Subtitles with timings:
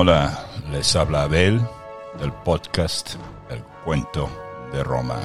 [0.00, 1.60] Hola, les habla Abel
[2.20, 3.16] del podcast
[3.50, 4.28] El Cuento
[4.72, 5.16] de Roma.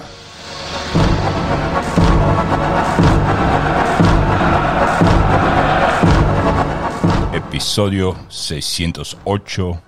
[7.54, 9.84] Episodio 608,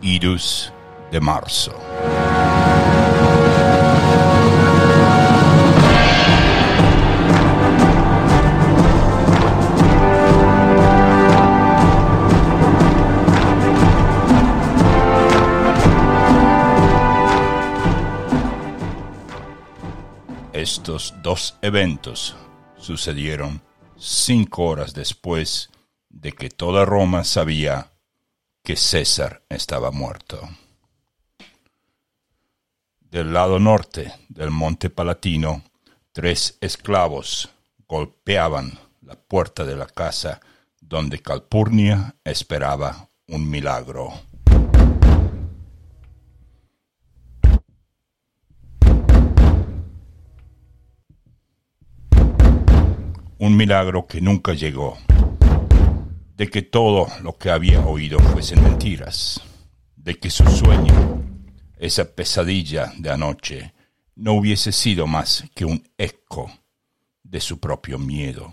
[0.00, 0.72] Irus
[1.10, 1.70] de marzo.
[20.54, 22.34] Estos dos eventos
[22.78, 23.60] sucedieron
[23.98, 25.68] cinco horas después
[26.12, 27.90] de que toda Roma sabía
[28.62, 30.48] que César estaba muerto.
[33.00, 35.64] Del lado norte del monte Palatino,
[36.12, 37.50] tres esclavos
[37.88, 40.40] golpeaban la puerta de la casa
[40.80, 44.12] donde Calpurnia esperaba un milagro.
[53.42, 54.98] un milagro que nunca llegó,
[56.42, 59.40] de que todo lo que había oído fuesen mentiras,
[59.94, 61.22] de que su sueño,
[61.76, 63.74] esa pesadilla de anoche,
[64.16, 66.50] no hubiese sido más que un eco
[67.22, 68.52] de su propio miedo.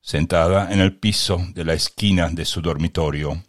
[0.00, 3.42] Sentada en el piso de la esquina de su dormitorio,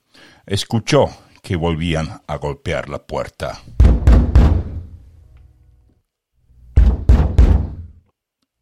[0.45, 1.05] escuchó
[1.41, 3.57] que volvían a golpear la puerta.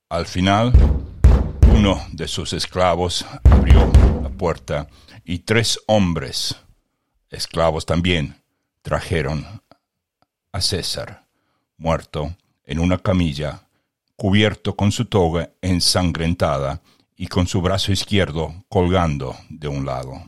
[0.08, 0.72] Al final,
[1.74, 3.92] uno de sus esclavos abrió
[4.38, 4.88] puerta
[5.26, 6.56] y tres hombres,
[7.30, 8.42] esclavos también,
[8.82, 9.62] trajeron
[10.52, 11.26] a César,
[11.78, 13.68] muerto, en una camilla,
[14.16, 16.82] cubierto con su toga ensangrentada
[17.16, 20.22] y con su brazo izquierdo colgando de un lado.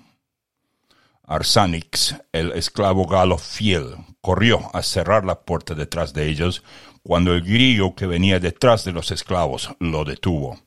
[1.23, 6.63] Arsanix, el esclavo galo fiel, corrió a cerrar la puerta detrás de ellos
[7.03, 10.59] cuando el griego que venía detrás de los esclavos lo detuvo.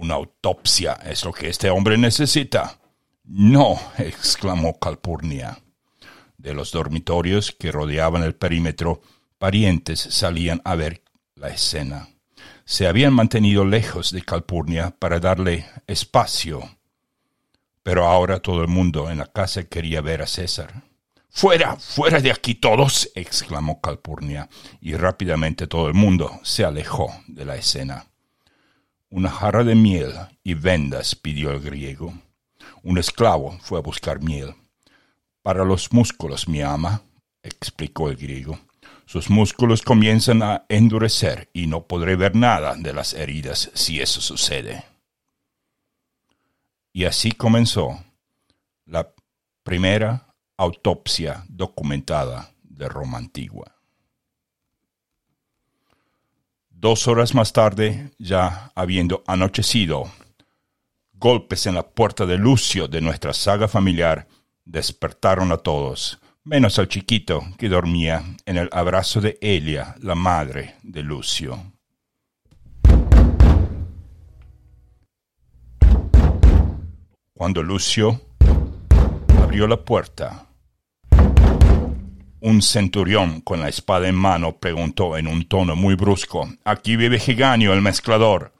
[0.00, 2.78] Una autopsia es lo que este hombre necesita.
[3.24, 5.58] No, exclamó Calpurnia.
[6.38, 9.02] De los dormitorios que rodeaban el perímetro,
[9.36, 11.02] parientes salían a ver
[11.34, 12.08] la escena.
[12.64, 16.62] Se habían mantenido lejos de Calpurnia para darle espacio.
[17.82, 20.82] Pero ahora todo el mundo en la casa quería ver a César.
[21.28, 24.48] Fuera, fuera de aquí todos, exclamó Calpurnia,
[24.80, 28.09] y rápidamente todo el mundo se alejó de la escena.
[29.12, 30.12] Una jarra de miel
[30.44, 32.14] y vendas pidió el griego.
[32.84, 34.54] Un esclavo fue a buscar miel.
[35.42, 37.02] Para los músculos, mi ama,
[37.42, 38.60] explicó el griego.
[39.06, 44.20] Sus músculos comienzan a endurecer y no podré ver nada de las heridas si eso
[44.20, 44.84] sucede.
[46.92, 48.04] Y así comenzó
[48.86, 49.12] la
[49.64, 53.79] primera autopsia documentada de Roma antigua.
[56.80, 60.10] Dos horas más tarde, ya habiendo anochecido,
[61.12, 64.26] golpes en la puerta de Lucio de nuestra saga familiar
[64.64, 70.76] despertaron a todos, menos al chiquito que dormía en el abrazo de Elia, la madre
[70.82, 71.62] de Lucio.
[77.34, 78.22] Cuando Lucio
[79.38, 80.49] abrió la puerta,
[82.40, 87.18] un centurión con la espada en mano preguntó en un tono muy brusco, ¿Aquí vive
[87.18, 88.52] Giganio, el mezclador?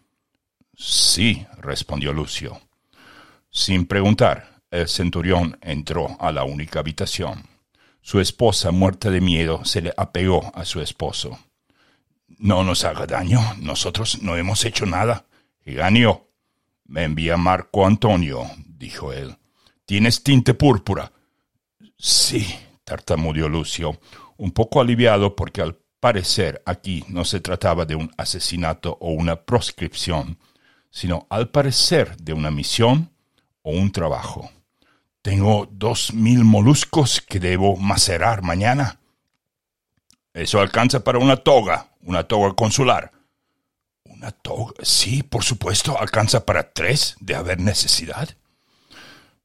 [0.77, 2.61] Sí, respondió Lucio.
[3.51, 7.45] Sin preguntar, el centurión entró a la única habitación.
[8.03, 11.39] Su esposa, muerta de miedo, se le apegó a su esposo.
[12.39, 15.27] No nos haga daño, nosotros no hemos hecho nada.
[15.65, 16.29] Giganio,
[16.87, 19.37] me envía Marco Antonio, dijo él.
[19.85, 21.13] ¿Tienes tinte púrpura?
[21.99, 22.47] Sí,
[22.91, 24.01] tartamudeó Lucio,
[24.37, 29.37] un poco aliviado porque al parecer aquí no se trataba de un asesinato o una
[29.37, 30.41] proscripción,
[30.91, 33.13] sino al parecer de una misión
[33.63, 34.51] o un trabajo.
[35.23, 38.99] Tengo dos mil moluscos que debo macerar mañana.
[40.35, 43.13] Eso alcanza para una toga, una toga consular.
[44.03, 48.31] Una toga, sí, por supuesto, alcanza para tres de haber necesidad.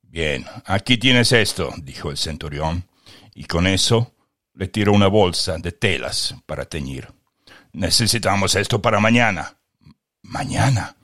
[0.01, 2.87] Bien, aquí tienes esto, dijo el centurión
[3.35, 4.15] y con eso
[4.53, 7.13] le tiró una bolsa de telas para teñir.
[7.73, 9.57] Necesitamos esto para mañana.
[10.23, 10.95] ¿Mañana?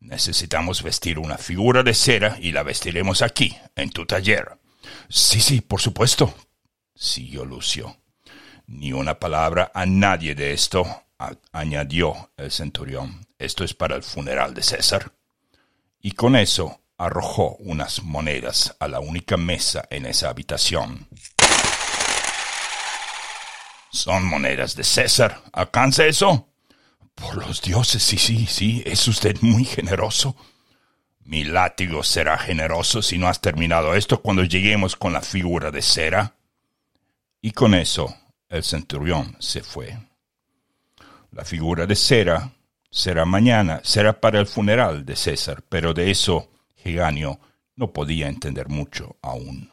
[0.00, 4.58] Necesitamos vestir una figura de cera y la vestiremos aquí, en tu taller.
[5.08, 6.34] Sí, sí, por supuesto,
[6.94, 7.96] siguió Lucio.
[8.66, 11.04] Ni una palabra a nadie de esto,
[11.52, 13.24] añadió el centurión.
[13.38, 15.12] Esto es para el funeral de César.
[16.00, 21.06] Y con eso arrojó unas monedas a la única mesa en esa habitación.
[23.92, 25.42] Son monedas de César.
[25.52, 26.48] ¿Alcanza eso?
[27.14, 30.34] Por los dioses, sí, sí, sí, es usted muy generoso.
[31.24, 35.82] Mi látigo será generoso si no has terminado esto cuando lleguemos con la figura de
[35.82, 36.34] cera.
[37.42, 38.16] Y con eso
[38.48, 39.96] el centurión se fue.
[41.30, 42.50] La figura de cera
[42.90, 46.50] será mañana, será para el funeral de César, pero de eso
[46.82, 47.38] Heganio
[47.76, 49.70] no podía entender mucho aún.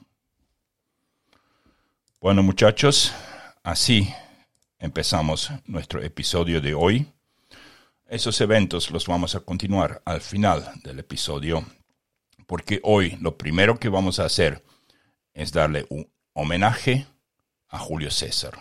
[2.20, 3.14] Bueno muchachos,
[3.70, 4.12] así
[4.80, 7.06] empezamos nuestro episodio de hoy.
[8.08, 11.64] Esos eventos los vamos a continuar al final del episodio,
[12.48, 14.64] porque hoy lo primero que vamos a hacer
[15.34, 17.06] es darle un homenaje
[17.68, 18.54] a Julio César,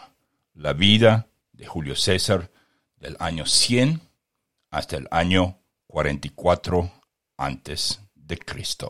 [0.52, 2.50] la vida de Julio César
[2.96, 4.02] del año 100
[4.70, 6.90] hasta el año 44
[7.38, 8.88] antes de Cristo.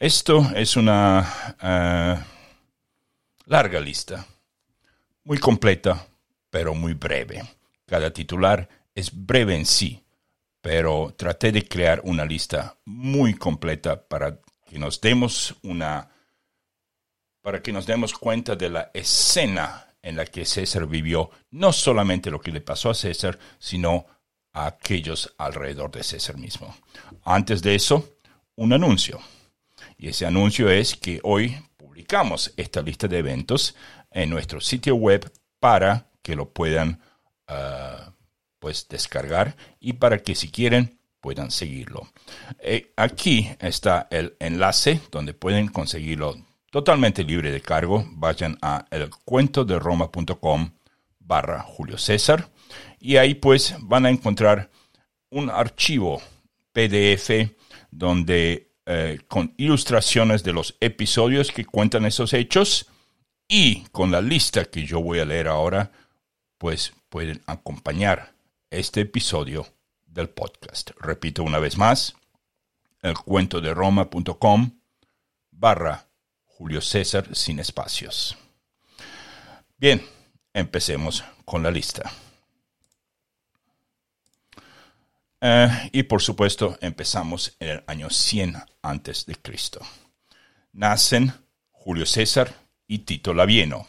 [0.00, 2.16] Esto es una eh,
[3.44, 4.26] larga lista,
[5.24, 6.06] muy completa,
[6.48, 7.42] pero muy breve.
[7.84, 10.02] Cada titular es breve en sí,
[10.62, 16.08] pero traté de crear una lista muy completa para que nos demos una
[17.42, 22.30] para que nos demos cuenta de la escena en la que César vivió, no solamente
[22.30, 24.06] lo que le pasó a César, sino
[24.54, 26.74] a aquellos alrededor de César mismo.
[27.22, 28.16] Antes de eso,
[28.56, 29.20] un anuncio.
[30.00, 33.76] Y ese anuncio es que hoy publicamos esta lista de eventos
[34.10, 37.02] en nuestro sitio web para que lo puedan
[37.46, 38.14] ah,
[38.58, 42.08] pues descargar y para que si quieren puedan seguirlo.
[42.60, 46.34] Eh, aquí está el enlace donde pueden conseguirlo
[46.70, 48.06] totalmente libre de cargo.
[48.12, 50.70] Vayan a elcuentoderoma.com
[51.18, 52.48] barra Julio César
[52.98, 54.70] y ahí pues van a encontrar
[55.28, 56.22] un archivo
[56.72, 57.50] PDF
[57.90, 62.88] donde eh, con ilustraciones de los episodios que cuentan esos hechos
[63.46, 65.92] y con la lista que yo voy a leer ahora,
[66.58, 68.32] pues pueden acompañar
[68.68, 69.68] este episodio
[70.06, 70.90] del podcast.
[70.98, 72.16] Repito una vez más,
[73.00, 74.72] elcuentoderoma.com
[75.52, 76.08] barra
[76.46, 78.36] Julio César sin espacios.
[79.78, 80.04] Bien,
[80.52, 82.10] empecemos con la lista.
[85.40, 89.80] Eh, y por supuesto, empezamos en el año 100 antes de Cristo.
[90.72, 91.32] Nacen
[91.70, 92.52] Julio César
[92.86, 93.86] y Tito Labieno,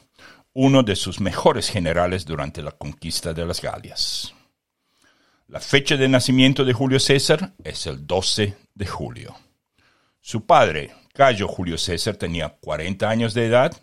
[0.53, 4.33] uno de sus mejores generales durante la conquista de las Galias.
[5.47, 9.35] La fecha de nacimiento de Julio César es el 12 de julio.
[10.21, 13.75] Su padre, Cayo Julio César tenía 40 años de edad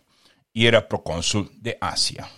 [0.53, 2.29] y era procónsul de Asia.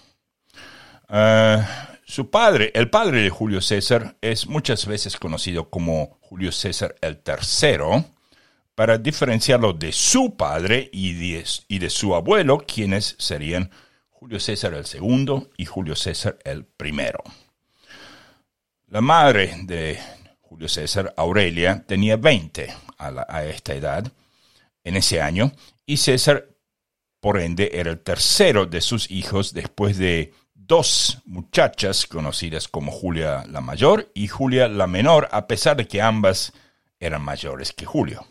[1.08, 6.96] Ah, su padre, el padre de Julio César, es muchas veces conocido como Julio César
[7.00, 8.04] el Tercero,
[8.74, 13.70] para diferenciarlo de su padre y de, su abuelo, quienes serían
[14.08, 17.22] Julio César el Segundo y Julio César el Primero.
[18.88, 20.00] La madre de
[20.40, 24.10] Julio César, Aurelia, tenía 20 a esta edad
[24.82, 25.52] en ese año,
[25.86, 26.48] y César,
[27.20, 30.32] por ende, era el tercero de sus hijos después de
[30.70, 36.00] dos muchachas conocidas como Julia la Mayor y Julia la Menor, a pesar de que
[36.00, 36.52] ambas
[37.00, 38.24] eran mayores que Julio.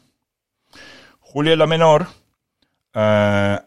[1.19, 2.08] Julia la Menor,
[2.93, 3.60] eh,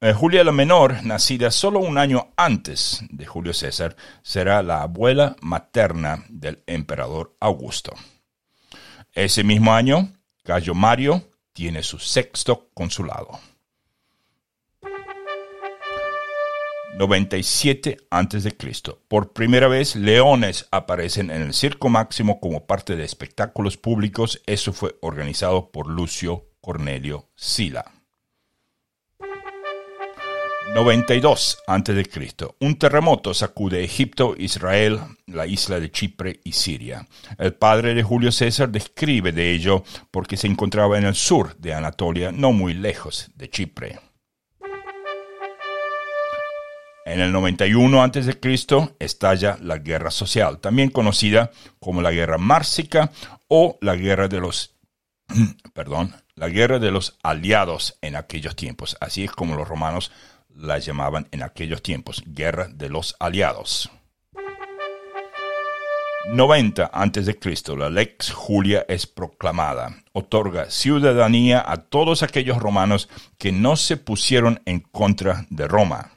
[0.00, 5.36] eh, Julia la Menor, nacida solo un año antes de Julio César, será la abuela
[5.42, 7.92] materna del emperador Augusto.
[9.12, 10.08] Ese mismo año,
[10.44, 13.38] Cayo Mario tiene su sexto consulado.
[16.96, 18.56] 97 a.C.
[19.08, 24.40] Por primera vez, leones aparecen en el Circo Máximo como parte de espectáculos públicos.
[24.46, 27.84] Eso fue organizado por Lucio Cornelio Sila.
[30.72, 32.04] 92 a.C.
[32.60, 37.06] Un terremoto sacude Egipto, Israel, la isla de Chipre y Siria.
[37.38, 39.82] El padre de Julio César describe de ello
[40.12, 43.98] porque se encontraba en el sur de Anatolia, no muy lejos de Chipre.
[47.06, 48.38] En el 91 a.C.
[48.98, 53.12] estalla la guerra social, también conocida como la guerra mársica
[53.48, 54.74] o la guerra de los
[55.74, 58.96] perdón, la guerra de los aliados en aquellos tiempos.
[59.00, 60.12] Así es como los romanos
[60.54, 63.90] la llamaban en aquellos tiempos Guerra de los Aliados.
[66.26, 67.38] 90 a.C.,
[67.76, 69.94] la Lex Julia es proclamada.
[70.12, 76.13] Otorga ciudadanía a todos aquellos romanos que no se pusieron en contra de Roma.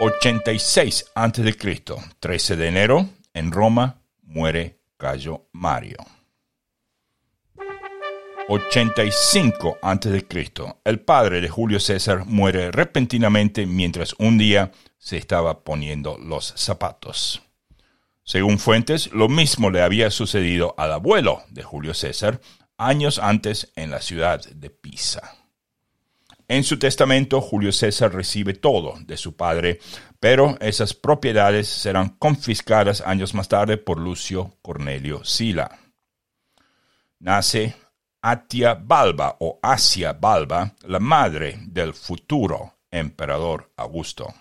[0.00, 1.56] 86 a.C.,
[2.20, 5.96] 13 de enero, en Roma muere Cayo Mario.
[8.48, 10.26] 85 a.C.,
[10.84, 17.42] el padre de Julio César muere repentinamente mientras un día se estaba poniendo los zapatos.
[18.22, 22.40] Según fuentes, lo mismo le había sucedido al abuelo de Julio César
[22.76, 25.34] años antes en la ciudad de Pisa.
[26.50, 29.80] En su testamento, Julio César recibe todo de su padre,
[30.18, 35.78] pero esas propiedades serán confiscadas años más tarde por Lucio Cornelio Sila.
[37.18, 37.76] Nace
[38.22, 44.32] Atia Balba o Asia Balba, la madre del futuro emperador Augusto.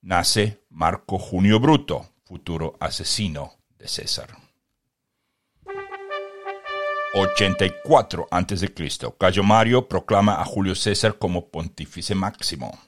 [0.00, 4.45] Nace Marco Junio Bruto, futuro asesino de César.
[7.18, 8.74] 84 a.C.
[9.18, 12.78] Cayo Mario proclama a Julio César como pontífice máximo.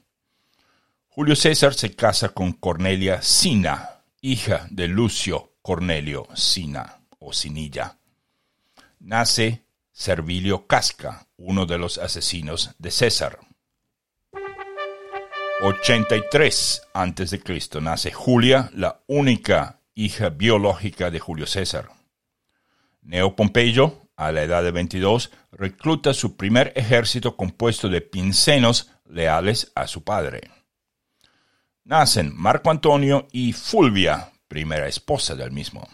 [1.08, 7.96] Julio César se casa con Cornelia Sina, hija de Lucio Cornelio Sina o Sinilla.
[9.00, 13.38] Nace Servilio Casca, uno de los asesinos de César.
[15.62, 17.80] 83 a.C.
[17.80, 21.88] nace Julia, la única hija biológica de Julio César.
[23.00, 29.70] Neo Pompeyo, a la edad de 22, recluta su primer ejército compuesto de pincenos leales
[29.76, 30.50] a su padre.
[31.84, 35.88] Nacen Marco Antonio y Fulvia, primera esposa del mismo.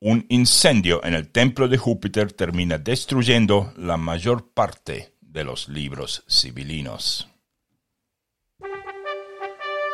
[0.00, 6.24] Un incendio en el templo de Júpiter termina destruyendo la mayor parte de los libros
[6.28, 7.28] civilinos.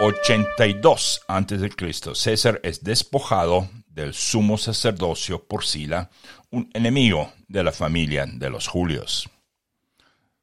[0.00, 3.68] 82 a.C., César es despojado
[4.00, 6.11] del sumo sacerdocio por Sila,
[6.50, 9.28] un enemigo de la familia de los Julios.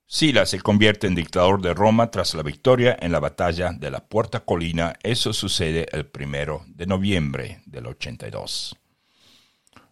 [0.06, 4.08] Sila se convierte en dictador de Roma tras la victoria en la batalla de la
[4.08, 4.94] Puerta Colina.
[5.04, 8.78] Eso sucede el primero de noviembre del 82.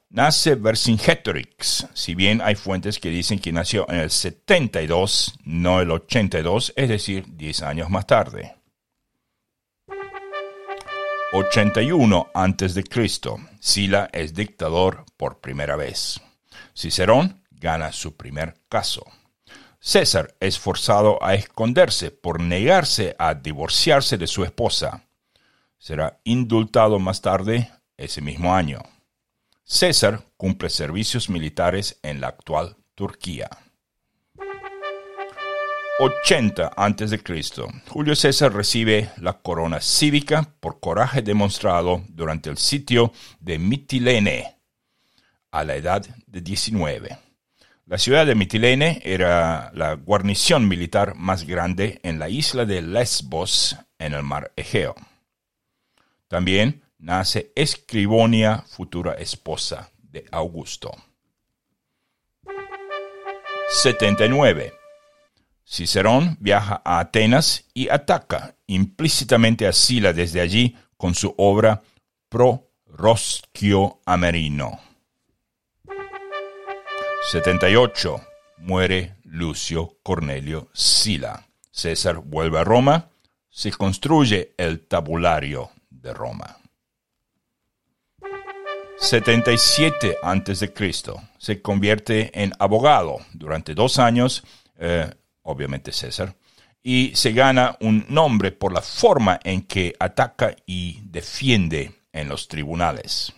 [0.09, 5.91] Nace Vercingetorix, si bien hay fuentes que dicen que nació en el 72, no el
[5.91, 8.54] 82, es decir, 10 años más tarde.
[11.33, 12.83] 81 a.C.
[13.59, 16.21] Sila es dictador por primera vez.
[16.73, 19.03] Cicerón gana su primer caso.
[19.79, 25.03] César es forzado a esconderse por negarse a divorciarse de su esposa.
[25.77, 28.81] Será indultado más tarde ese mismo año.
[29.63, 33.49] César cumple servicios militares en la actual Turquía.
[35.97, 37.21] 80 a.C.
[37.87, 44.57] Julio César recibe la corona cívica por coraje demostrado durante el sitio de Mitilene
[45.51, 47.17] a la edad de 19.
[47.85, 53.77] La ciudad de Mitilene era la guarnición militar más grande en la isla de Lesbos
[53.97, 54.95] en el mar Egeo.
[56.27, 60.91] También nace Escribonia, futura esposa de Augusto.
[63.69, 64.84] 79
[65.65, 71.81] Cicerón viaja a Atenas y ataca implícitamente a Sila desde allí con su obra
[72.29, 74.79] Pro Roscio Amerino.
[77.31, 78.21] 78.
[78.59, 81.45] Muere Lucio Cornelio Sila.
[81.71, 83.09] César vuelve a Roma.
[83.49, 86.57] Se construye el tabulario de Roma.
[88.97, 90.73] 77 a.C.
[91.37, 94.43] Se convierte en abogado durante dos años.
[94.77, 95.09] Eh,
[95.45, 96.35] obviamente César,
[96.83, 102.47] y se gana un nombre por la forma en que ataca y defiende en los
[102.47, 103.33] tribunales.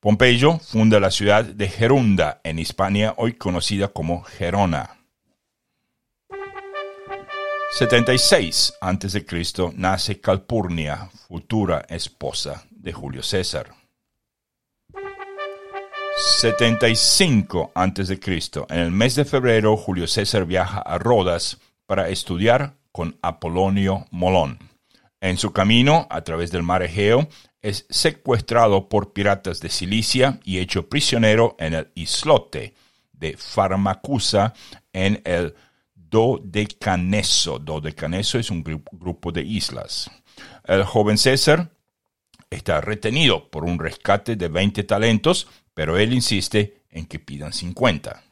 [0.00, 4.98] Pompeyo funda la ciudad de Gerunda en Hispania, hoy conocida como Gerona.
[7.70, 9.26] 76 a.C.
[9.74, 13.77] nace Calpurnia, futura esposa de Julio César.
[16.18, 18.20] 75 a.C.
[18.70, 24.58] En el mes de febrero, Julio César viaja a Rodas para estudiar con Apolonio Molón.
[25.20, 27.28] En su camino, a través del mar Egeo,
[27.62, 32.74] es secuestrado por piratas de Cilicia y hecho prisionero en el islote
[33.12, 34.54] de Farmacusa
[34.92, 35.54] en el
[35.94, 37.60] Dodecaneso.
[37.60, 40.10] Dodecaneso es un grupo de islas.
[40.64, 41.70] El joven César
[42.50, 45.46] está retenido por un rescate de 20 talentos
[45.78, 48.24] pero él insiste en que pidan 50.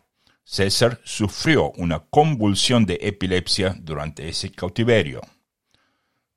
[0.42, 5.20] César sufrió una convulsión de epilepsia durante ese cautiverio.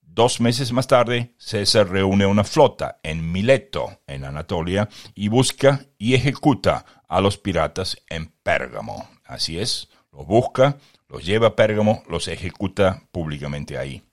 [0.03, 6.13] Dos meses más tarde, César reúne una flota en Mileto, en Anatolia, y busca y
[6.13, 9.09] ejecuta a los piratas en Pérgamo.
[9.25, 14.03] Así es, los busca, los lleva a Pérgamo, los ejecuta públicamente ahí.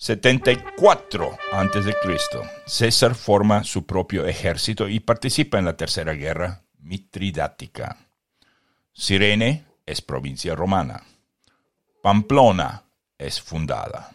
[0.00, 1.94] 74 a.C.
[2.64, 7.98] César forma su propio ejército y participa en la Tercera Guerra Mitridática.
[8.94, 11.04] Sirene es provincia romana.
[12.02, 12.82] Pamplona
[13.18, 14.10] es fundada.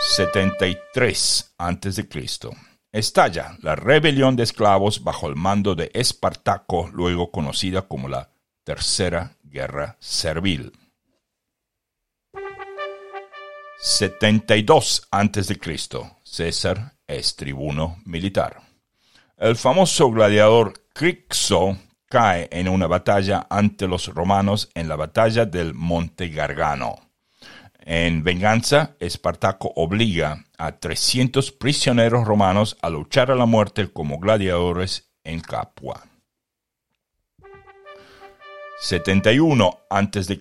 [0.00, 2.08] 73 a.C.
[2.92, 8.30] Estalla la rebelión de esclavos bajo el mando de Espartaco, luego conocida como la
[8.62, 10.72] Tercera Guerra Servil.
[13.84, 15.58] 72 a.C.
[16.22, 18.62] César es tribuno militar.
[19.36, 25.74] El famoso gladiador Crixo cae en una batalla ante los romanos en la batalla del
[25.74, 27.10] Monte Gargano.
[27.80, 35.10] En venganza, Espartaco obliga a 300 prisioneros romanos a luchar a la muerte como gladiadores
[35.24, 36.06] en Capua.
[38.78, 40.40] 71 a.C.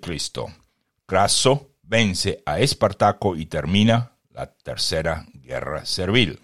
[1.08, 6.40] Craso vence a Espartaco y termina la Tercera Guerra Servil.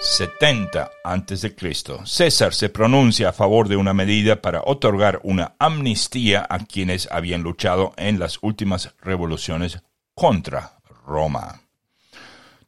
[0.00, 1.56] 70 a.C.
[2.04, 7.42] César se pronuncia a favor de una medida para otorgar una amnistía a quienes habían
[7.42, 9.80] luchado en las últimas revoluciones
[10.14, 11.62] contra Roma.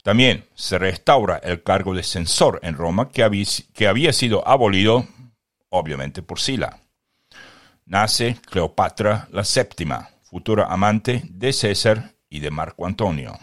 [0.02, 5.06] También se restaura el cargo de censor en Roma que había, que había sido abolido,
[5.70, 6.80] obviamente, por Sila
[7.86, 13.38] nace Cleopatra la séptima, futura amante de César y de Marco Antonio.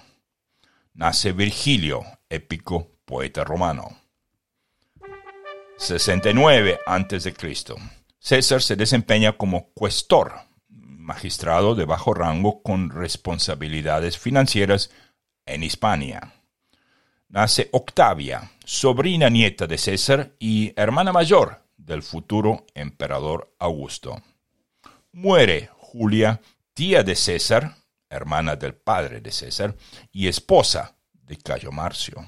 [0.94, 3.98] Nace Virgilio, épico poeta romano.
[5.78, 7.34] 69 a.C.
[8.20, 10.34] César se desempeña como cuestor,
[10.68, 14.92] magistrado de bajo rango con responsabilidades financieras
[15.46, 16.34] en Hispania.
[17.30, 24.22] Nace Octavia, sobrina nieta de César y hermana mayor del futuro emperador Augusto
[25.12, 26.42] muere Julia,
[26.74, 27.76] tía de César,
[28.10, 29.76] hermana del padre de César,
[30.12, 32.28] y esposa de Cayo Marcio.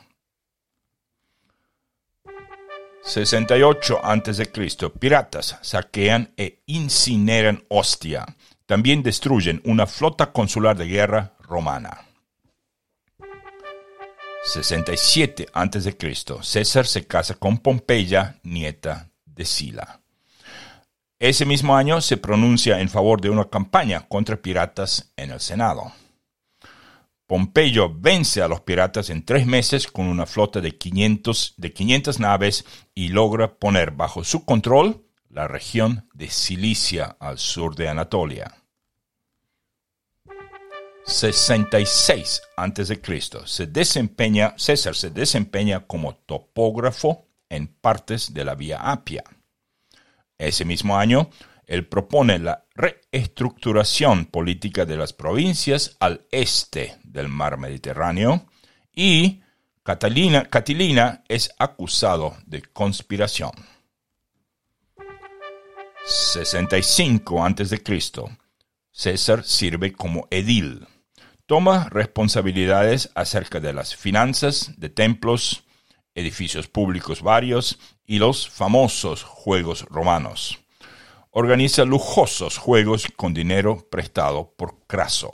[3.04, 4.89] 68 a.C.
[4.98, 8.26] Piratas saquean e incineran Ostia.
[8.65, 12.06] También destruyen una flota consular de guerra romana.
[14.46, 15.98] 67 a.C.
[16.41, 20.03] César se casa con Pompeya, nieta de Sila.
[21.19, 25.93] Ese mismo año se pronuncia en favor de una campaña contra piratas en el Senado.
[27.28, 32.19] Pompeyo vence a los piratas en tres meses con una flota de 500, de 500
[32.19, 38.56] naves y logra poner bajo su control la región de Cilicia al sur de Anatolia.
[41.06, 43.02] 66 a.C.
[43.45, 49.23] Se desempeña, César se desempeña como topógrafo en partes de la Vía Apia.
[50.47, 51.29] Ese mismo año,
[51.65, 58.45] él propone la reestructuración política de las provincias al este del mar Mediterráneo
[58.93, 59.41] y
[59.84, 63.51] Catalina, Catilina es acusado de conspiración.
[66.06, 67.82] 65 a.C.
[68.91, 70.88] César sirve como edil.
[71.45, 75.63] Toma responsabilidades acerca de las finanzas de templos,
[76.15, 80.60] edificios públicos varios y los famosos Juegos Romanos.
[81.32, 85.32] Organiza lujosos juegos con dinero prestado por Craso.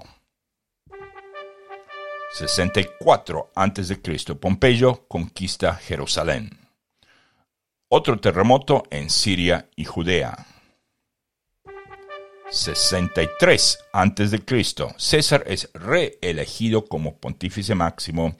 [2.31, 4.35] 64 a.C.
[4.35, 6.59] Pompeyo conquista Jerusalén.
[7.89, 10.45] Otro terremoto en Siria y Judea.
[12.51, 14.65] 63 a.C.
[14.97, 18.35] César es reelegido como pontífice máximo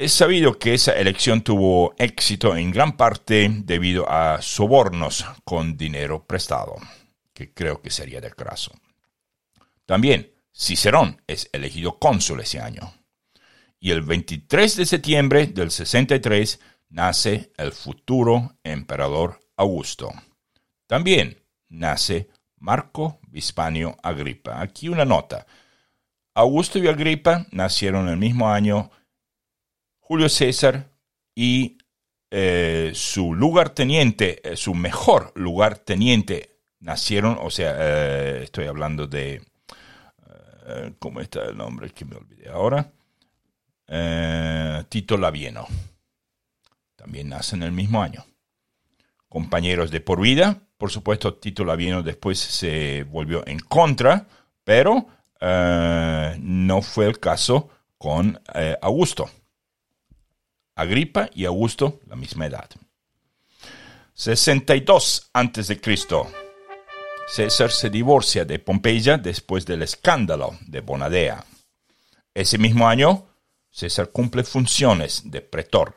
[0.00, 6.24] es sabido que esa elección tuvo éxito en gran parte debido a sobornos con dinero
[6.24, 6.76] prestado,
[7.34, 8.72] que creo que sería de Craso.
[9.84, 12.94] También Cicerón es elegido cónsul ese año.
[13.78, 16.58] Y el 23 de septiembre del 63
[16.88, 20.10] nace el futuro emperador Augusto.
[20.86, 24.62] También nace Marco Vispanio Agripa.
[24.62, 25.46] Aquí una nota.
[26.32, 28.90] Augusto y Agripa nacieron el mismo año
[30.10, 30.90] Julio César
[31.36, 31.78] y
[32.32, 39.40] eh, su lugarteniente, eh, su mejor lugarteniente, nacieron, o sea, eh, estoy hablando de,
[40.98, 41.90] ¿cómo está el nombre?
[41.90, 42.90] Que me olvidé ahora.
[44.88, 45.68] Tito Lavieno.
[46.96, 48.26] También nace en el mismo año.
[49.28, 54.26] Compañeros de por vida, por supuesto, Tito Lavieno después se volvió en contra
[54.64, 55.06] pero
[55.40, 58.40] no fue el caso con
[58.82, 59.30] Augusto.
[60.80, 62.70] Agripa y Augusto, la misma edad.
[64.14, 65.80] 62 a.C.
[67.28, 71.44] César se divorcia de Pompeya después del escándalo de Bonadea.
[72.34, 73.26] Ese mismo año,
[73.70, 75.94] César cumple funciones de pretor.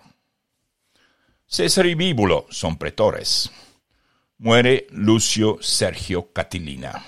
[1.46, 3.52] César y Bíbulo son pretores.
[4.38, 7.06] Muere Lucio Sergio Catilina.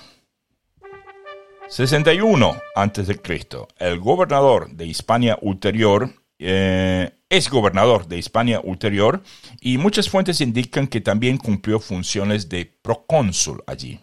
[1.68, 3.20] 61 a.C.
[3.80, 9.24] El gobernador de Hispania Ulterior eh, es gobernador de Hispania Ulterior
[9.62, 14.00] y muchas fuentes indican que también cumplió funciones de procónsul allí.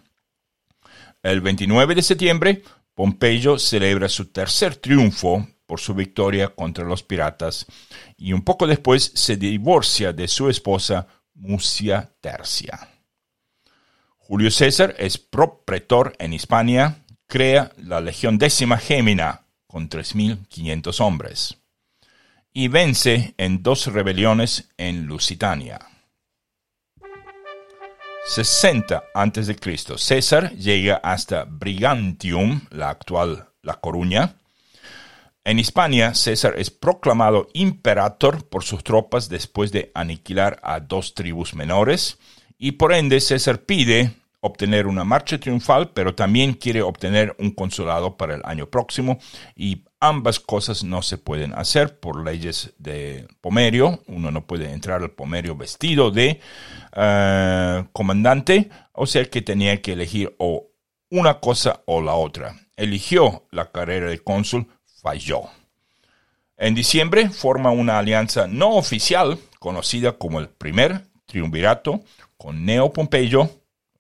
[1.23, 2.63] El 29 de septiembre,
[2.95, 7.67] Pompeyo celebra su tercer triunfo por su victoria contra los piratas
[8.17, 12.89] y un poco después se divorcia de su esposa Mucia Tercia.
[14.19, 21.62] Julio César es propretor en Hispania, crea la Legión décima Gémina con 3.500 hombres
[22.53, 25.81] y vence en dos rebeliones en Lusitania.
[28.25, 29.57] 60 a.C.
[29.97, 34.37] César llega hasta Brigantium, la actual La Coruña.
[35.45, 41.55] En Hispania, César es proclamado imperator por sus tropas después de aniquilar a dos tribus
[41.55, 42.19] menores,
[42.59, 44.13] y por ende César pide
[44.45, 49.19] obtener una marcha triunfal, pero también quiere obtener un consulado para el año próximo
[49.55, 54.03] y ambas cosas no se pueden hacer por leyes de Pomerio.
[54.09, 56.41] Uno no puede entrar al Pomerio vestido de
[56.97, 60.67] eh, comandante, o sea que tenía que elegir o
[61.09, 62.57] una cosa o la otra.
[62.77, 64.67] Eligió la carrera de cónsul,
[65.01, 65.43] falló.
[66.57, 72.03] En diciembre forma una alianza no oficial conocida como el primer triunvirato
[72.37, 73.49] con Neo Pompeyo,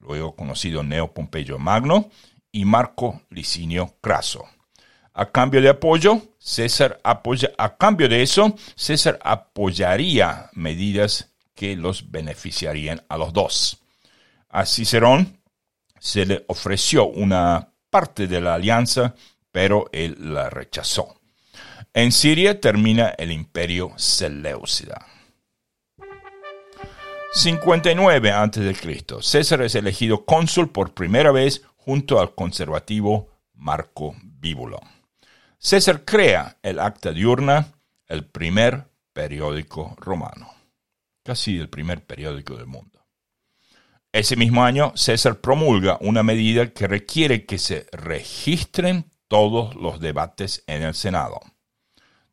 [0.02, 2.10] luego conocido Neo Pompeyo Magno,
[2.52, 4.44] y Marco Licinio Craso.
[5.14, 12.10] A cambio de apoyo, César apoya, a cambio de eso, César apoyaría medidas que los
[12.10, 13.82] beneficiarían a los dos.
[14.48, 15.38] A Cicerón
[15.98, 19.14] se le ofreció una parte de la alianza,
[19.50, 21.16] pero él la rechazó.
[21.94, 25.06] En Siria termina el imperio Seleucida.
[27.34, 29.04] 59 a.C.
[29.22, 34.80] César es elegido cónsul por primera vez junto al conservativo Marco Bíbulo.
[35.58, 37.72] César crea el Acta Diurna,
[38.06, 40.52] el primer periódico romano,
[41.22, 43.00] casi el primer periódico del mundo.
[44.12, 50.64] Ese mismo año, César promulga una medida que requiere que se registren todos los debates
[50.66, 51.40] en el Senado.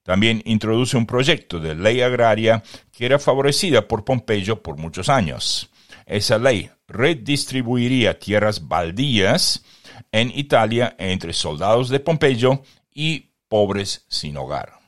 [0.10, 5.70] También introduce un proyecto de ley agraria que era favorecida por Pompeyo por muchos años.
[6.08, 9.64] Esa ley redistribuiría tierras baldías
[10.12, 14.80] en Italia entre soldados de Pompeyo y pobres sin hogar.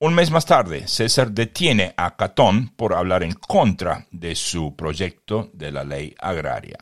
[0.00, 5.50] Un mes más tarde, César detiene a Catón por hablar en contra de su proyecto
[5.52, 6.78] de la ley agraria.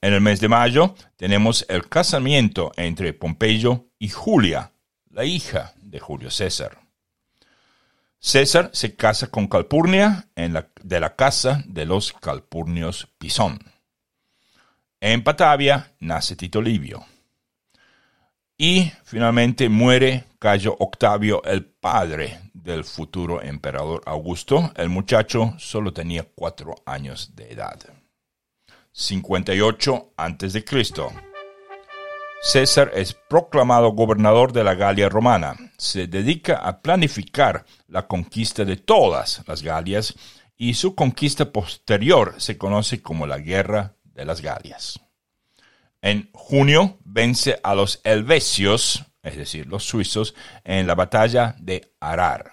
[0.00, 4.70] En el mes de mayo tenemos el casamiento entre Pompeyo y Julia,
[5.10, 6.78] la hija de Julio César.
[8.18, 13.60] César se casa con Calpurnia de la casa de los Calpurnios Pisón.
[15.00, 17.04] En Patavia nace Tito Livio.
[18.58, 24.72] Y finalmente muere Cayo Octavio, el padre del futuro emperador Augusto.
[24.76, 27.78] El muchacho solo tenía cuatro años de edad.
[28.92, 31.25] 58 a.C.
[32.46, 35.56] César es proclamado gobernador de la Galia romana.
[35.78, 40.14] Se dedica a planificar la conquista de todas las Galias
[40.56, 45.00] y su conquista posterior se conoce como la Guerra de las Galias.
[46.00, 52.52] En junio vence a los helvecios, es decir, los suizos, en la batalla de Arar.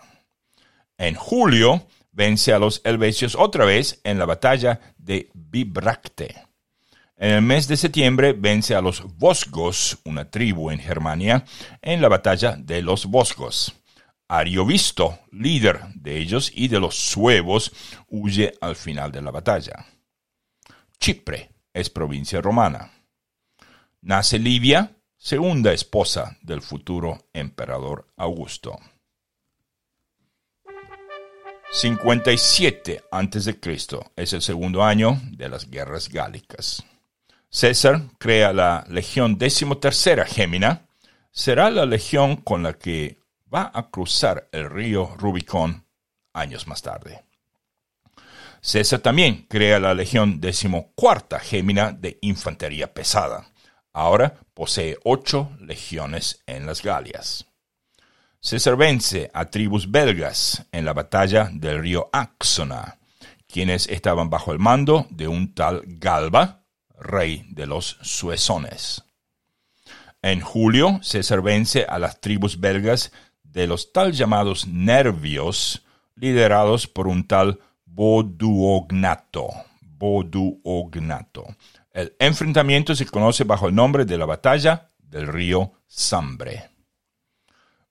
[0.97, 6.52] En julio vence a los helvecios otra vez en la batalla de Bibracte.
[7.23, 11.45] En el mes de septiembre vence a los Vosgos, una tribu en Germania,
[11.81, 13.73] en la batalla de los Vosgos.
[14.27, 17.71] Ariovisto, líder de ellos y de los suevos,
[18.09, 19.85] huye al final de la batalla.
[20.99, 22.91] Chipre es provincia romana.
[24.01, 28.77] Nace Livia, segunda esposa del futuro emperador Augusto.
[31.71, 33.59] 57 a.C.
[34.17, 36.83] es el segundo año de las guerras gálicas.
[37.53, 40.87] César crea la Legión XIII Gémina.
[41.31, 43.19] Será la legión con la que
[43.53, 45.85] va a cruzar el río Rubicón
[46.33, 47.23] años más tarde.
[48.59, 53.45] César también crea la Legión XIV Gémina de Infantería Pesada
[53.93, 57.45] Ahora posee ocho legiones en las Galias.
[58.39, 62.97] César vence a tribus belgas en la batalla del río Axona,
[63.47, 66.62] quienes estaban bajo el mando de un tal Galba,
[67.03, 69.03] rey de los suezones.
[70.21, 73.11] En julio, César vence a las tribus belgas
[73.43, 75.85] de los tal llamados nervios,
[76.15, 79.49] liderados por un tal Boduognato.
[79.81, 81.45] Boduognato.
[81.91, 86.69] El enfrentamiento se conoce bajo el nombre de la batalla del río Sambre.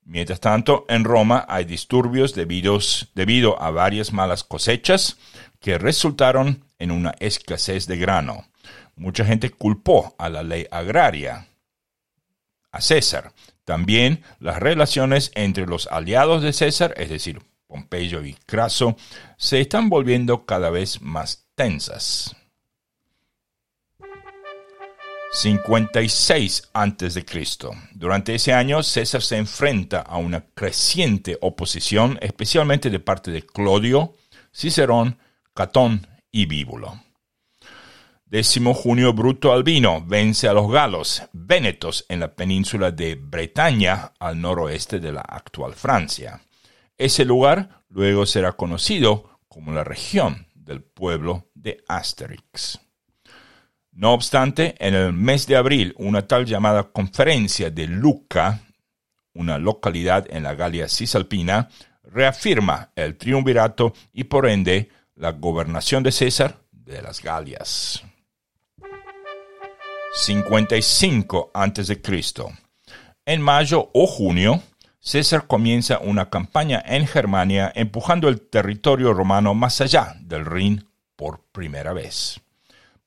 [0.05, 5.17] Mientras tanto, en Roma hay disturbios debido a varias malas cosechas
[5.61, 8.47] que resultaron en una escasez de grano.
[9.03, 11.49] Mucha gente culpó a la ley agraria,
[12.71, 13.33] a César.
[13.65, 18.97] También las relaciones entre los aliados de César, es decir, Pompeyo y Craso,
[19.37, 22.37] se están volviendo cada vez más tensas.
[25.33, 27.25] 56 a.C.
[27.95, 34.15] Durante ese año, César se enfrenta a una creciente oposición, especialmente de parte de Clodio,
[34.55, 35.19] Cicerón,
[35.55, 37.01] Catón y Bíbulo.
[38.33, 44.41] Décimo junio Bruto Albino vence a los galos vénetos en la península de Bretaña al
[44.41, 46.41] noroeste de la actual Francia.
[46.97, 52.81] Ese lugar luego será conocido como la región del pueblo de Asterix.
[53.91, 58.63] No obstante, en el mes de abril, una tal llamada Conferencia de Luca,
[59.35, 61.69] una localidad en la Galia Cisalpina,
[62.03, 68.03] reafirma el triunvirato y por ende la gobernación de César de las Galias.
[70.15, 72.03] 55 a.C.
[73.25, 74.63] En mayo o junio,
[75.01, 81.41] César comienza una campaña en Germania empujando el territorio romano más allá del Rin por
[81.51, 82.41] primera vez.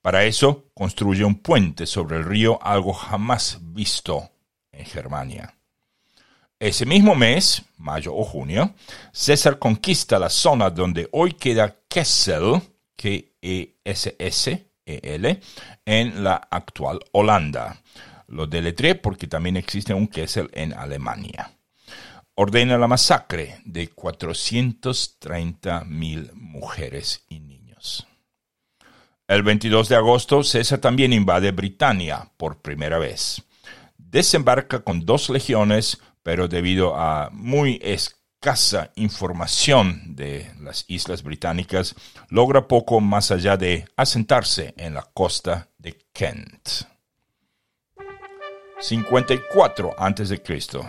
[0.01, 4.29] Para eso construye un puente sobre el río, algo jamás visto
[4.71, 5.55] en Germania.
[6.59, 8.73] Ese mismo mes, mayo o junio,
[9.11, 12.61] César conquista la zona donde hoy queda Kessel,
[12.95, 17.81] K-E-S-S, En la actual Holanda.
[18.27, 21.51] Lo deletré porque también existe un Kessel en Alemania.
[22.35, 28.07] Ordena la masacre de 430.000 mujeres y niños.
[29.27, 33.41] El 22 de agosto, César también invade Britania por primera vez.
[33.97, 37.79] Desembarca con dos legiones, pero debido a muy
[38.95, 41.95] información de las islas británicas,
[42.29, 46.69] logra poco más allá de asentarse en la costa de Kent.
[48.79, 50.41] 54 a.C.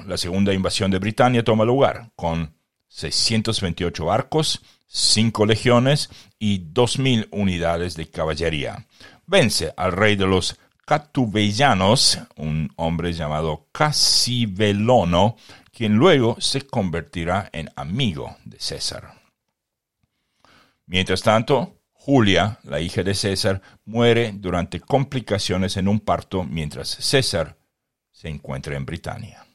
[0.06, 2.54] La segunda invasión de Britania toma lugar con
[2.88, 8.86] 628 barcos, 5 legiones y 2.000 unidades de caballería.
[9.26, 15.36] Vence al rey de los Catubellanos, un hombre llamado Casivelono,
[15.76, 19.12] quien luego se convertirá en amigo de César.
[20.86, 27.58] Mientras tanto, Julia, la hija de César, muere durante complicaciones en un parto mientras César
[28.10, 29.46] se encuentra en Britania.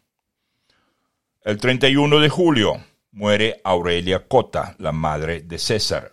[1.43, 6.11] El 31 de julio muere Aurelia Cota, la madre de César.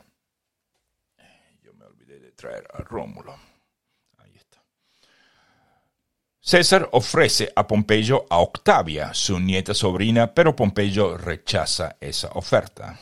[1.62, 3.47] Yo me olvidé de traer a Rómulo.
[6.48, 12.98] César ofrece a Pompeyo a Octavia, su nieta sobrina, pero Pompeyo rechaza esa oferta.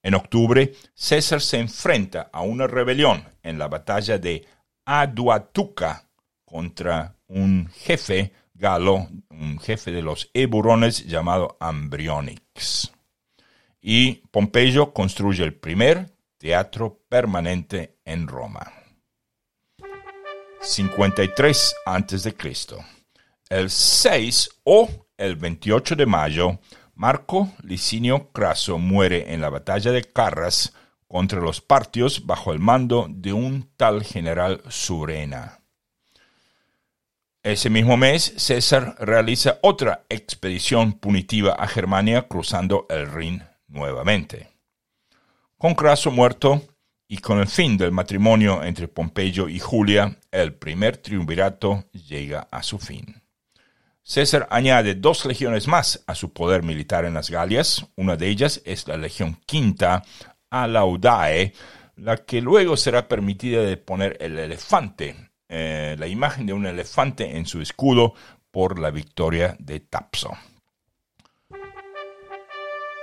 [0.00, 4.46] En octubre, César se enfrenta a una rebelión en la batalla de
[4.84, 6.08] Aduatuca
[6.44, 12.92] contra un jefe galo, un jefe de los eburones llamado Ambrionix.
[13.80, 18.83] Y Pompeyo construye el primer teatro permanente en Roma.
[20.64, 22.34] 53 a.C.
[23.50, 26.58] El 6 o el 28 de mayo,
[26.94, 30.72] Marco Licinio Craso muere en la batalla de Carras
[31.06, 35.60] contra los partios bajo el mando de un tal general Surena.
[37.42, 44.48] Ese mismo mes, César realiza otra expedición punitiva a Germania cruzando el Rin nuevamente.
[45.58, 46.62] Con Craso muerto,
[47.14, 52.60] y con el fin del matrimonio entre Pompeyo y Julia, el primer triunvirato llega a
[52.64, 53.22] su fin.
[54.02, 57.86] César añade dos legiones más a su poder militar en las Galias.
[57.94, 60.02] Una de ellas es la legión quinta,
[60.50, 61.52] Alaudae,
[61.94, 67.36] la que luego será permitida de poner el elefante, eh, la imagen de un elefante
[67.36, 68.14] en su escudo
[68.50, 70.32] por la victoria de Tapso.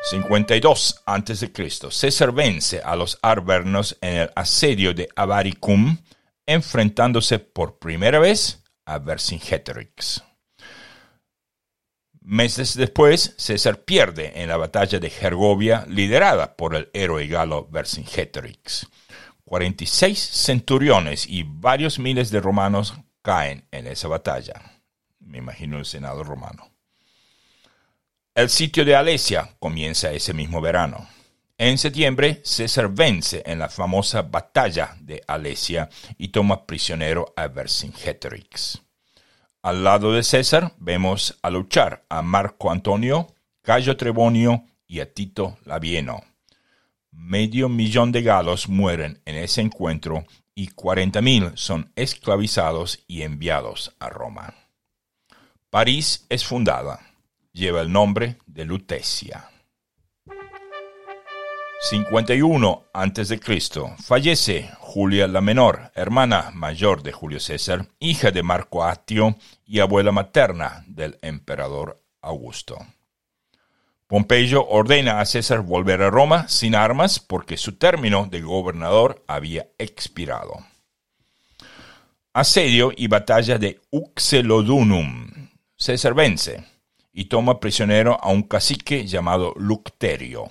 [0.03, 1.51] 52 a.C.
[1.91, 5.97] César vence a los arvernos en el asedio de Avaricum,
[6.45, 10.23] enfrentándose por primera vez a Vercingetorix.
[12.19, 18.87] Meses después, César pierde en la batalla de Gergovia liderada por el héroe galo Vercingetorix.
[19.45, 24.81] 46 centuriones y varios miles de romanos caen en esa batalla.
[25.19, 26.70] Me imagino el Senado romano.
[28.33, 31.05] El sitio de Alesia comienza ese mismo verano.
[31.57, 38.81] En septiembre, César vence en la famosa batalla de Alesia y toma prisionero a Vercingetorix.
[39.61, 43.27] Al lado de César vemos a luchar a Marco Antonio,
[43.63, 46.23] Cayo Trebonio y a Tito Labieno.
[47.11, 54.09] Medio millón de galos mueren en ese encuentro y 40.000 son esclavizados y enviados a
[54.09, 54.55] Roma.
[55.69, 57.10] París es fundada.
[57.53, 59.49] Lleva el nombre de Lutecia.
[61.81, 63.39] 51 a.C.
[64.01, 69.35] Fallece Julia la Menor, hermana mayor de Julio César, hija de Marco Atio
[69.65, 72.77] y abuela materna del emperador Augusto.
[74.07, 79.67] Pompeyo ordena a César volver a Roma sin armas porque su término de gobernador había
[79.77, 80.53] expirado.
[82.31, 85.49] Asedio y batalla de Uxelodunum.
[85.75, 86.70] César vence
[87.13, 90.49] y toma prisionero a un cacique llamado Lucterio.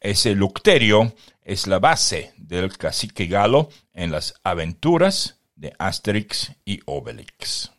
[0.00, 7.72] Ese Lucterio es la base del cacique galo en las aventuras de Asterix y Obelix.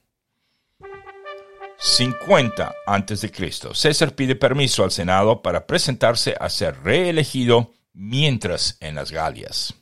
[1.78, 3.52] 50 a.C.
[3.74, 9.74] César pide permiso al Senado para presentarse a ser reelegido mientras en las Galias.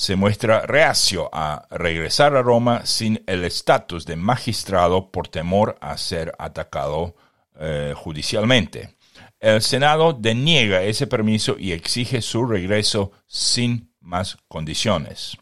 [0.00, 5.98] Se muestra reacio a regresar a Roma sin el estatus de magistrado por temor a
[5.98, 7.16] ser atacado
[7.58, 8.96] eh, judicialmente.
[9.38, 15.36] El Senado deniega ese permiso y exige su regreso sin más condiciones.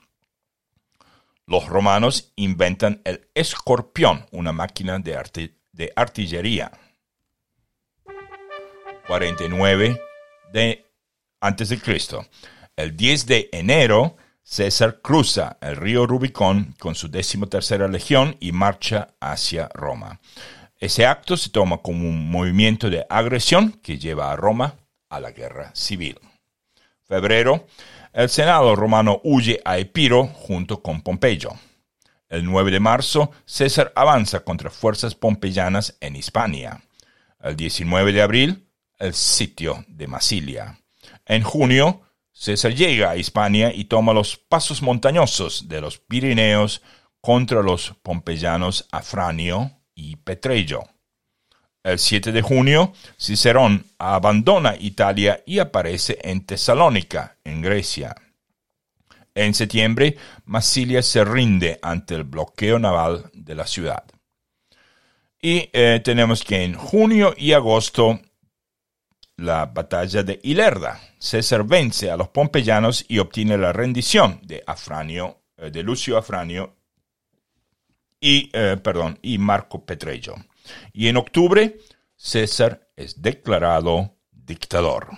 [1.46, 6.72] Los romanos inventan el escorpión, una máquina de, artillería.
[9.06, 10.02] 49
[10.52, 10.84] de
[11.40, 12.26] antes de Cristo.
[12.74, 14.16] El 10 de enero,
[14.50, 20.20] César cruza el río Rubicón con su decimotercera legión y marcha hacia Roma.
[20.78, 24.76] Ese acto se toma como un movimiento de agresión que lleva a Roma
[25.10, 26.18] a la guerra civil.
[27.06, 27.66] Febrero,
[28.14, 31.50] el Senado romano huye a Epiro junto con Pompeyo.
[32.30, 36.82] El 9 de marzo, César avanza contra fuerzas pompeyanas en Hispania.
[37.42, 38.66] El 19 de abril,
[38.98, 40.80] el sitio de Masilia.
[41.26, 42.07] En junio,
[42.38, 46.82] César llega a Hispania y toma los pasos montañosos de los Pirineos
[47.20, 50.84] contra los pompeyanos Afranio, y Petreyo.
[51.82, 58.14] El 7 de junio, Cicerón abandona Italia y aparece en Tesalónica, en Grecia.
[59.34, 64.04] En septiembre, Massilia se rinde ante el bloqueo naval de la ciudad.
[65.42, 68.20] Y eh, tenemos que en junio y agosto,
[69.38, 71.00] la batalla de Ilerda.
[71.18, 76.76] César vence a los pompeyanos y obtiene la rendición de Afranio, eh, de Lucio Afranio
[78.20, 80.34] y, eh, perdón, y Marco Petrejo.
[80.92, 81.78] Y en octubre,
[82.16, 85.08] César es declarado dictador.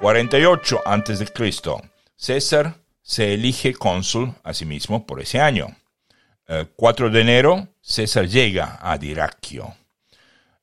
[0.00, 1.26] 48 a.C.
[2.16, 5.76] César se elige cónsul a sí mismo por ese año.
[6.46, 9.76] El 4 de enero, César llega a Diraquio.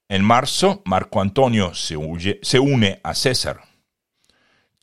[0.07, 3.61] En marzo, Marco Antonio se, une a César.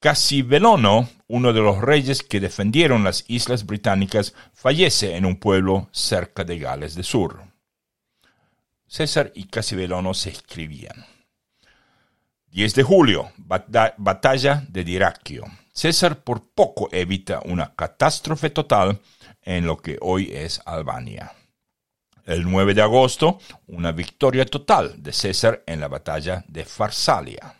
[0.00, 6.42] Casivelono, uno de los reyes que defendieron las islas británicas, fallece en un pueblo cerca
[6.42, 7.44] de Gales del Sur.
[8.88, 11.06] César y Casivelono se escribían.
[12.48, 15.44] 10 de julio, batalla de Diraquio.
[15.72, 19.00] César por poco evita una catástrofe total
[19.40, 21.32] en lo que hoy es Albania.
[22.24, 27.56] El 9 de agosto, una victoria total de César en la batalla de Farsalia.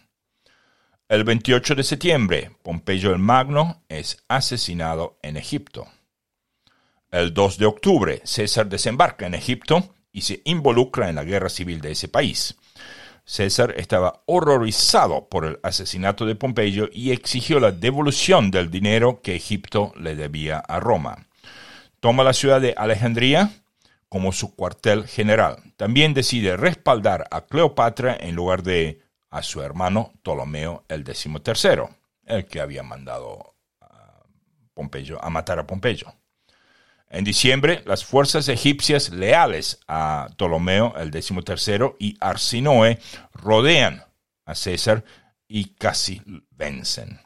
[1.09, 5.89] El 28 de septiembre, Pompeyo el Magno es asesinado en Egipto.
[7.11, 11.81] El 2 de octubre, César desembarca en Egipto y se involucra en la guerra civil
[11.81, 12.57] de ese país.
[13.25, 19.35] César estaba horrorizado por el asesinato de Pompeyo y exigió la devolución del dinero que
[19.35, 21.27] Egipto le debía a Roma.
[21.99, 23.51] Toma la ciudad de Alejandría
[24.13, 25.73] como su cuartel general.
[25.79, 29.01] También decide respaldar a Cleopatra en lugar de
[29.31, 31.89] a su hermano Ptolomeo el XIII,
[32.27, 34.23] el que había mandado a,
[34.75, 36.13] Pompeyo, a matar a Pompeyo.
[37.09, 42.99] En diciembre, las fuerzas egipcias leales a Ptolomeo el XIII y Arsinoe
[43.33, 44.05] rodean
[44.45, 45.05] a César
[45.49, 47.19] y casi vencen.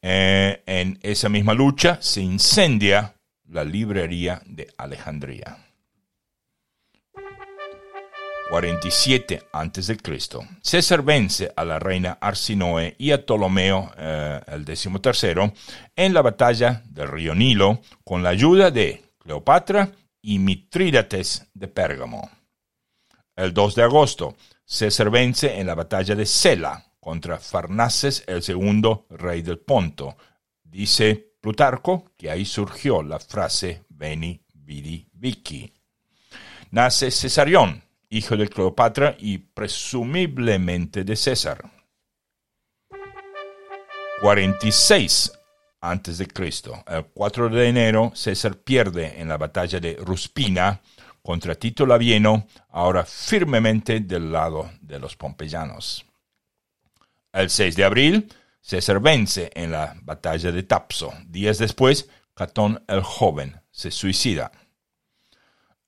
[0.00, 5.58] Eh, en esa misma lucha se incendia la librería de Alejandría.
[8.48, 9.98] 47 a.C.
[10.62, 15.52] César vence a la reina Arsinoe y a Ptolomeo eh, el XIII
[15.96, 19.90] en la batalla del río Nilo con la ayuda de Cleopatra
[20.22, 22.30] y Mitrídates de Pérgamo.
[23.34, 29.06] El 2 de agosto, César vence en la batalla de Sela contra Farnaces el segundo
[29.10, 30.16] rey del Ponto.
[30.62, 35.72] Dice Plutarco que ahí surgió la frase Veni, Vidi, Vici.
[36.70, 41.70] Nace Cesarión, hijo de Cleopatra y presumiblemente de César.
[44.20, 45.32] 46
[45.80, 46.82] antes de Cristo.
[46.86, 50.80] El 4 de enero, César pierde en la batalla de Ruspina
[51.22, 56.06] contra Tito Labieno, ahora firmemente del lado de los pompeyanos.
[57.32, 61.12] El 6 de abril, César vence en la batalla de Tapso.
[61.26, 64.52] Días después, Catón el joven se suicida.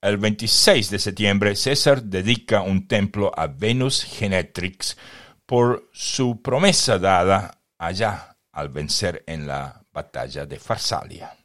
[0.00, 4.96] El 26 de septiembre, César dedica un templo a Venus Genetrix
[5.44, 11.36] por su promesa dada allá al vencer en la batalla de Farsalia.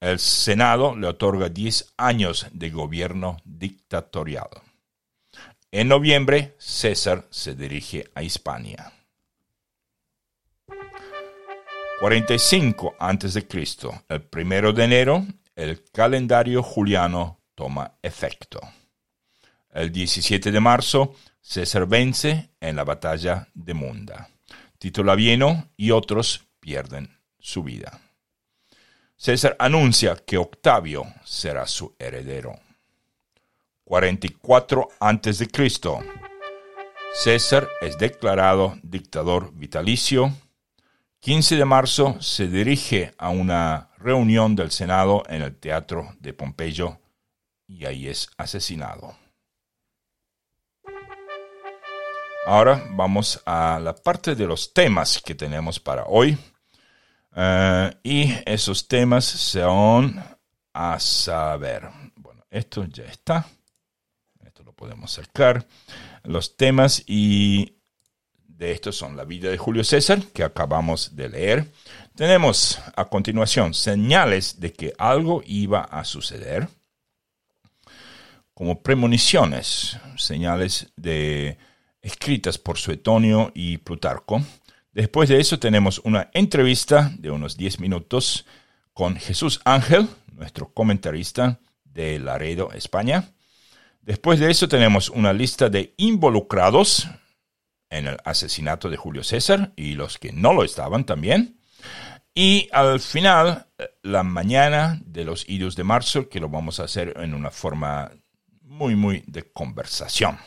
[0.00, 4.50] El Senado le otorga 10 años de gobierno dictatorial.
[5.72, 8.92] En noviembre, César se dirige a Hispania.
[12.00, 13.46] 45 a.C.,
[14.10, 18.60] el primero de enero, el calendario juliano toma efecto.
[19.72, 24.28] El 17 de marzo, César vence en la batalla de Munda.
[24.78, 28.00] Tito Labieno y otros pierden su vida.
[29.16, 32.58] César anuncia que Octavio será su heredero.
[33.84, 35.48] 44 a.C.
[37.14, 40.32] César es declarado dictador vitalicio
[41.24, 46.98] 15 de marzo se dirige a una reunión del Senado en el Teatro de Pompeyo
[47.66, 49.16] y ahí es asesinado.
[52.46, 56.36] Ahora vamos a la parte de los temas que tenemos para hoy.
[57.34, 60.22] Eh, y esos temas son
[60.74, 61.88] a saber.
[62.16, 63.46] Bueno, esto ya está.
[64.44, 65.66] Esto lo podemos sacar.
[66.22, 67.78] Los temas y
[68.46, 71.72] de estos son la vida de Julio César, que acabamos de leer.
[72.16, 76.68] Tenemos a continuación señales de que algo iba a suceder,
[78.54, 81.58] como premoniciones, señales de,
[82.04, 84.42] escritas por Suetonio y Plutarco.
[84.92, 88.46] Después de eso tenemos una entrevista de unos 10 minutos
[88.92, 93.30] con Jesús Ángel, nuestro comentarista de Laredo, España.
[94.02, 97.08] Después de eso tenemos una lista de involucrados
[97.88, 101.58] en el asesinato de Julio César y los que no lo estaban también.
[102.34, 103.66] Y al final,
[104.02, 108.10] la mañana de los idos de marzo, que lo vamos a hacer en una forma
[108.62, 110.38] muy, muy de conversación.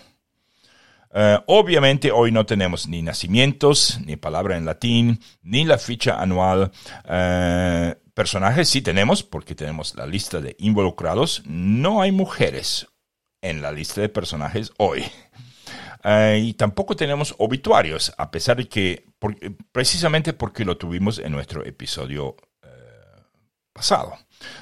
[1.13, 6.71] Eh, obviamente hoy no tenemos ni nacimientos, ni palabra en latín, ni la ficha anual.
[7.05, 11.41] Eh, personajes sí tenemos, porque tenemos la lista de involucrados.
[11.45, 12.87] No hay mujeres
[13.41, 15.05] en la lista de personajes hoy.
[16.03, 19.06] Eh, y tampoco tenemos obituarios, a pesar de que,
[19.71, 22.67] precisamente porque lo tuvimos en nuestro episodio eh,
[23.73, 24.17] pasado.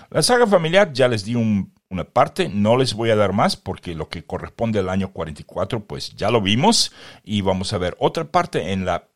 [0.09, 3.95] La saga familiar ya les di una parte, no les voy a dar más porque
[3.95, 6.91] lo que corresponde al año 44 pues ya lo vimos
[7.23, 9.09] y vamos a ver otra parte en la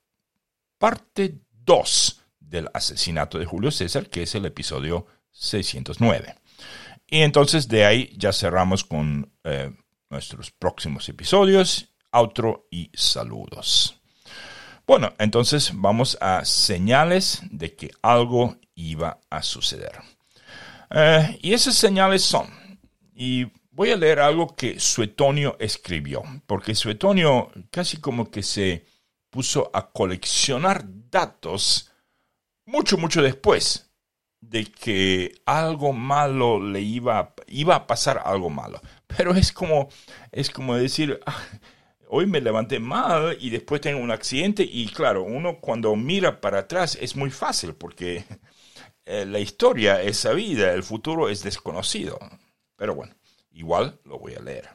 [0.78, 6.36] parte 2 del asesinato de Julio César, que es el episodio 609.
[7.08, 9.72] Y entonces de ahí ya cerramos con eh,
[10.10, 13.99] nuestros próximos episodios outro y saludos.
[14.90, 20.02] Bueno, entonces vamos a señales de que algo iba a suceder.
[20.90, 22.48] Eh, y esas señales son,
[23.14, 28.88] y voy a leer algo que Suetonio escribió, porque Suetonio casi como que se
[29.30, 31.92] puso a coleccionar datos
[32.66, 33.92] mucho, mucho después
[34.42, 38.82] de que algo malo le iba, iba a pasar algo malo.
[39.06, 39.90] Pero es como,
[40.32, 41.38] es como decir, ah,
[42.12, 46.60] hoy me levanté mal y después tengo un accidente y claro, uno cuando mira para
[46.60, 48.26] atrás es muy fácil porque
[49.06, 52.20] eh, la historia es sabida, el futuro es desconocido.
[52.76, 53.14] Pero bueno,
[53.52, 54.70] igual lo voy a leer.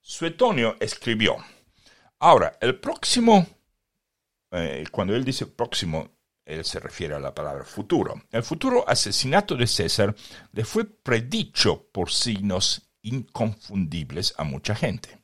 [0.00, 1.36] Suetonio escribió,
[2.18, 3.46] ahora, el próximo,
[4.52, 6.10] eh, cuando él dice próximo,
[6.44, 8.22] él se refiere a la palabra futuro.
[8.30, 10.14] El futuro asesinato de César
[10.52, 15.17] le fue predicho por signos inconfundibles a mucha gente.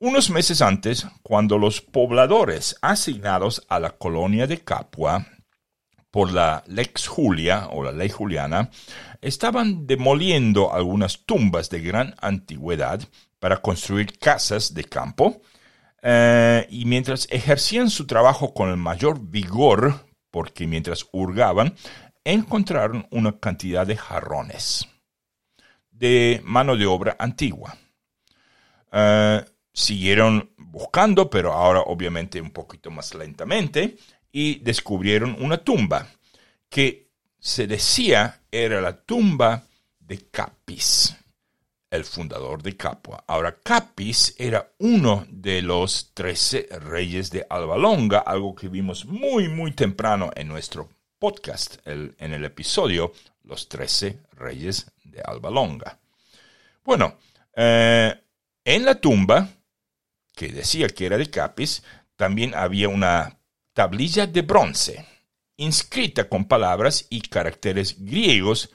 [0.00, 5.26] Unos meses antes, cuando los pobladores asignados a la colonia de Capua
[6.10, 8.70] por la Lex Julia o la ley juliana
[9.20, 13.00] estaban demoliendo algunas tumbas de gran antigüedad,
[13.38, 15.40] para construir casas de campo,
[16.02, 21.74] eh, y mientras ejercían su trabajo con el mayor vigor, porque mientras hurgaban,
[22.24, 24.88] encontraron una cantidad de jarrones
[25.90, 27.76] de mano de obra antigua.
[28.92, 33.96] Eh, siguieron buscando, pero ahora obviamente un poquito más lentamente,
[34.32, 36.08] y descubrieron una tumba
[36.68, 37.08] que
[37.38, 39.62] se decía era la tumba
[39.98, 41.16] de Capis,
[41.90, 43.24] el fundador de Capua.
[43.26, 49.72] Ahora, Capis era uno de los trece reyes de Albalonga, algo que vimos muy, muy
[49.72, 50.88] temprano en nuestro
[51.18, 53.12] podcast, en el episodio
[53.44, 55.98] Los trece reyes de Albalonga.
[56.84, 57.16] Bueno,
[57.54, 58.14] eh,
[58.64, 59.48] en la tumba,
[60.38, 61.82] que decía que era de Capis,
[62.14, 63.40] también había una
[63.72, 65.04] tablilla de bronce,
[65.56, 68.70] inscrita con palabras y caracteres griegos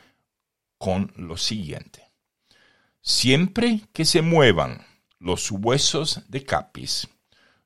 [0.77, 2.11] con lo siguiente.
[3.01, 4.85] Siempre que se muevan
[5.19, 7.07] los huesos de Capis,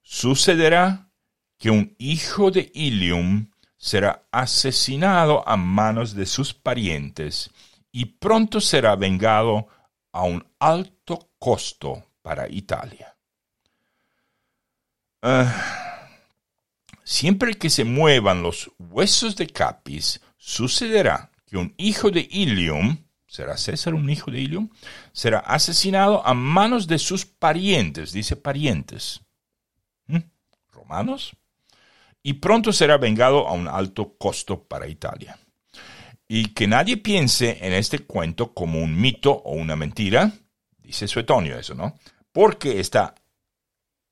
[0.04, 1.10] sucederá
[1.58, 7.50] que un hijo de Ilium será asesinado a manos de sus parientes
[7.91, 9.70] y pronto será vengado
[10.12, 13.16] a un alto costo para Italia.
[15.22, 16.09] Ah,
[17.03, 23.57] siempre que se muevan los huesos de Capis, sucederá que un hijo de Ilium, será
[23.57, 24.70] César un hijo de Ilium,
[25.13, 29.22] será asesinado a manos de sus parientes, dice parientes,
[30.05, 30.20] ¿Mm?
[30.72, 31.36] romanos,
[32.22, 35.39] y pronto será vengado a un alto costo para Italia.
[36.28, 40.32] Y que nadie piense en este cuento como un mito o una mentira,
[40.78, 41.97] dice Suetonio eso, ¿no?
[42.34, 43.15] Porque está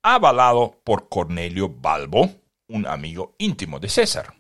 [0.06, 2.30] avalado por Cornelio Balbo,
[2.68, 4.36] un amigo íntimo de César.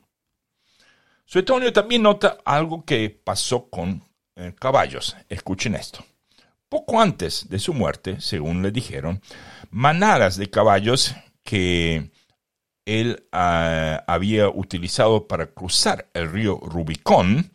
[1.25, 4.03] Suetonio también nota algo que pasó con
[4.35, 5.17] eh, caballos.
[5.27, 6.05] Escuchen esto.
[6.69, 9.21] Poco antes de su muerte, según le dijeron,
[9.71, 12.11] manadas de caballos que
[12.85, 17.51] él ah, había utilizado para cruzar el río Rubicón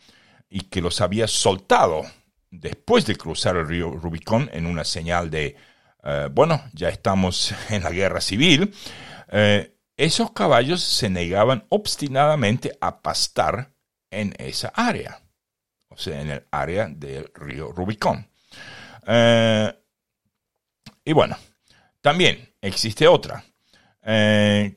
[0.49, 2.03] y que los había soltado
[2.51, 5.55] después de cruzar el río Rubicón en una señal de,
[6.05, 8.75] eh, bueno, ya estamos en la guerra civil,
[9.29, 13.73] eh, esos caballos se negaban obstinadamente a pastar
[14.11, 15.21] en esa área,
[15.89, 18.29] o sea, en el área del río Rubicón.
[19.07, 19.73] Eh,
[21.05, 21.37] y bueno,
[22.01, 23.45] también existe otra.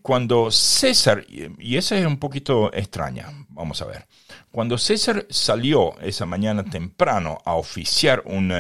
[0.02, 4.06] cuando César, y esa es un poquito extraña, vamos a ver.
[4.52, 8.52] Cuando César salió esa mañana temprano a oficiar un,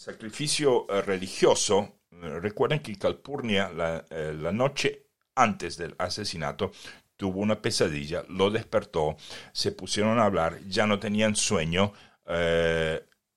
[0.00, 6.72] sacrificio eh, religioso, eh, recuerden que Calpurnia la, noche antes del asesinato
[7.16, 9.18] tuvo una pesadilla, lo despertó,
[9.52, 11.92] se pusieron a hablar, ya no tenían sueño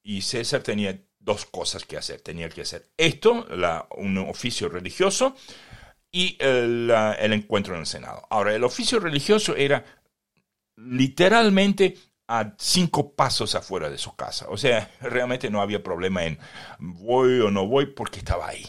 [0.03, 2.21] y César tenía dos cosas que hacer.
[2.21, 3.47] Tenía que hacer esto,
[3.97, 5.35] un oficio religioso,
[6.11, 6.91] y el,
[7.33, 8.25] encuentro en el Senado.
[8.29, 9.83] Ahora, el oficio religioso era
[10.75, 11.97] literalmente
[12.27, 14.45] a cinco pasos afuera de su casa.
[14.49, 16.39] O sea, realmente no había problema en
[16.79, 18.65] voy o no voy porque estaba ahí.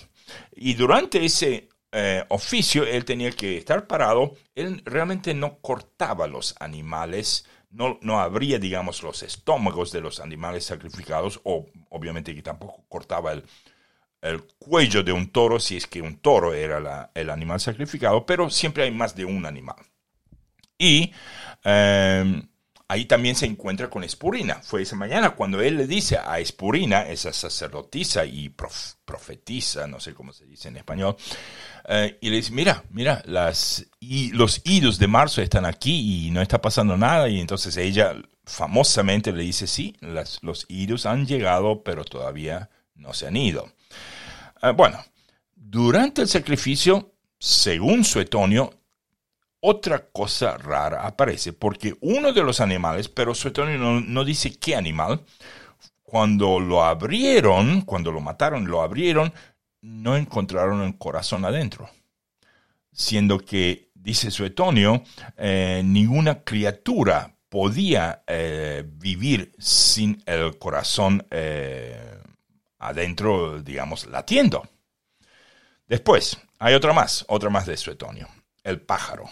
[0.57, 6.55] Y durante ese eh, oficio él tenía que estar parado, él realmente no cortaba los
[6.59, 12.85] animales, no, no abría, digamos, los estómagos de los animales sacrificados, o obviamente que tampoco
[12.89, 13.45] cortaba el,
[14.25, 18.49] el cuello de un toro si es que un toro era el animal sacrificado, pero
[18.51, 19.77] siempre hay más de un animal.
[20.79, 21.13] Y
[21.63, 22.49] em,
[22.95, 24.61] ahí también se encuentra con Espurina.
[24.62, 30.14] Fue esa mañana cuando él le dice a Espurina, esa sacerdotisa y profetisa, no sé
[30.14, 31.16] cómo se dice en español,
[31.88, 36.61] eh, y le dice, mira, mira, los idos de marzo están aquí y no está
[36.61, 37.28] pasando nada.
[37.28, 38.14] Y entonces ella
[38.45, 43.72] famosamente le dice, sí, los idos han llegado, pero todavía no se han ido.
[44.62, 45.05] Eh, bueno,
[45.57, 48.70] durante el sacrificio, según Suetonio,
[49.67, 54.77] otra cosa rara aparece, porque uno de los animales, pero Suetonio no, no dice qué
[54.77, 55.23] animal,
[56.03, 59.33] cuando lo abrieron, cuando lo mataron, lo abrieron,
[59.81, 61.89] no encontraron el corazón adentro.
[62.93, 65.03] Siendo que, dice Suetonio,
[65.39, 72.19] eh, ninguna criatura podía eh, vivir sin el corazón eh,
[72.79, 74.69] adentro, digamos, latiendo.
[75.87, 78.29] Después, hay otra más, otra más de Suetonio,
[78.62, 79.31] el pájaro.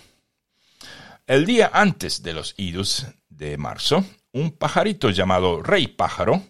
[1.28, 6.42] El día antes de los idus de marzo, un pajarito llamado Rey Pájaro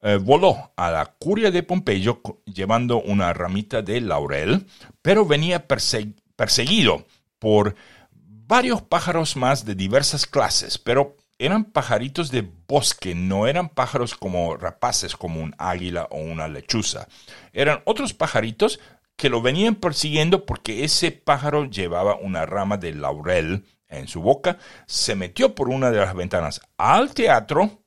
[0.00, 4.66] eh, voló a la curia de Pompeyo llevando una ramita de laurel,
[5.02, 7.06] pero venía perseguido
[7.38, 7.76] por
[8.10, 14.56] varios pájaros más de diversas clases, pero eran pajaritos de bosque, no eran pájaros como
[14.56, 17.06] rapaces, como un águila o una lechuza.
[17.52, 18.80] Eran otros pajaritos
[19.14, 24.58] que lo venían persiguiendo porque ese pájaro llevaba una rama de laurel en su boca,
[24.86, 27.84] se metió por una de las ventanas al teatro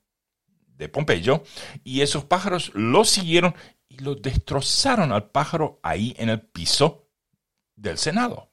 [0.76, 1.42] de Pompeyo
[1.84, 3.54] y esos pájaros lo siguieron
[3.88, 7.08] y lo destrozaron al pájaro ahí en el piso
[7.74, 8.50] del Senado.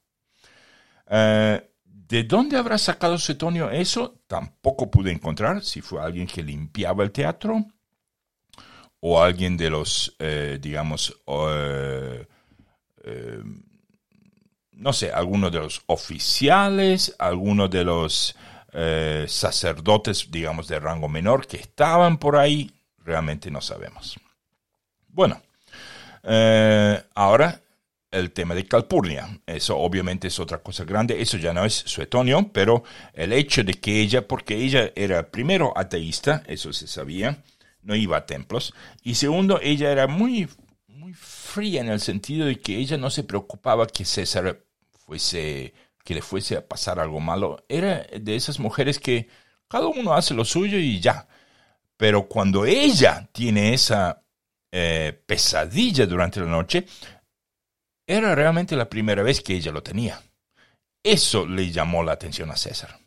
[1.09, 4.21] Eh, ¿De dónde habrá sacado Setonio eso?
[4.27, 7.65] Tampoco pude encontrar si fue alguien que limpiaba el teatro
[8.99, 12.25] o alguien de los, eh, digamos, eh,
[14.83, 18.35] no sé, alguno de los oficiales, alguno de los
[19.27, 22.69] sacerdotes, digamos, de rango menor que estaban por ahí,
[22.99, 24.19] realmente no sabemos.
[25.07, 25.41] Bueno,
[27.15, 27.61] ahora
[28.11, 29.39] el tema de Calpurnia.
[29.45, 33.73] Eso obviamente es otra cosa grande, eso ya no es Suetonio, pero el hecho de
[33.73, 37.41] que ella, porque ella era primero ateísta, eso se sabía,
[37.81, 40.47] no iba a templos, y segundo, ella era muy,
[40.87, 44.59] muy fría en el sentido de que ella no se preocupaba que César
[45.05, 45.73] fuese,
[46.03, 47.63] que le fuese a pasar algo malo.
[47.67, 49.27] Era de esas mujeres que
[49.67, 51.27] cada uno hace lo suyo y ya.
[51.97, 54.23] Pero cuando ella tiene esa
[54.71, 56.85] eh, pesadilla durante la noche,
[58.05, 60.21] era realmente la primera vez que ella lo tenía.
[61.01, 62.99] Eso le llamó la atención a César.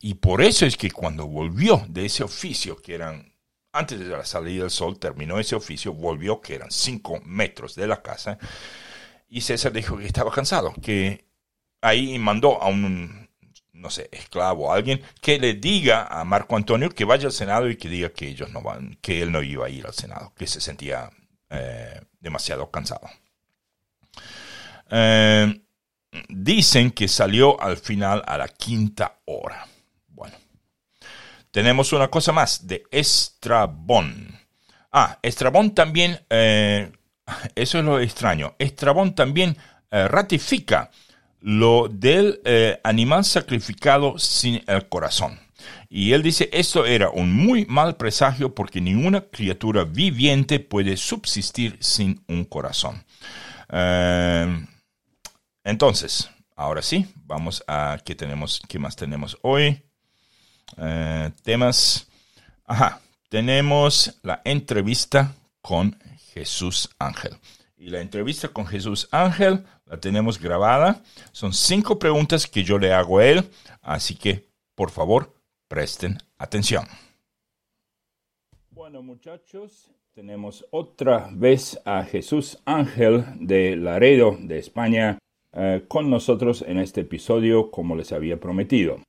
[0.00, 3.32] Y por eso es que cuando volvió de ese oficio, que eran,
[3.72, 7.86] antes de la salida del sol, terminó ese oficio, volvió, que eran cinco metros de
[7.86, 8.38] la casa,
[9.28, 11.27] y César dijo que estaba cansado, que
[11.80, 13.28] ahí mandó a un,
[13.72, 17.76] no sé, esclavo, alguien, que le diga a Marco Antonio que vaya al Senado y
[17.76, 20.46] que diga que ellos no van, que él no iba a ir al Senado, que
[20.46, 21.10] se sentía
[21.50, 23.08] eh, demasiado cansado.
[24.90, 25.60] Eh,
[26.28, 29.66] dicen que salió al final a la quinta hora.
[30.08, 30.36] Bueno,
[31.50, 34.38] tenemos una cosa más de Estrabón.
[34.90, 36.90] Ah, Estrabón también, eh,
[37.54, 39.56] eso es lo extraño, Estrabón también
[39.90, 40.90] ratifica
[41.40, 42.40] lo del
[42.82, 45.38] animal sacrificado sin el corazón.
[45.88, 51.76] Y él dice, esto era un muy mal presagio porque ninguna criatura viviente puede subsistir
[51.80, 53.04] sin un corazón.
[55.64, 59.82] Entonces, ahora sí, vamos a qué tenemos, qué más tenemos hoy.
[60.76, 62.06] Eh, temas.
[62.64, 65.98] Ajá, tenemos la entrevista con
[66.32, 67.36] Jesús Ángel.
[67.80, 71.00] Y la entrevista con Jesús Ángel la tenemos grabada.
[71.30, 73.44] Son cinco preguntas que yo le hago a él,
[73.82, 75.32] así que por favor
[75.68, 76.84] presten atención.
[78.70, 85.18] Bueno muchachos, tenemos otra vez a Jesús Ángel de Laredo, de España.
[85.52, 89.00] Eh, con nosotros en este episodio como les había prometido.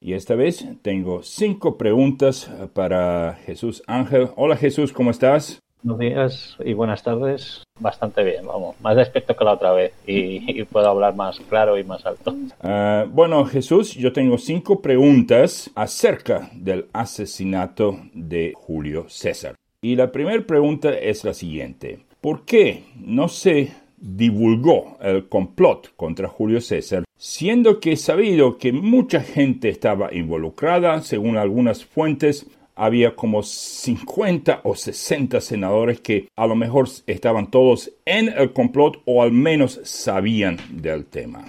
[0.00, 4.30] Y esta vez tengo cinco preguntas para Jesús Ángel.
[4.36, 5.60] Hola Jesús, ¿cómo estás?
[5.82, 7.64] Buenos días y buenas tardes.
[7.80, 8.76] Bastante bien, vamos.
[8.80, 12.36] Más despierto que la otra vez y, puedo hablar más claro y más alto.
[12.62, 19.56] Eh, bueno, Jesús, yo tengo cinco preguntas acerca del asesinato de Julio César.
[19.80, 21.98] Y la primera pregunta es la siguiente.
[22.20, 29.20] ¿Por qué no se divulgó el complot contra Julio César, siendo que sabido que mucha
[29.20, 36.54] gente estaba involucrada, según algunas fuentes, había como 50 o 60 senadores que a lo
[36.54, 41.44] mejor estaban todos en el complot o al menos sabían del tema.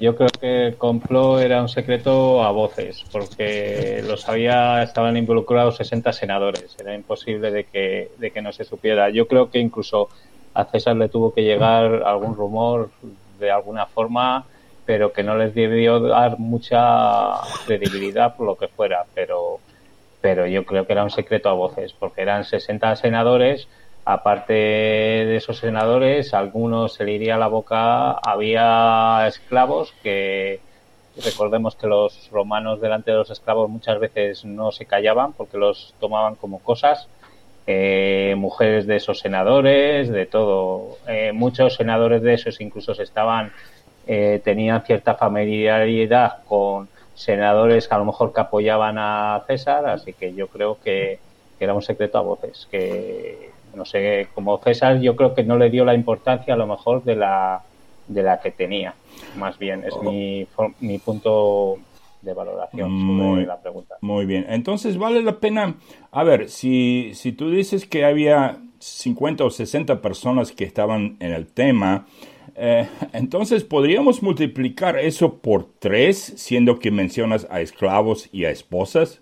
[0.00, 5.76] Yo creo que el complot era un secreto a voces, porque lo sabía, estaban involucrados
[5.76, 6.76] 60 senadores.
[6.78, 9.10] Era imposible de que, de que no se supiera.
[9.10, 10.08] Yo creo que incluso
[10.52, 12.90] a César le tuvo que llegar algún rumor
[13.38, 14.46] de alguna forma,
[14.84, 19.60] pero que no les debió dar mucha credibilidad por lo que fuera, pero,
[20.24, 23.68] pero yo creo que era un secreto a voces, porque eran 60 senadores,
[24.06, 30.60] aparte de esos senadores, algunos se le iría la boca, había esclavos que
[31.22, 35.92] recordemos que los romanos delante de los esclavos muchas veces no se callaban porque los
[36.00, 37.06] tomaban como cosas
[37.66, 40.96] eh, mujeres de esos senadores, de todo.
[41.06, 43.52] Eh, muchos senadores de esos incluso estaban,
[44.06, 50.12] eh, tenían cierta familiaridad con senadores que a lo mejor que apoyaban a César, así
[50.12, 51.18] que yo creo que,
[51.60, 55.70] era un secreto a voces, que no sé, como César yo creo que no le
[55.70, 57.62] dio la importancia a lo mejor de la,
[58.06, 58.94] de la que tenía,
[59.36, 60.46] más bien, es mi,
[60.80, 61.78] mi punto
[62.20, 63.96] de valoración muy, la pregunta.
[64.02, 65.76] Muy bien, entonces vale la pena,
[66.12, 71.32] a ver, si, si tú dices que había 50 o 60 personas que estaban en
[71.32, 72.06] el tema,
[72.56, 79.20] eh, entonces podríamos multiplicar eso por tres, siendo que mencionas a esclavos y a esposas.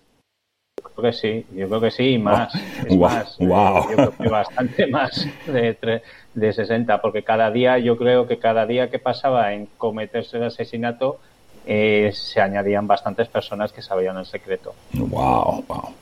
[0.95, 2.53] creo que sí, yo creo que sí, más.
[2.85, 6.01] Es más eh, yo creo que bastante más de,
[6.33, 10.43] de 60, porque cada día, yo creo que cada día que pasaba en cometerse el
[10.43, 11.19] asesinato,
[11.65, 14.73] eh, se añadían bastantes personas que sabían el secreto.
[14.93, 15.93] Wow, wow.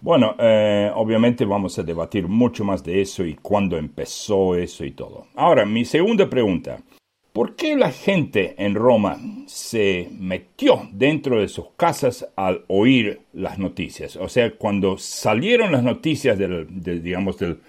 [0.00, 4.92] Bueno, eh, obviamente vamos a debatir mucho más de eso y cuándo empezó eso y
[4.92, 5.26] todo.
[5.34, 6.78] Ahora, mi segunda pregunta.
[7.36, 13.58] ¿Por qué la gente en Roma se metió dentro de sus casas al oír las
[13.58, 14.16] noticias?
[14.16, 16.66] O sea, cuando salieron las noticias del,
[17.02, 17.60] digamos, del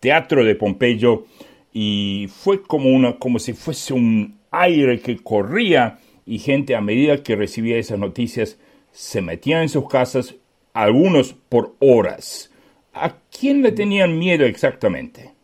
[0.00, 1.26] teatro de Pompeyo
[1.72, 6.00] y fue como, una, como si fuese un aire que corría
[6.32, 8.58] y gente a medida que recibía esas noticias
[8.90, 10.34] se metía en sus casas,
[10.72, 12.50] algunos por horas.
[12.94, 15.34] ¿A quién le tenían miedo exactamente?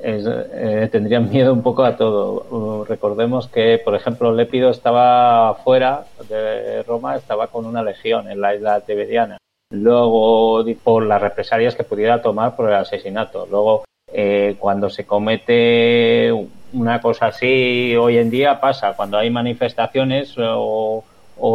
[0.00, 2.84] Eh, tendrían miedo un poco a todo.
[2.84, 8.54] Recordemos que, por ejemplo, Lépido estaba fuera de Roma, estaba con una legión en la
[8.54, 9.38] isla tiberiana.
[9.72, 13.48] Luego, por las represalias que pudiera tomar por el asesinato.
[13.50, 16.32] Luego, eh, cuando se comete
[16.72, 18.94] una cosa así hoy en día pasa.
[18.94, 21.04] Cuando hay manifestaciones o,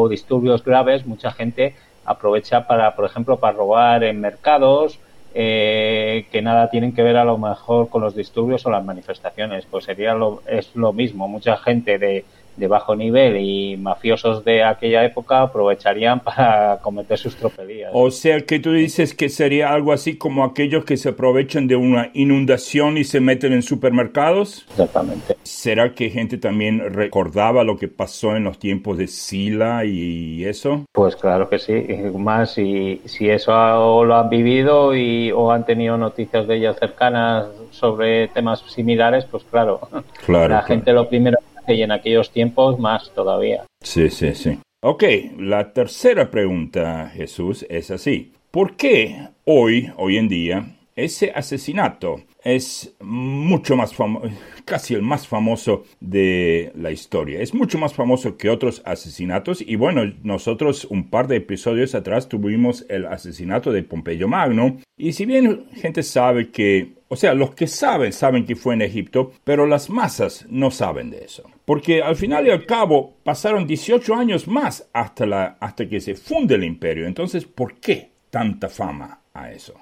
[0.10, 5.00] disturbios graves mucha gente aprovecha para por ejemplo para robar en mercados
[5.34, 9.66] eh, que nada tienen que ver a lo mejor con los disturbios o las manifestaciones.
[9.66, 11.28] Pues sería lo, es lo mismo.
[11.28, 12.26] Mucha gente de
[12.58, 17.92] de bajo nivel y mafiosos de aquella época aprovecharían para cometer sus tropelías.
[17.94, 21.76] O sea que tú dices que sería algo así como aquellos que se aprovechan de
[21.76, 24.66] una inundación y se meten en supermercados.
[24.72, 25.38] Exactamente.
[25.44, 30.86] ¿Será que gente también recordaba lo que pasó en los tiempos de Sila y eso?
[30.92, 31.74] Pues claro que sí.
[32.16, 37.48] Más si, si eso lo han vivido y, o han tenido noticias de ellos cercanas
[37.72, 39.80] sobre temas similares, pues claro.
[40.26, 40.50] Claro.
[40.50, 41.38] La gente lo primero
[41.68, 43.66] y en aquellos tiempos más todavía.
[43.82, 44.58] Sí, sí, sí.
[44.82, 45.04] Ok,
[45.40, 48.32] la tercera pregunta, Jesús, es así.
[48.52, 54.30] ¿Por qué hoy, hoy en día, ese asesinato es mucho más famoso,
[54.66, 57.42] casi el más famoso de la historia.
[57.42, 62.30] Es mucho más famoso que otros asesinatos y bueno, nosotros un par de episodios atrás
[62.30, 67.54] tuvimos el asesinato de Pompeyo Magno y si bien gente sabe que, o sea, los
[67.54, 71.44] que saben saben que fue en Egipto, pero las masas no saben de eso.
[71.68, 76.16] Porque al final y al cabo pasaron 18 años más hasta, la, hasta que se
[76.16, 77.06] funde el imperio.
[77.06, 79.74] Entonces, ¿por qué tanta fama a eso?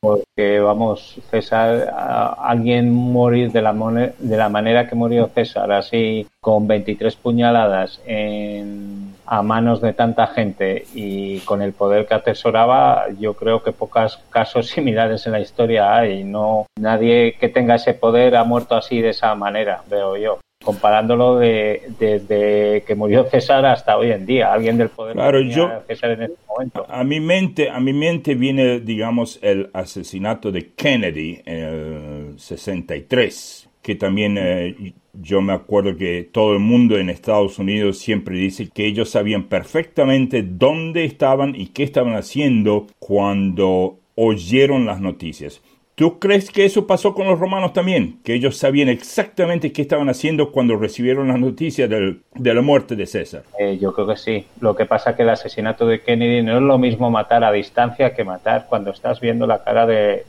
[0.00, 1.94] Porque, vamos, César,
[2.38, 3.72] alguien morir de la,
[4.18, 10.26] de la manera que murió César, así con 23 puñaladas en, a manos de tanta
[10.26, 15.40] gente y con el poder que atesoraba, yo creo que pocos casos similares en la
[15.40, 16.24] historia hay.
[16.24, 21.38] No, nadie que tenga ese poder ha muerto así de esa manera, veo yo comparándolo
[21.38, 24.52] de, desde que murió César hasta hoy en día.
[24.52, 26.86] Alguien del poder claro, yo, César en este momento.
[26.88, 33.70] A mi mente, a mi mente viene, digamos, el asesinato de Kennedy en el 63,
[33.80, 38.68] que también eh, yo me acuerdo que todo el mundo en Estados Unidos siempre dice
[38.68, 45.62] que ellos sabían perfectamente dónde estaban y qué estaban haciendo cuando oyeron las noticias.
[45.98, 48.20] ¿Tú crees que eso pasó con los romanos también?
[48.22, 52.20] Que ellos sabían exactamente qué estaban haciendo cuando recibieron la noticia de
[52.54, 53.42] la muerte de César.
[53.58, 54.46] Eh, yo creo que sí.
[54.60, 57.50] Lo que pasa es que el asesinato de Kennedy no es lo mismo matar a
[57.50, 60.24] distancia que matar cuando estás viendo la cara de,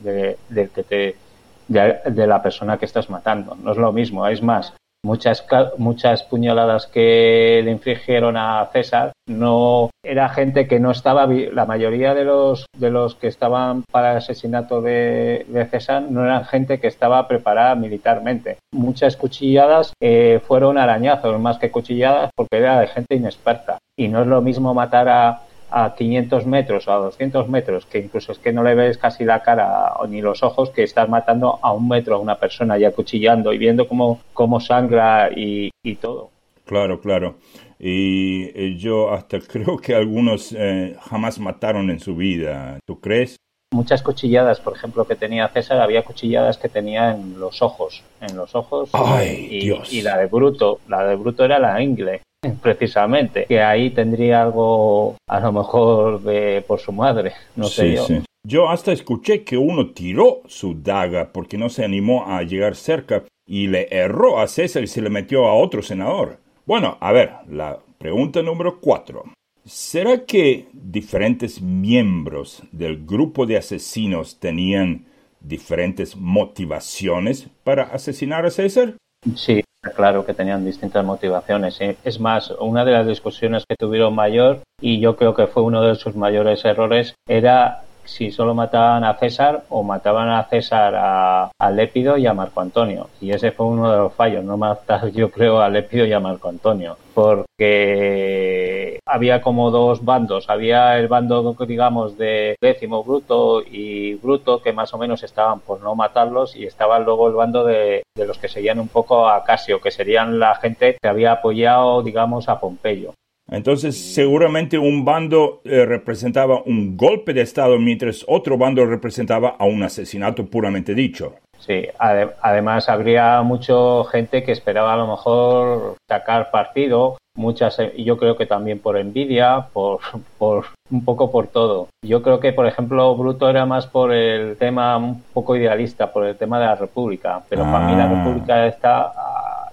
[1.67, 3.55] de la persona que estás matando.
[3.61, 4.25] No es lo mismo.
[4.25, 4.73] Es más,
[5.03, 5.45] muchas
[5.77, 9.11] muchas puñaladas que le infligieron a César.
[9.27, 14.11] No era gente que no estaba la mayoría de los de los que estaban para
[14.11, 18.57] el asesinato de, César no eran gente que estaba preparada militarmente.
[18.73, 23.77] Muchas cuchilladas eh, fueron arañazos más que cuchilladas porque era de gente inexperta.
[23.97, 25.41] Y no es lo mismo matar a
[25.71, 29.23] a 500 metros o a 200 metros, que incluso es que no le ves casi
[29.23, 32.85] la cara ni los ojos, que estás matando a un metro a una persona y
[32.85, 35.69] acuchillando y viendo cómo, cómo sangra y,
[36.01, 36.29] todo.
[36.65, 37.35] Claro, claro.
[37.79, 42.79] Y eh, yo hasta creo que algunos eh, jamás mataron en su vida.
[42.85, 43.35] ¿Tú crees?
[43.71, 48.35] Muchas cuchilladas, por ejemplo, que tenía César, había cuchilladas que tenía en los ojos, en
[48.35, 48.89] los ojos.
[48.93, 49.93] Ay, y, Dios.
[49.93, 52.21] y la de Bruto, la de Bruto era la ingle
[52.61, 58.05] precisamente, que ahí tendría algo a lo mejor de por su madre, no sé yo.
[58.43, 63.25] Yo hasta escuché que uno tiró su daga porque no se animó a llegar cerca
[63.45, 66.39] y le erró a César y se le metió a otro senador.
[66.65, 69.25] Bueno, a ver, la pregunta número cuatro.
[69.65, 75.05] ¿Será que diferentes miembros del grupo de asesinos tenían
[75.41, 78.95] diferentes motivaciones para asesinar a César?
[79.35, 79.63] Sí,
[79.95, 81.79] Claro que tenían distintas motivaciones.
[81.79, 81.97] ¿eh?
[82.03, 85.81] Es más, una de las discusiones que tuvieron mayor, y yo creo que fue uno
[85.81, 91.71] de sus mayores errores, era si solo mataban a César o mataban a César a,
[91.71, 93.09] Lépido y a Marco Antonio.
[93.21, 96.19] Y ese fue uno de los fallos, no matar yo creo a Lépido y a
[96.19, 104.15] Marco Antonio, porque había como dos bandos, había el bando digamos de décimo Bruto y
[104.15, 108.03] Bruto que más o menos estaban por no matarlos y estaba luego el bando de,
[108.17, 112.01] de los que seguían un poco a Casio, que serían la gente que había apoyado
[112.01, 113.13] digamos a Pompeyo.
[113.51, 119.65] Entonces, seguramente un bando eh, representaba un golpe de Estado, mientras otro bando representaba a
[119.65, 121.35] un asesinato puramente dicho.
[121.59, 123.75] Sí, además habría mucha
[124.11, 129.67] gente que esperaba a lo mejor sacar partido, muchas, yo creo que también por envidia,
[129.73, 129.99] por,
[130.37, 131.87] por un poco por todo.
[132.05, 136.25] Yo creo que, por ejemplo, Bruto era más por el tema un poco idealista, por
[136.25, 138.23] el tema de la República, pero para mí la ah.
[138.23, 139.11] República está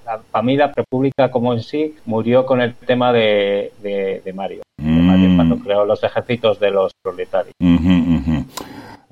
[0.07, 5.37] la familia República como en sí murió con el tema de, de, Mario, mm.
[5.37, 7.55] cuando creó los ejércitos de los proletarios.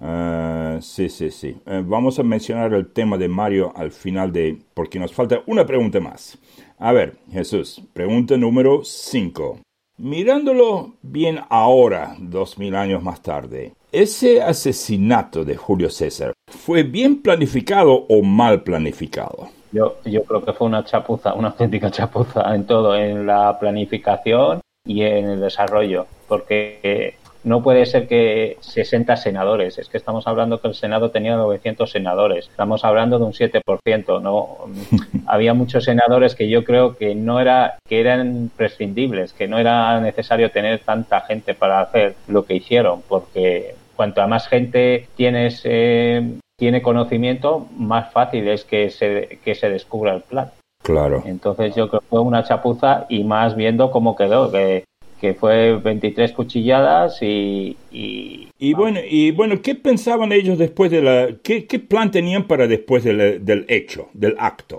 [0.00, 1.56] Ah, sí, sí, sí.
[1.66, 4.58] Eh, vamos a mencionar el tema de Mario al final de...
[4.74, 6.36] porque nos falta una pregunta más.
[6.78, 9.60] A ver, Jesús, pregunta número 5.
[9.96, 17.22] Mirándolo bien ahora, dos mil años más tarde, ¿ese asesinato de Julio César fue bien
[17.22, 19.48] planificado o mal planificado?
[19.74, 24.60] Yo, yo creo que fue una chapuza, una auténtica chapuza en todo, en la planificación
[24.86, 30.60] y en el desarrollo, porque no puede ser que 60 senadores, es que estamos hablando
[30.60, 34.58] que el Senado tenía 900 senadores, estamos hablando de un 7%, no
[35.26, 40.00] había muchos senadores que yo creo que no era que eran prescindibles, que no era
[40.00, 46.38] necesario tener tanta gente para hacer lo que hicieron, porque cuanto más gente tienes eh,
[46.56, 50.50] tiene conocimiento, más fácil es que se, que se descubra el plan.
[50.82, 51.22] Claro.
[51.26, 54.84] Entonces yo creo que fue una chapuza y más viendo cómo quedó, que,
[55.20, 58.74] que fue 23 cuchilladas y, y...
[58.74, 61.28] bueno, y bueno, ¿qué pensaban ellos después de la...
[61.42, 64.78] ¿Qué, qué plan tenían para después del, del hecho, del acto?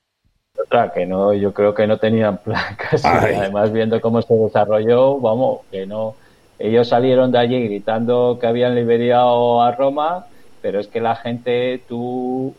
[0.70, 3.08] Claro, que no, yo creo que no tenían plan casi.
[3.08, 6.16] Además, viendo cómo se desarrolló, vamos, que no...
[6.58, 10.28] Ellos salieron de allí gritando que habían liberado a Roma
[10.66, 12.52] pero es que la gente, tú,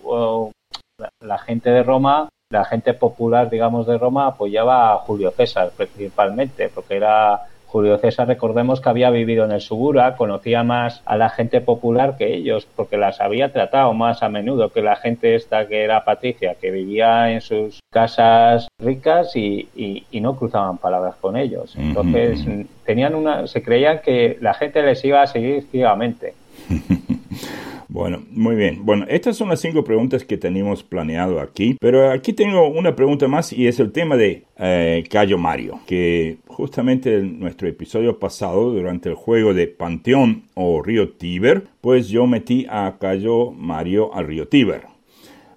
[1.21, 6.69] la, gente de Roma, la gente popular, digamos, de Roma apoyaba a Julio César principalmente,
[6.73, 11.31] porque era Julio César, recordemos que había vivido en el Subura, conocía más a la
[11.31, 15.67] gente popular que ellos, porque las había tratado más a menudo que la gente esta
[15.67, 21.37] que era Patricia, que vivía en sus casas ricas y, y, no cruzaban palabras con
[21.37, 21.75] ellos.
[21.77, 22.47] Entonces,
[22.85, 26.35] tenían una, se creían que la gente les iba a seguir ciegamente.
[27.97, 28.85] Bueno, muy bien.
[28.85, 33.27] Bueno, estas son las cinco preguntas que teníamos planeado aquí, pero aquí tengo una pregunta
[33.27, 38.71] más y es el tema de eh, Cayo Mario, que justamente en nuestro episodio pasado,
[38.71, 44.27] durante el juego de Panteón o Río Tíber, pues yo metí a Cayo Mario al
[44.27, 44.83] Río Tíber.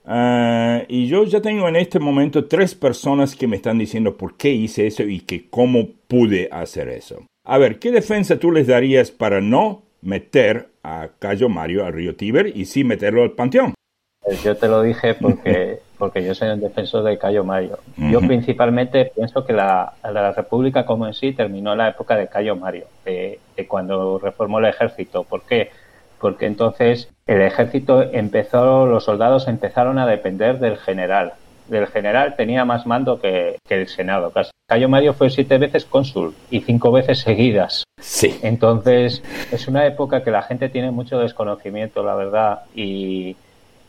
[0.08, 4.38] Eh, y yo ya tengo en este momento tres personas que me están diciendo por
[4.38, 7.26] qué hice eso y que cómo pude hacer eso.
[7.44, 12.16] A ver, ¿qué defensa tú les darías para no meter a Cayo Mario al río
[12.16, 13.74] Tíber y sí meterlo al panteón.
[14.22, 17.80] Pues yo te lo dije porque, porque yo soy un defensor de Cayo Mario.
[17.98, 22.28] Yo principalmente pienso que la, la, República como en sí terminó en la época de
[22.28, 25.24] Cayo Mario, de, cuando reformó el ejército.
[25.24, 25.72] ¿Por qué?
[26.20, 31.34] Porque entonces el ejército empezó, los soldados empezaron a depender del general
[31.70, 34.32] del general tenía más mando que, el Senado.
[34.68, 37.84] Cayo Mario fue siete veces cónsul y cinco veces seguidas.
[38.00, 38.40] Sí.
[38.42, 43.36] Entonces, es una época que la gente tiene mucho desconocimiento, la verdad, y,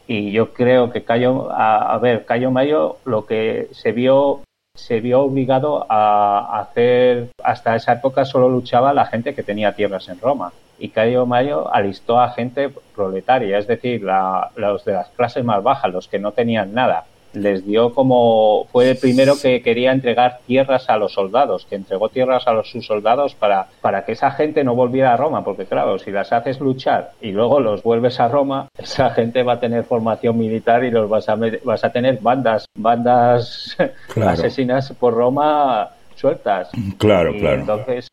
[0.07, 4.41] y yo creo que Cayo, a, ver, Cayo Mario lo que se vio
[4.75, 10.09] se vio obligado a hacer, hasta esa época solo luchaba la gente que tenía tierras
[10.09, 10.53] en Roma.
[10.79, 15.93] Y Cayo Mario alistó a gente proletaria, es decir, los de las clases más bajas,
[15.93, 20.89] los que no tenían nada les dio como fue el primero que quería entregar tierras
[20.89, 24.65] a los soldados, que entregó tierras a los sus soldados para, para que esa gente
[24.65, 28.29] no volviera a Roma, porque claro, si las haces luchar y luego los vuelves a
[28.29, 32.19] Roma, esa gente va a tener formación militar y los vas a vas a tener
[32.21, 33.77] bandas, bandas
[34.17, 36.71] asesinas por Roma sueltas.
[36.99, 37.61] Claro, claro.
[37.61, 38.09] Entonces,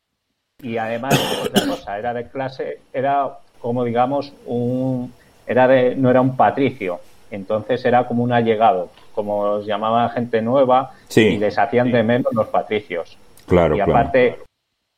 [0.61, 5.13] y además otra cosa, era de clase, era como digamos un
[5.45, 6.99] era de no era un patricio,
[7.32, 12.32] entonces era como un allegado como los llamaban gente nueva, y les hacían de menos
[12.34, 13.18] los patricios.
[13.47, 14.38] Claro, y aparte,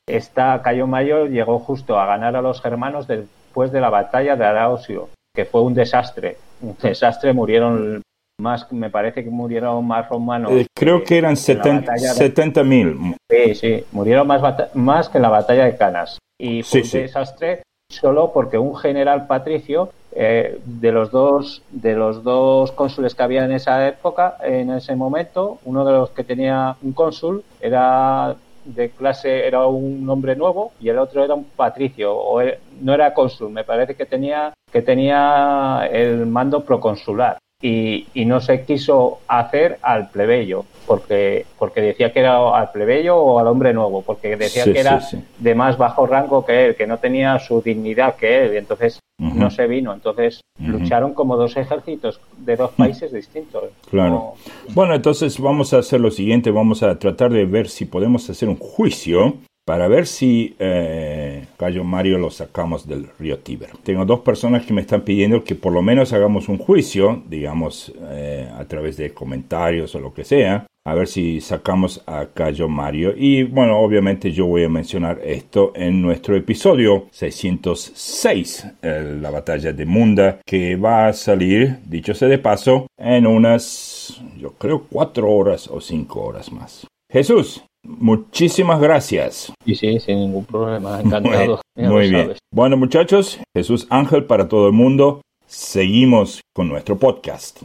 [0.05, 4.43] esta Cayo Mayo llegó justo a ganar a los germanos después de la batalla de
[4.43, 6.35] Arausio, que fue un desastre.
[6.61, 8.01] Un desastre, murieron
[8.41, 10.51] más me parece que murieron más romanos.
[10.51, 13.15] Eh, creo que, eran 70 mil.
[13.29, 14.41] Sí, sí, murieron más,
[14.73, 16.17] más que en la batalla de Canas.
[16.37, 22.23] Y fue un desastre solo porque un general patricio eh, de los dos de los
[22.23, 26.75] dos cónsules que había en esa época, en ese momento, uno de los que tenía
[26.81, 28.35] un cónsul era
[28.65, 32.41] de clase era un hombre nuevo y el otro era un patricio o
[32.81, 38.39] no era cónsul, me parece que tenía que tenía el mando proconsular y, y, no
[38.39, 43.73] se quiso hacer al plebeyo porque porque decía que era al plebeyo o al hombre
[43.73, 45.01] nuevo porque decía que era
[45.39, 48.99] de más bajo rango que él que no tenía su dignidad que él y entonces
[49.19, 49.93] no se vino.
[49.93, 53.65] Entonces lucharon como dos ejércitos de dos países distintos.
[53.89, 54.35] Claro.
[54.73, 58.47] Bueno entonces vamos a hacer lo siguiente vamos a tratar de ver si podemos hacer
[58.47, 59.33] un juicio
[59.69, 63.69] para ver si eh, Cayo Mario lo sacamos del río Tíber.
[63.83, 67.93] Tengo dos personas que me están pidiendo que por lo menos hagamos un juicio, digamos,
[68.09, 72.67] eh, a través de comentarios o lo que sea, a ver si sacamos a Cayo
[72.67, 73.13] Mario.
[73.15, 79.85] Y bueno, obviamente yo voy a mencionar esto en nuestro episodio 606, la batalla de
[79.85, 85.67] Munda, que va a salir, dicho sea de paso, en unas, yo creo, cuatro horas
[85.67, 86.87] o cinco horas más.
[87.11, 89.53] Jesús, Muchísimas gracias.
[89.65, 91.61] Y sí, sin ningún problema, encantado.
[91.75, 92.35] Muy, bien.
[92.51, 95.21] Bueno, muchachos, Jesús Ángel para todo el mundo.
[95.45, 97.61] Seguimos con nuestro podcast.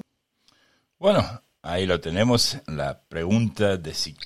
[0.98, 1.22] Bueno,
[1.62, 4.16] ahí lo tenemos, la pregunta de si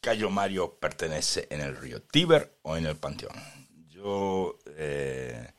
[0.00, 3.36] Cayo Mario pertenece en el río Tíber o en el Panteón.
[3.88, 5.52] Yo, eh,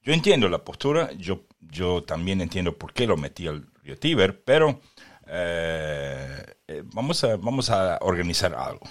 [0.00, 4.42] yo entiendo la postura, yo, yo también entiendo por qué lo metí al río Tíber,
[4.42, 4.80] pero
[5.26, 8.86] eh, eh, vamos, a, vamos a organizar algo.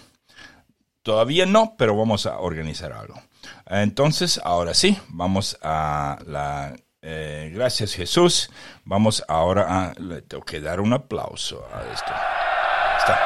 [1.05, 3.21] Todavía no, pero vamos a organizar algo.
[3.67, 6.75] Entonces, ahora sí, vamos a la...
[7.03, 8.49] Eh, gracias Jesús.
[8.85, 9.93] Vamos ahora a...
[9.99, 12.11] Le tengo que dar un aplauso a esto.
[12.97, 13.19] Está.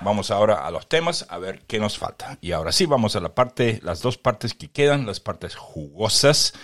[0.00, 2.38] Vamos ahora a los temas, a ver qué nos falta.
[2.40, 6.54] Y ahora sí, vamos a la parte, las dos partes que quedan, las partes jugosas.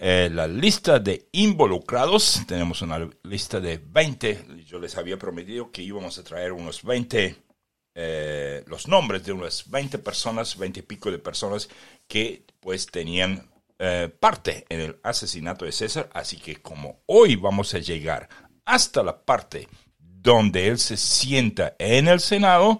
[0.00, 2.42] Eh, la lista de involucrados.
[2.48, 4.64] Tenemos una lista de 20.
[4.66, 7.46] Yo les había prometido que íbamos a traer unos 20
[8.00, 11.68] eh, los nombres de unas 20 personas, 20 y pico de personas
[12.06, 16.08] que pues tenían eh, parte en el asesinato de César.
[16.14, 18.28] Así que como hoy vamos a llegar
[18.64, 19.66] hasta la parte
[19.98, 22.78] donde él se sienta en el Senado,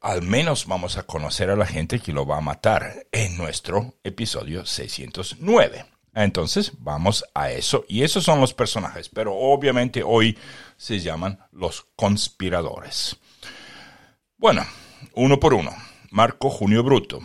[0.00, 3.94] al menos vamos a conocer a la gente que lo va a matar en nuestro
[4.04, 5.86] episodio 609.
[6.14, 7.84] Entonces vamos a eso.
[7.88, 10.38] Y esos son los personajes, pero obviamente hoy
[10.76, 13.18] se llaman los conspiradores.
[14.38, 14.66] Bueno,
[15.14, 15.72] uno por uno.
[16.10, 17.20] Marco Junio Bruto.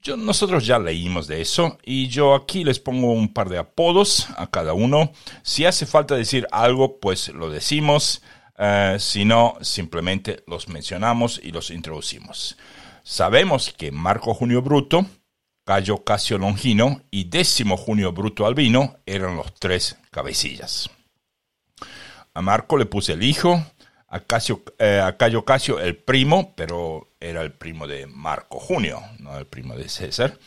[0.00, 4.28] Yo, nosotros ya leímos de eso y yo aquí les pongo un par de apodos
[4.36, 5.10] a cada uno.
[5.42, 8.22] Si hace falta decir algo, pues lo decimos.
[8.58, 12.56] Eh, si no, simplemente los mencionamos y los introducimos.
[13.02, 15.04] Sabemos que Marco Junio Bruto,
[15.64, 20.90] Cayo Casio Longino y Décimo Junio Bruto Albino eran los tres cabecillas.
[22.34, 23.64] A Marco le puse el hijo,
[24.08, 29.02] a, Casio, eh, a Cayo Casio el primo, pero era el primo de Marco Junio,
[29.18, 30.38] no el primo de César.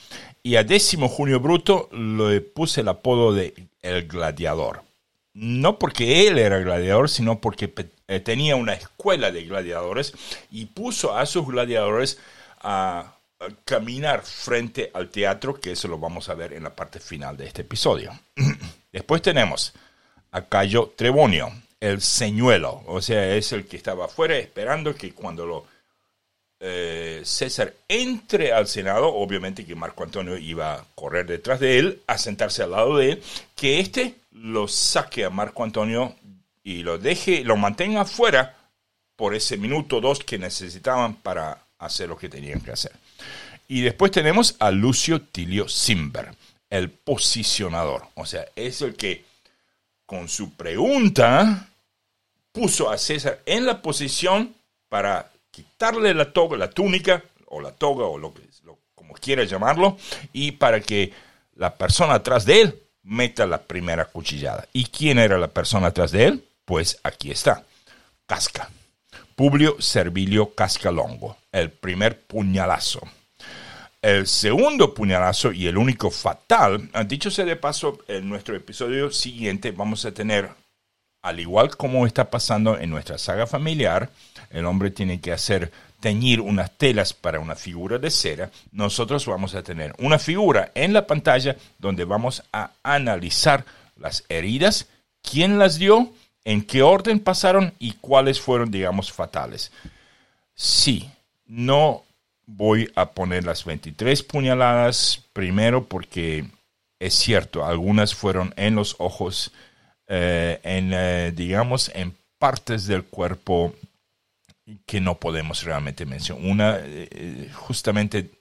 [0.44, 4.84] Y a Décimo Junio Bruto le puse el apodo de El Gladiador.
[5.34, 7.72] No porque él era gladiador, sino porque
[8.08, 10.14] eh, tenía una escuela de gladiadores
[10.50, 12.20] y puso a sus gladiadores
[12.60, 13.16] a,
[13.64, 17.48] caminar frente al teatro, que eso lo vamos a ver en la parte final de
[17.48, 18.12] este episodio.
[18.92, 19.74] Después tenemos
[20.32, 21.50] a Cayo Trebonio,
[21.80, 25.66] el señuelo, o sea, es el que estaba afuera esperando que cuando lo
[26.62, 32.02] eh, César entre al Senado, obviamente que Marco Antonio iba a correr detrás de él,
[32.06, 33.24] a sentarse al lado de él,
[33.56, 36.16] que éste lo saque a Marco Antonio
[36.64, 38.58] y lo deje, lo mantenga afuera
[39.16, 42.92] por ese minuto o dos que necesitaban para hacer lo que tenían que hacer.
[43.70, 46.34] Y después tenemos a Lucio Tilio Simber,
[46.70, 49.24] el posicionador, o sea, es el que
[50.06, 51.69] con su pregunta
[52.52, 54.56] puso a César en la posición
[54.90, 58.42] para quitarle la toga, la túnica, o la toga, o lo que
[58.96, 59.98] como quiera llamarlo,
[60.34, 61.14] y para que
[61.56, 64.68] la persona atrás de él meta la primera cuchillada.
[64.74, 66.44] ¿Y quién era la persona atrás de él?
[66.66, 67.66] Pues aquí está,
[68.26, 68.70] Casca.
[69.36, 73.02] Publio Servilio Cascalongo, el primer puñalazo.
[74.02, 79.72] El segundo puñalazo y el único fatal, dicho sea de paso, en nuestro episodio siguiente
[79.72, 80.50] vamos a tener
[81.22, 84.10] al igual como está pasando en nuestra saga familiar,
[84.50, 89.54] el hombre tiene que hacer teñir unas telas para una figura de cera, nosotros vamos
[89.54, 93.66] a tener una figura en la pantalla donde vamos a analizar
[93.98, 94.88] las heridas
[95.22, 96.12] quién las dio,
[96.46, 99.72] en qué orden pasaron y cuáles fueron, digamos, fatales.
[100.56, 101.10] Sí,
[101.46, 102.04] no
[102.46, 106.46] voy a poner las 23 puñaladas primero porque
[107.00, 109.52] es cierto, algunas fueron en los ojos,
[110.10, 113.76] eh, en, eh, digamos, en partes del cuerpo
[114.86, 116.46] que no podemos realmente mencionar.
[116.46, 118.32] Una, eh, justamente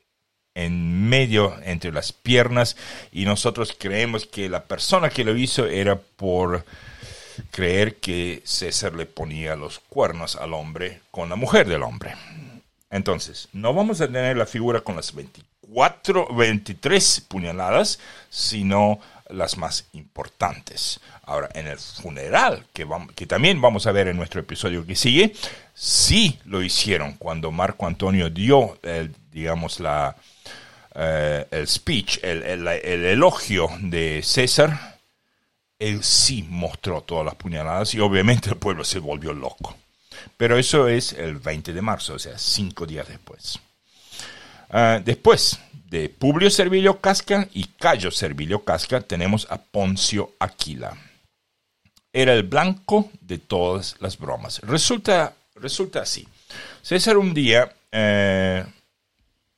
[0.54, 2.76] en medio entre las piernas
[3.12, 6.64] y nosotros creemos que la persona que lo hizo era por
[7.50, 12.14] creer que César le ponía los cuernos al hombre con la mujer del hombre.
[12.90, 18.00] Entonces, no vamos a tener la figura con las 24, 23 puñaladas,
[18.30, 18.98] sino
[19.30, 21.00] las más importantes.
[21.24, 24.96] Ahora, en el funeral, que, vamos, que también vamos a ver en nuestro episodio que
[24.96, 25.34] sigue,
[25.74, 28.78] sí lo hicieron cuando Marco Antonio dio,
[29.30, 30.16] digamos, la,
[30.94, 34.98] eh, el speech, el, el elogio de César.
[35.78, 39.76] Él sí mostró todas las puñaladas y obviamente el pueblo se volvió loco.
[40.36, 43.60] Pero eso es el 20 de marzo, o sea, cinco días después.
[44.70, 45.58] Ah, después
[45.90, 50.96] de Publio Servilio Casca y Cayo Servilio Casca tenemos a Poncio Aquila.
[52.12, 54.60] Era el blanco de todas las bromas.
[54.60, 56.26] Resulta, resulta así.
[56.82, 58.64] César un día, eh,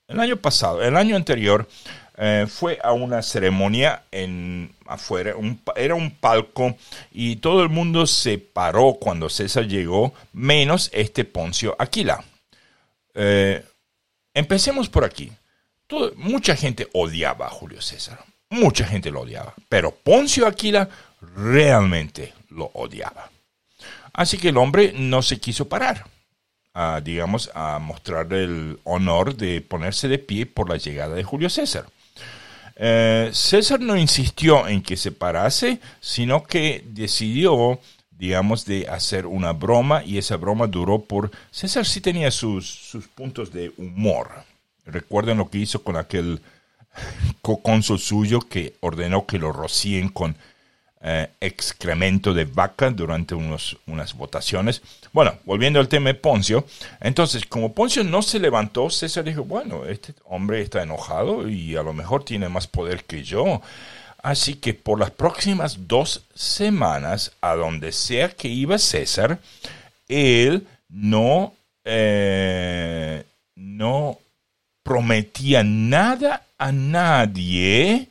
[0.09, 1.69] el año pasado, el año anterior,
[2.17, 5.35] eh, fue a una ceremonia en afuera,
[5.77, 6.77] era un palco
[7.13, 12.23] y todo el mundo se paró cuando César llegó, menos este Poncio Aquila.
[13.15, 13.65] Eh,
[14.35, 15.33] empecemos por aquí.
[16.17, 20.89] Mucha gente odiaba a Julio César, mucha gente lo odiaba, pero Poncio Aquila
[21.37, 23.31] realmente lo odiaba.
[24.13, 26.07] Así que el hombre no se quiso parar,
[27.03, 31.87] digamos, a mostrar el honor de ponerse de pie por la llegada de Julio César.
[32.77, 37.79] Eh, César no insistió en que se parase, sino que decidió,
[38.11, 41.31] digamos, de hacer una broma y esa broma duró por...
[41.51, 44.45] César sí tenía sus, sus puntos de humor.
[44.87, 46.41] Recuerden lo que hizo con aquel
[47.43, 50.37] cocónsul suyo que ordenó que lo rocíen con
[51.03, 54.83] eh, excremento de vaca durante unos, unas votaciones.
[55.13, 56.67] Bueno, volviendo al tema de Poncio,
[57.01, 61.83] entonces como Poncio no se levantó, César dijo, bueno, este hombre está enojado y a
[61.83, 63.63] lo mejor tiene más poder que yo.
[64.23, 69.39] Así que por las próximas dos semanas, a donde sea que iba César,
[70.07, 71.55] él no,
[71.85, 73.25] eh,
[73.55, 74.19] no
[74.91, 78.09] prometía nada a nadie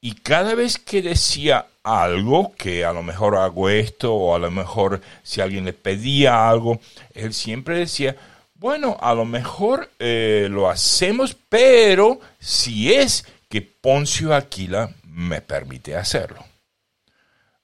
[0.00, 4.50] y cada vez que decía algo, que a lo mejor hago esto, o a lo
[4.50, 6.80] mejor si alguien le pedía algo,
[7.14, 8.16] él siempre decía,
[8.54, 15.94] bueno, a lo mejor eh, lo hacemos, pero si es que Poncio Aquila me permite
[15.94, 16.44] hacerlo.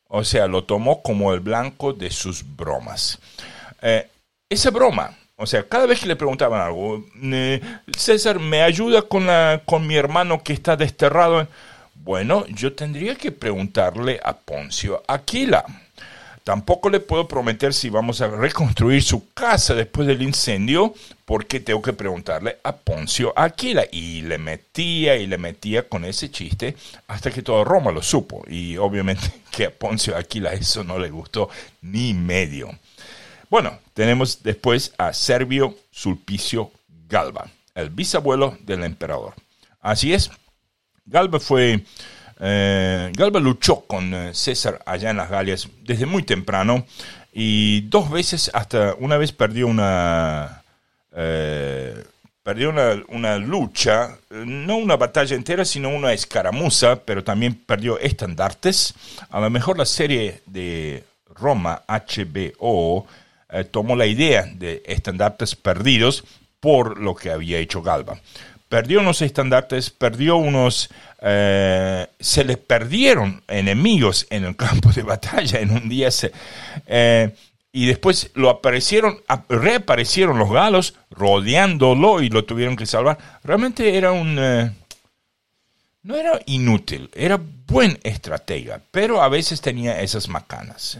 [0.06, 3.18] O sea, lo tomó como el blanco de sus bromas.
[3.82, 4.08] Eh,
[4.48, 7.04] esa broma, o sea, cada vez que le preguntaban algo,
[7.96, 11.46] César, ¿me ayuda con, la, con mi hermano que está desterrado?
[11.94, 15.64] Bueno, yo tendría que preguntarle a Poncio Aquila.
[16.42, 20.92] Tampoco le puedo prometer si vamos a reconstruir su casa después del incendio,
[21.24, 23.84] porque tengo que preguntarle a Poncio Aquila.
[23.92, 26.74] Y le metía y le metía con ese chiste
[27.06, 28.42] hasta que todo Roma lo supo.
[28.48, 31.48] Y obviamente que a Poncio Aquila eso no le gustó
[31.82, 32.70] ni medio.
[33.50, 36.70] Bueno, tenemos después a Servio Sulpicio
[37.08, 39.32] Galba, el bisabuelo del emperador.
[39.80, 40.30] Así es,
[41.06, 41.82] Galba fue.
[42.40, 46.86] Eh, Galba luchó con eh, César allá en las Galias desde muy temprano
[47.32, 50.62] y dos veces, hasta una vez perdió una.
[51.12, 52.04] Eh,
[52.42, 58.94] perdió una, una, lucha, no una batalla entera, sino una escaramuza, pero también perdió estandartes.
[59.30, 61.04] A lo mejor la serie de
[61.34, 63.06] Roma HBO
[63.70, 66.24] tomó la idea de estandartes perdidos
[66.60, 68.20] por lo que había hecho Galba
[68.68, 70.90] perdió unos estandartes, perdió unos...
[71.20, 76.10] Eh, se le perdieron enemigos en el campo de batalla en un día.
[76.86, 77.34] Eh,
[77.72, 83.18] y después lo aparecieron, reaparecieron los galos rodeándolo y lo tuvieron que salvar.
[83.42, 84.38] Realmente era un...
[84.38, 84.72] Eh,
[86.02, 90.98] no era inútil, era buen estratega, pero a veces tenía esas macanas.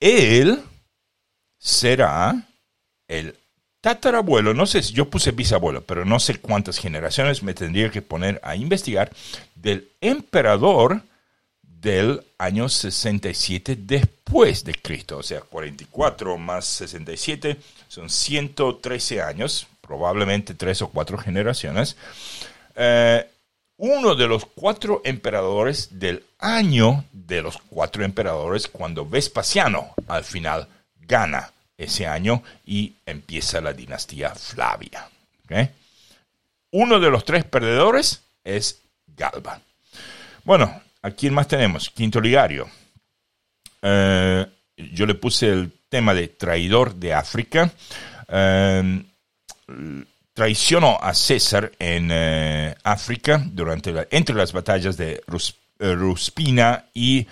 [0.00, 0.62] él
[1.68, 2.34] será
[3.06, 3.36] el
[3.80, 8.02] tatarabuelo, no sé si yo puse bisabuelo, pero no sé cuántas generaciones me tendría que
[8.02, 9.10] poner a investigar
[9.54, 11.02] del emperador
[11.62, 20.54] del año 67 después de Cristo, o sea, 44 más 67 son 113 años, probablemente
[20.54, 21.96] tres o cuatro generaciones.
[22.74, 23.26] Eh,
[23.76, 30.66] uno de los cuatro emperadores del año de los cuatro emperadores cuando Vespasiano al final
[31.08, 35.08] gana ese año y empieza la dinastía Flavia.
[36.72, 38.82] Uno de los tres perdedores es
[39.16, 39.60] Galba.
[40.44, 41.88] Bueno, ¿a quién más tenemos?
[41.88, 42.68] Quinto Ligario.
[43.80, 44.46] Eh,
[44.76, 47.70] yo le puse el tema de traidor de África.
[48.28, 49.02] Eh,
[50.34, 55.22] traicionó a César en eh, África durante entre las batallas de
[55.78, 57.26] Ruspina y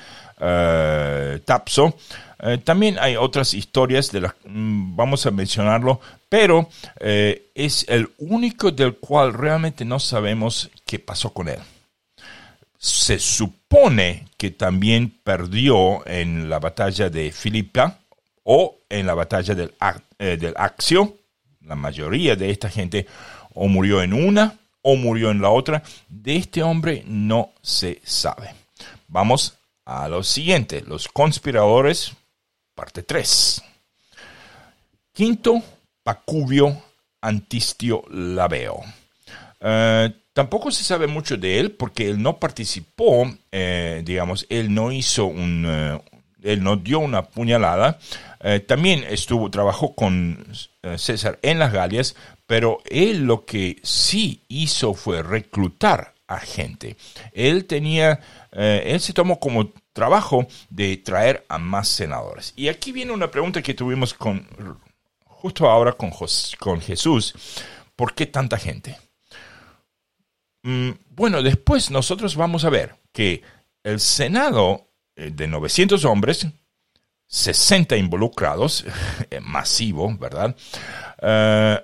[1.44, 1.96] Tapso.
[2.64, 6.68] También hay otras historias de las mm, vamos a mencionarlo, pero
[7.00, 11.60] es el único del cual realmente no sabemos qué pasó con él
[12.78, 17.98] se supone que también perdió en la batalla de Filipa
[18.44, 19.74] o en la batalla del,
[20.18, 21.16] eh, del Axio.
[21.62, 23.06] La mayoría de esta gente
[23.54, 25.82] o murió en una o murió en la otra.
[26.08, 28.54] De este hombre no se sabe.
[29.08, 29.54] Vamos
[29.84, 32.12] a lo siguiente, los conspiradores,
[32.76, 33.62] parte 3.
[35.12, 35.62] Quinto,
[36.04, 36.80] Pacubio
[37.26, 38.80] Antistio Labeo.
[39.60, 44.92] Eh, Tampoco se sabe mucho de él porque él no participó, eh, digamos, él no
[44.92, 45.98] hizo un, eh,
[46.42, 47.98] él no dio una puñalada.
[48.68, 50.46] También estuvo, trabajó con
[50.98, 52.14] César en las Galias,
[52.46, 56.96] pero él lo que sí hizo fue reclutar a gente.
[57.32, 58.20] Él tenía,
[58.52, 62.52] él se tomó como trabajo de traer a más senadores.
[62.54, 64.14] Y aquí viene una pregunta que tuvimos
[65.24, 66.12] justo ahora con,
[66.58, 67.34] con Jesús.
[67.96, 68.98] ¿Por qué tanta gente?
[70.62, 73.42] Mm, bueno, después nosotros vamos a ver que
[73.82, 76.46] el Senado eh, de 900 hombres,
[77.26, 78.84] 60 involucrados,
[79.30, 80.54] eh, masivo, ¿verdad?
[81.22, 81.80] Eh,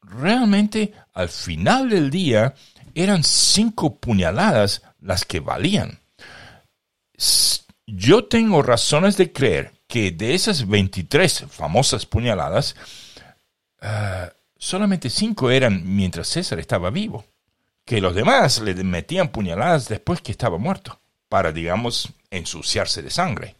[0.00, 2.54] realmente al final del día
[2.94, 6.00] eran cinco puñaladas las que valían.
[7.86, 12.76] Yo tengo razones de creer que de esas 23 famosas puñaladas,
[14.56, 17.24] solamente cinco eran mientras César estaba vivo
[17.88, 21.00] que los demás le metían puñaladas después que estaba muerto,
[21.30, 23.56] para, digamos, ensuciarse de sangre,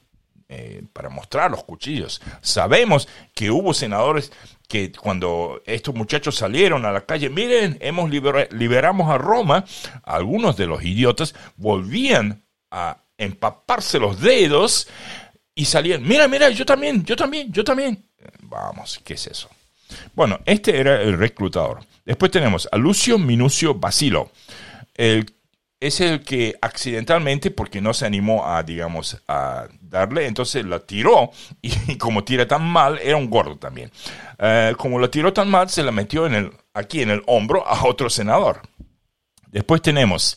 [0.50, 2.20] eh, para mostrar los cuchillos.
[2.42, 4.30] Sabemos que hubo senadores
[4.68, 9.64] que cuando estos muchachos salieron a la calle, miren, hemos liberamos a Roma,
[10.02, 14.88] algunos de los idiotas volvían a empaparse los dedos
[15.54, 18.04] y salían, mira, mira, yo también, yo también, yo también.
[18.42, 19.50] Vamos, ¿qué es eso?
[20.14, 21.80] Bueno, este era el reclutador.
[22.04, 24.30] Después tenemos a Lucio Minucio Basilo.
[24.96, 31.30] es el que accidentalmente, porque no se animó a, digamos, a darle, entonces la tiró
[31.62, 33.90] y como tira tan mal, era un gordo también.
[34.38, 37.66] Eh, como la tiró tan mal, se la metió en el, aquí en el hombro
[37.66, 38.62] a otro senador.
[39.50, 40.34] Después tenemos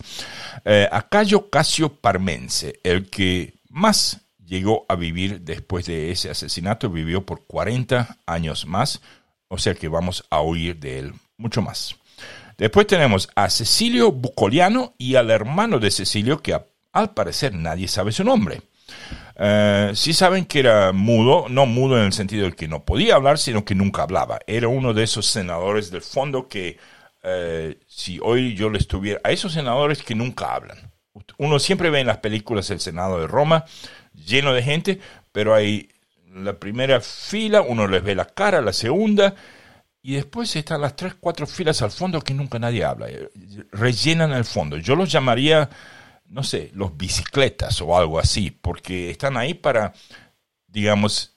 [0.65, 6.89] eh, a Cayo Casio Parmense, el que más llegó a vivir después de ese asesinato,
[6.89, 9.01] vivió por 40 años más,
[9.47, 11.95] o sea que vamos a oír de él mucho más.
[12.57, 16.57] Después tenemos a Cecilio Bucoliano y al hermano de Cecilio, que
[16.91, 18.61] al parecer nadie sabe su nombre.
[19.35, 23.15] Eh, sí saben que era mudo, no mudo en el sentido de que no podía
[23.15, 24.39] hablar, sino que nunca hablaba.
[24.45, 26.77] Era uno de esos senadores del fondo que,
[27.23, 30.91] eh, si hoy yo le estuviera, a esos senadores que nunca hablan.
[31.37, 33.65] Uno siempre ve en las películas el Senado de Roma
[34.13, 34.99] lleno de gente,
[35.31, 35.89] pero hay
[36.33, 39.35] la primera fila, uno les ve la cara, la segunda,
[40.01, 43.09] y después están las tres, cuatro filas al fondo que nunca nadie habla.
[43.09, 43.29] Eh,
[43.71, 44.77] rellenan el fondo.
[44.77, 45.69] Yo los llamaría,
[46.27, 49.93] no sé, los bicicletas o algo así, porque están ahí para,
[50.67, 51.30] digamos,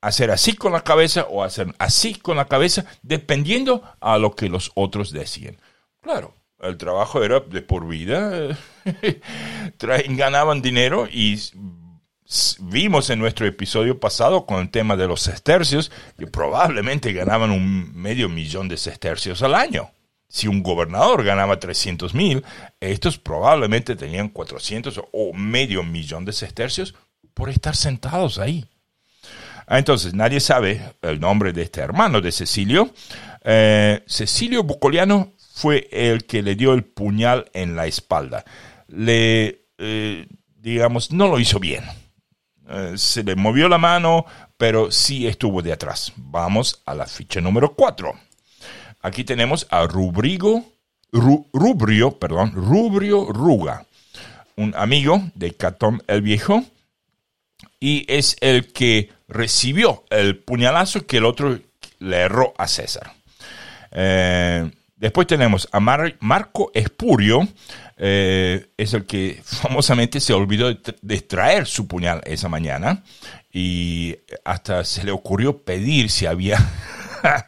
[0.00, 4.48] hacer así con la cabeza o hacer así con la cabeza, dependiendo a lo que
[4.48, 5.58] los otros decían.
[6.00, 8.58] Claro, el trabajo era de por vida,
[10.08, 11.38] ganaban dinero y
[12.60, 17.94] vimos en nuestro episodio pasado con el tema de los sestercios que probablemente ganaban un
[17.94, 19.90] medio millón de sestercios al año.
[20.28, 22.44] Si un gobernador ganaba 300 mil,
[22.78, 26.94] estos probablemente tenían 400 o medio millón de sestercios
[27.34, 28.69] por estar sentados ahí.
[29.70, 32.90] Ah, entonces, nadie sabe el nombre de este hermano de Cecilio.
[33.44, 38.44] Eh, Cecilio Bucoliano fue el que le dio el puñal en la espalda.
[38.88, 40.26] Le, eh,
[40.56, 41.84] digamos, no lo hizo bien
[42.68, 44.26] eh, se le movió la mano,
[44.56, 46.12] pero sí estuvo de atrás.
[46.16, 48.12] Vamos a la ficha número 4.
[49.02, 50.64] Aquí tenemos a Rubrigo,
[51.12, 53.86] Rubrio, perdón, Rubrio Ruga,
[54.56, 56.64] un amigo de Catón el Viejo,
[57.80, 61.58] y es el que recibió el puñalazo que el otro
[61.98, 63.12] le erró a César.
[63.90, 64.70] Eh,
[65.00, 67.48] Después tenemos a Marco Espurio,
[67.96, 73.02] eh, es el que famosamente se olvidó de, traer su puñal esa mañana
[73.50, 76.58] y hasta se le ocurrió pedir si había,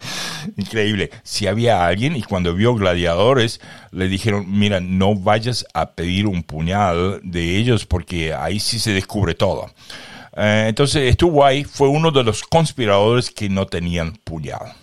[0.56, 3.60] increíble, si había alguien y cuando vio gladiadores
[3.90, 8.94] le dijeron, mira, no vayas a pedir un puñal de ellos porque ahí sí se
[8.94, 9.70] descubre todo.
[10.36, 14.74] Eh, entonces estuvo ahí, fue uno de los conspiradores que no tenían puñal.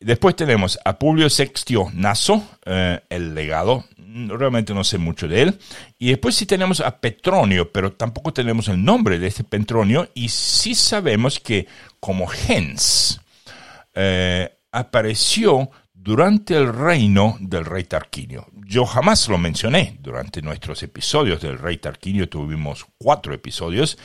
[0.00, 3.84] Después tenemos a Publio Sextio Naso, eh, el legado.
[3.96, 5.58] Realmente no sé mucho de él.
[5.98, 10.08] Y después sí tenemos a Petronio, pero tampoco tenemos el nombre de este Petronio.
[10.14, 11.68] Y sí sabemos que
[12.00, 13.20] como gens
[13.94, 18.48] eh, apareció durante el reino del rey Tarquinio.
[18.66, 22.28] Yo jamás lo mencioné durante nuestros episodios del rey Tarquinio.
[22.28, 23.96] Tuvimos cuatro episodios,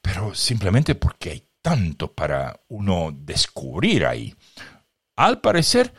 [0.00, 4.34] pero simplemente porque hay tanto para uno descubrir ahí.
[5.16, 5.92] Al parecer,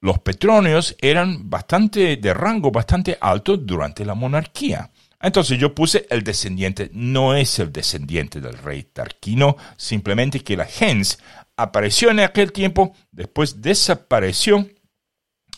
[0.00, 4.90] los petronios eran bastante de rango bastante alto durante la monarquía.
[5.20, 10.64] Entonces yo puse el descendiente, no es el descendiente del rey Tarquino, simplemente que la
[10.64, 11.20] gens
[11.56, 14.66] apareció en aquel tiempo, después desapareció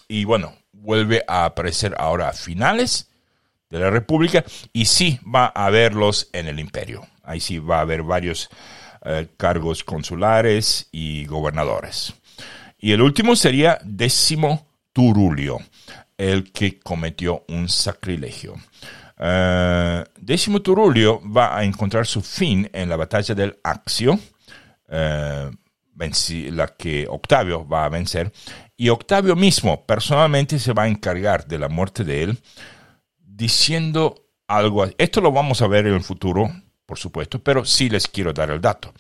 [0.07, 3.09] y bueno, vuelve a aparecer ahora a finales
[3.71, 4.45] de la República
[4.75, 7.07] y sí va a haberlos en el imperio.
[7.25, 8.49] Ahí sí va a haber varios
[9.05, 12.15] eh, cargos consulares y gobernadores.
[12.79, 15.59] Y el último sería décimo Turulio,
[16.17, 18.55] el que cometió un sacrilegio.
[19.17, 25.51] Uh, décimo Turulio va a encontrar su fin en la batalla del Axio, uh,
[26.51, 28.33] la que Octavio va a vencer,
[28.77, 32.39] y Octavio mismo personalmente se va a encargar de la muerte de él,
[33.17, 34.87] diciendo algo.
[34.99, 36.51] Esto lo vamos a ver en el futuro,
[36.87, 38.93] por supuesto, pero sí les quiero dar el dato.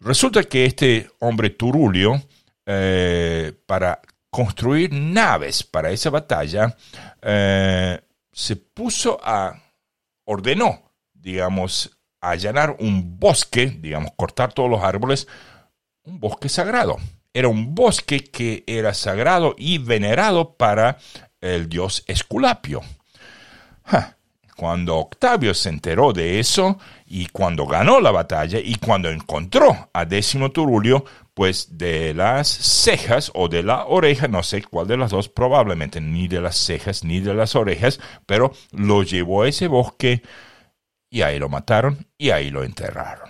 [0.00, 2.22] Resulta que este hombre Turulio
[2.68, 6.76] eh, para construir naves para esa batalla,
[7.22, 8.00] eh,
[8.32, 9.62] se puso a,
[10.24, 15.28] ordenó, digamos, allanar un bosque, digamos, cortar todos los árboles,
[16.02, 16.96] un bosque sagrado.
[17.32, 20.98] Era un bosque que era sagrado y venerado para
[21.40, 22.82] el dios Esculapio.
[24.56, 30.04] Cuando Octavio se enteró de eso y cuando ganó la batalla y cuando encontró a
[30.06, 31.04] Décimo Turulio,
[31.34, 36.00] pues de las cejas o de la oreja, no sé cuál de las dos, probablemente
[36.00, 40.22] ni de las cejas ni de las orejas, pero lo llevó a ese bosque
[41.10, 43.28] y ahí lo mataron y ahí lo enterraron.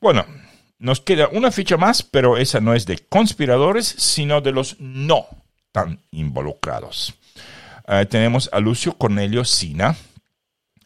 [0.00, 0.26] Bueno,
[0.78, 5.26] nos queda una ficha más, pero esa no es de conspiradores, sino de los no
[5.70, 7.14] tan involucrados.
[7.88, 9.96] Eh, tenemos a Lucio Cornelio Sina,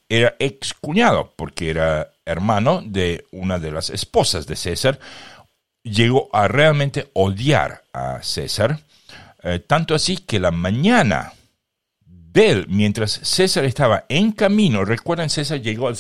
[0.09, 4.99] era ex cuñado porque era hermano de una de las esposas de César,
[5.83, 8.81] llegó a realmente odiar a César,
[9.43, 11.33] eh, tanto así que la mañana
[12.01, 15.97] de él, mientras César estaba en camino, recuerden, César llegó al,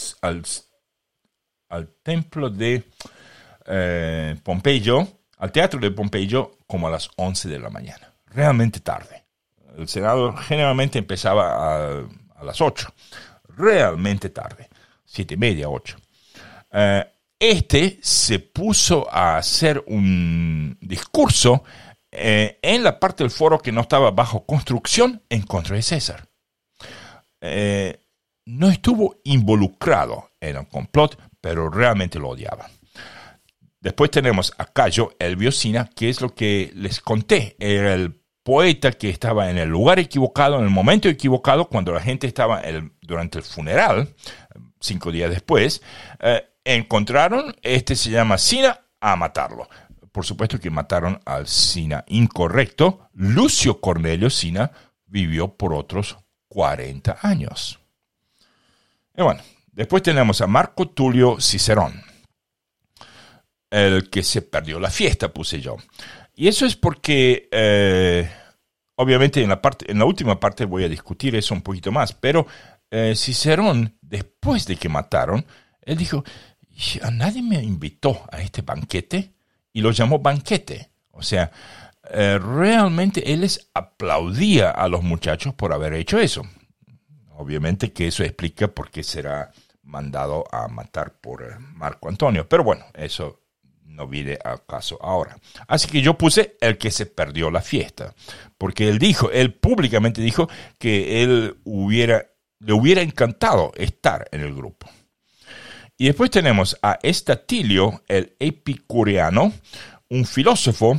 [1.68, 2.85] al, templo de
[3.66, 5.09] eh, Pompeyo,
[5.39, 9.19] al teatro de Pompeyo, como a las 11 de la mañana, realmente tarde.
[9.76, 12.88] El Senado generalmente empezaba a, las 8,
[13.56, 14.68] realmente tarde,
[15.05, 15.97] siete y media, 8.
[17.40, 21.64] Este se puso a hacer un discurso
[22.12, 26.28] eh, en la parte del foro que no estaba bajo construcción en contra de César.
[27.40, 28.05] Eh,
[28.44, 32.68] no estuvo involucrado en el complot, pero realmente lo odiaba.
[33.80, 37.56] Después tenemos a Cayo Elviosina, que es lo que les conté.
[37.59, 42.00] Era el poeta que estaba en el lugar equivocado, en el momento equivocado, cuando la
[42.00, 42.62] gente estaba
[43.02, 44.14] durante el funeral,
[44.80, 45.82] cinco días después.
[46.20, 49.68] Eh, encontraron, este se llama Sina, a matarlo.
[50.12, 53.08] Por supuesto que mataron al Sina incorrecto.
[53.14, 54.72] Lucio Cornelio Sina
[55.06, 56.18] vivió por otros
[56.48, 57.78] 40 años.
[59.16, 59.40] Y bueno,
[59.72, 62.02] después tenemos a Marco Tulio Cicerón,
[63.70, 65.76] el que se perdió la fiesta, puse yo.
[66.40, 68.26] Y eso es porque, eh,
[68.94, 72.14] obviamente en la, parte, en la última parte voy a discutir eso un poquito más,
[72.14, 72.46] pero
[72.90, 75.44] eh, Cicerón, después de que mataron,
[75.82, 76.24] él dijo,
[77.02, 79.34] a nadie me invitó a este banquete
[79.74, 80.88] y lo llamó banquete.
[81.10, 81.50] O sea,
[82.10, 86.46] eh, realmente él les aplaudía a los muchachos por haber hecho eso.
[87.36, 89.50] Obviamente que eso explica por qué será
[89.82, 92.48] mandado a matar por Marco Antonio.
[92.48, 93.39] Pero bueno, eso
[93.90, 95.38] no viene a caso ahora.
[95.68, 98.14] Así que yo puse el que se perdió la fiesta.
[98.56, 100.48] Porque él dijo, él públicamente dijo
[100.78, 104.88] que él le hubiera encantado estar en el grupo.
[105.98, 109.52] Y después tenemos a Estatilio, el epicureano,
[110.08, 110.98] un filósofo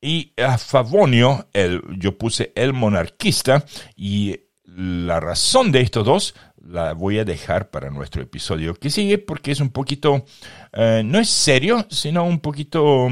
[0.00, 3.64] Y a Favonio, el, yo puse el monarquista
[3.96, 6.34] y la razón de estos dos
[6.66, 10.24] la voy a dejar para nuestro episodio que sigue porque es un poquito,
[10.72, 13.08] eh, no es serio, sino un poquito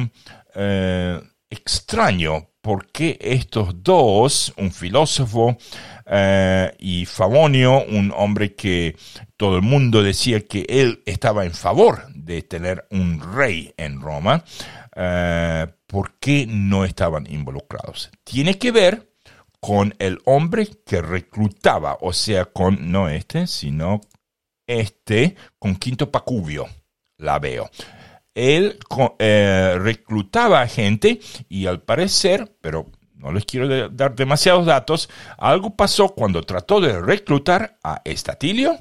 [0.54, 1.20] eh,
[1.50, 5.56] extraño porque estos dos, un filósofo
[6.06, 8.96] eh, y Favonio, un hombre que
[9.36, 14.44] todo el mundo decía que él estaba en favor de tener un rey en Roma,
[15.86, 18.10] ¿por qué no estaban involucrados?
[18.22, 19.11] Tiene que ver
[19.62, 24.00] con el hombre que reclutaba, o sea, con no este, sino
[24.66, 26.66] este, con Quinto Pacubio,
[27.16, 27.70] la veo.
[28.34, 28.76] Él
[29.20, 35.08] eh, reclutaba gente y al parecer, pero no les quiero dar demasiados datos,
[35.38, 38.76] algo pasó cuando trató de reclutar a Estatilio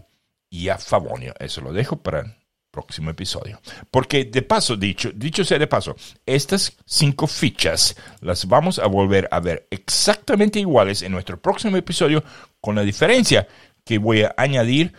[0.50, 1.36] y a Favonio.
[1.38, 2.41] Eso lo dejo para
[2.72, 3.60] próximo episodio.
[3.92, 5.96] Porque de paso, dicho, dicho sea de paso,
[6.26, 12.24] estas cinco fichas las vamos a volver a ver exactamente iguales en nuestro próximo episodio,
[12.60, 13.48] con la diferencia
[13.84, 14.94] que voy a añadir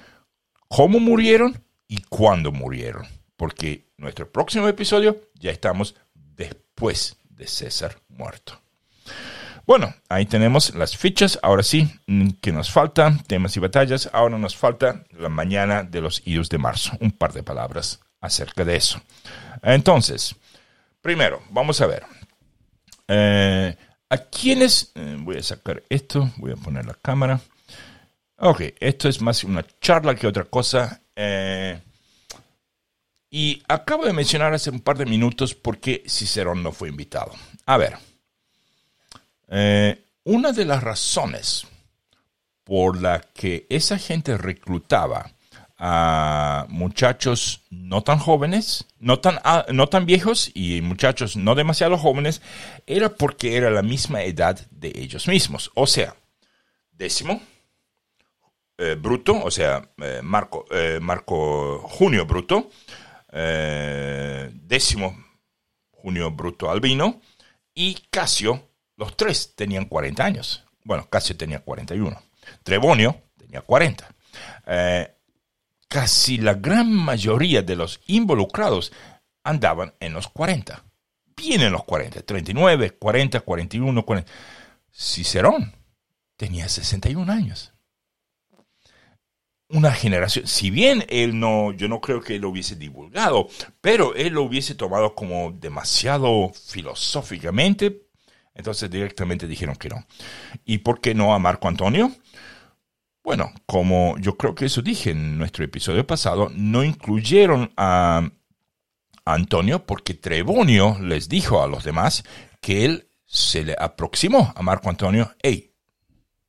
[0.68, 3.06] cómo murieron y cuándo murieron.
[3.36, 8.60] Porque nuestro próximo episodio ya estamos después de César muerto.
[9.66, 11.38] Bueno, ahí tenemos las fichas.
[11.42, 14.10] Ahora sí, mm, que nos falta temas y batallas.
[14.12, 16.92] Ahora nos falta la mañana de los idos de marzo.
[17.00, 19.00] Un par de palabras acerca de eso.
[19.62, 20.34] Entonces,
[21.00, 22.04] primero, vamos a ver.
[23.08, 23.76] Eh,
[24.10, 24.92] ¿A quiénes?
[24.94, 27.40] Eh, voy a sacar esto, voy a poner la cámara.
[28.36, 31.00] Ok, esto es más una charla que otra cosa.
[31.14, 31.80] Eh,
[33.30, 37.32] y acabo de mencionar hace un par de minutos por qué Cicerón no fue invitado.
[37.64, 37.96] A ver.
[39.54, 41.66] Eh, una de las razones
[42.64, 45.30] por la que esa gente reclutaba
[45.76, 51.98] a muchachos no tan jóvenes, no tan, ah, no tan viejos y muchachos no demasiado
[51.98, 52.40] jóvenes,
[52.86, 55.70] era porque era la misma edad de ellos mismos.
[55.74, 56.16] O sea,
[56.92, 57.42] décimo,
[58.78, 60.64] eh, Bruto, o sea, eh, Marco,
[61.02, 62.70] Marco Junio Bruto,
[63.30, 65.22] décimo
[65.90, 67.20] Junio Bruto Albino
[67.74, 68.71] y Casio
[69.02, 70.64] los tres tenían 40 años.
[70.84, 72.22] Bueno, Casio tenía 41.
[72.62, 74.14] Trebonio tenía 40.
[74.66, 75.14] Eh,
[75.88, 78.92] casi la gran mayoría de los involucrados
[79.42, 80.84] andaban en los 40.
[81.36, 82.22] Bien en los 40.
[82.22, 84.32] 39, 40, 41, 40.
[84.92, 85.74] Cicerón
[86.36, 87.72] tenía 61 años.
[89.68, 93.48] Una generación, si bien él no, yo no creo que él lo hubiese divulgado,
[93.80, 98.01] pero él lo hubiese tomado como demasiado filosóficamente
[98.54, 100.04] entonces directamente dijeron que no.
[100.64, 102.12] ¿Y por qué no a Marco Antonio?
[103.24, 108.28] Bueno, como yo creo que eso dije en nuestro episodio pasado, no incluyeron a
[109.24, 112.24] Antonio porque Trebonio les dijo a los demás
[112.60, 115.72] que él se le aproximó a Marco Antonio, hey,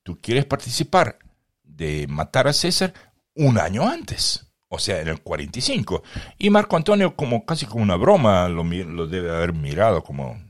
[0.02, 1.20] ¿tú quieres participar
[1.64, 2.94] de matar a César
[3.36, 4.48] un año antes?
[4.68, 6.02] O sea, en el 45.
[6.40, 10.42] Y Marco Antonio, como casi como una broma, lo, lo debe haber mirado como,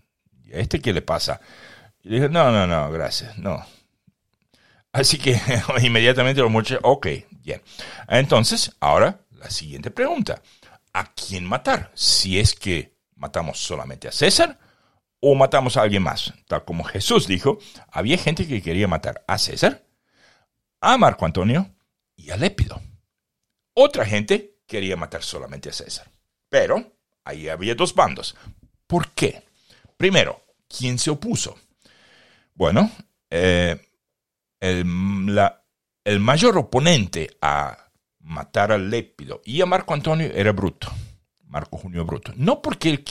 [0.53, 1.41] ¿este qué le pasa?
[2.03, 3.65] Y dije, no, no, no, gracias, no.
[4.91, 5.39] Así que
[5.81, 7.07] inmediatamente los muchachos, ok,
[7.43, 7.61] bien.
[8.07, 10.41] Entonces, ahora la siguiente pregunta.
[10.93, 11.91] ¿A quién matar?
[11.95, 14.59] Si es que matamos solamente a César
[15.19, 16.33] o matamos a alguien más.
[16.47, 17.57] Tal como Jesús dijo,
[17.91, 19.83] había gente que quería matar a César,
[20.81, 21.73] a Marco Antonio
[22.15, 22.81] y a Lépido.
[23.73, 26.07] Otra gente quería matar solamente a César.
[26.49, 26.93] Pero
[27.23, 28.35] ahí había dos bandos.
[28.85, 29.43] ¿Por qué?
[29.97, 30.42] Primero,
[30.75, 31.55] ¿quién se opuso?
[32.55, 32.89] Bueno,
[33.29, 33.77] eh,
[34.59, 37.77] el, mayor oponente a
[38.19, 40.91] matar a Lépido y a Marco Antonio era Bruto,
[41.47, 42.31] Marco Junio Bruto.
[42.35, 43.05] No porque él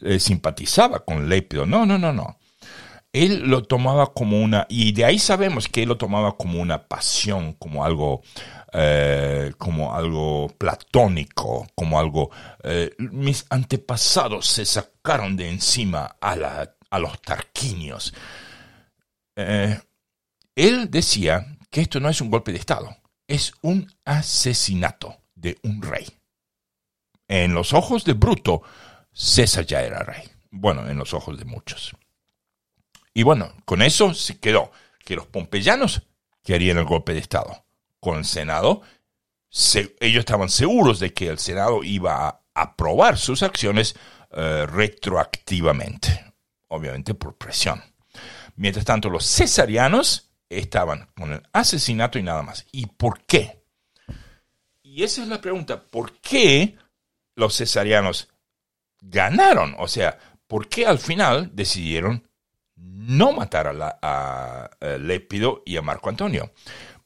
[0.00, 2.38] eh, simpatizaba con Lépido, no, no, no, no.
[3.12, 6.86] Él lo tomaba como una, y de ahí sabemos que él lo tomaba como una
[6.86, 8.20] pasión, como algo,
[8.74, 12.30] eh, como algo platónico, como algo,
[12.98, 18.12] mis antepasados se sacaron de encima a la a los tarquinios.
[19.36, 19.78] Eh,
[20.54, 22.96] él decía que esto no es un golpe de Estado,
[23.28, 26.06] es un asesinato de un rey.
[27.28, 28.62] En los ojos de Bruto,
[29.12, 30.24] César ya era rey.
[30.50, 31.94] Bueno, en los ojos de muchos.
[33.12, 34.70] Y bueno, con eso se quedó
[35.04, 36.02] que los pompeyanos
[36.42, 37.64] querían el golpe de Estado.
[38.00, 38.82] Con el Senado,
[40.00, 43.96] ellos estaban seguros de que el Senado iba a aprobar sus acciones
[44.30, 46.35] eh, retroactivamente
[46.68, 47.82] obviamente por presión.
[48.56, 52.66] Mientras tanto, los cesarianos estaban con el asesinato y nada más.
[52.72, 53.62] ¿Y por qué?
[54.82, 56.76] Y esa es la pregunta, ¿por qué
[57.34, 58.28] los cesarianos
[59.00, 59.74] ganaron?
[59.78, 62.26] O sea, por qué al final decidieron
[62.76, 66.52] no matar a, a Lépido y a Marco Antonio.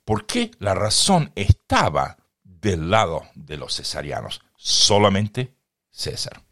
[0.05, 5.55] Porque la razón estaba del lado de los cesarianos, solamente
[5.91, 6.43] César.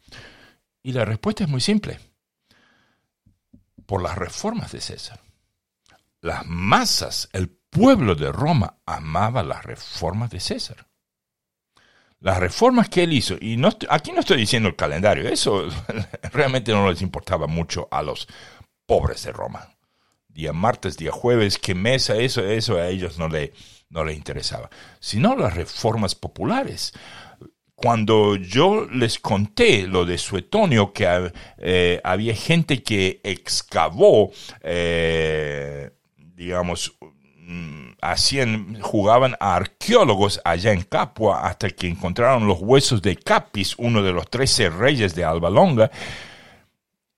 [0.83, 1.99] Y la respuesta es muy simple.
[3.89, 5.19] Por las reformas de César.
[6.21, 10.85] Las masas, el pueblo de Roma amaba las reformas de César.
[12.19, 13.59] Las reformas que él hizo, y
[13.89, 15.67] aquí no estoy diciendo el calendario, eso
[16.31, 18.27] realmente no les importaba mucho a los
[18.85, 19.75] pobres de Roma.
[20.27, 23.53] Día martes, día jueves, qué mesa, eso, eso a ellos no le,
[23.89, 24.69] no les interesaba.
[24.99, 26.93] Sino las reformas populares
[27.81, 34.31] cuando yo les conté lo de Suetonio, que eh, había gente que excavó,
[34.61, 36.93] eh, digamos,
[37.37, 43.75] mm, hacían, jugaban a arqueólogos allá en Capua hasta que encontraron los huesos de Capis,
[43.77, 45.89] uno de los trece reyes de Alba Longa.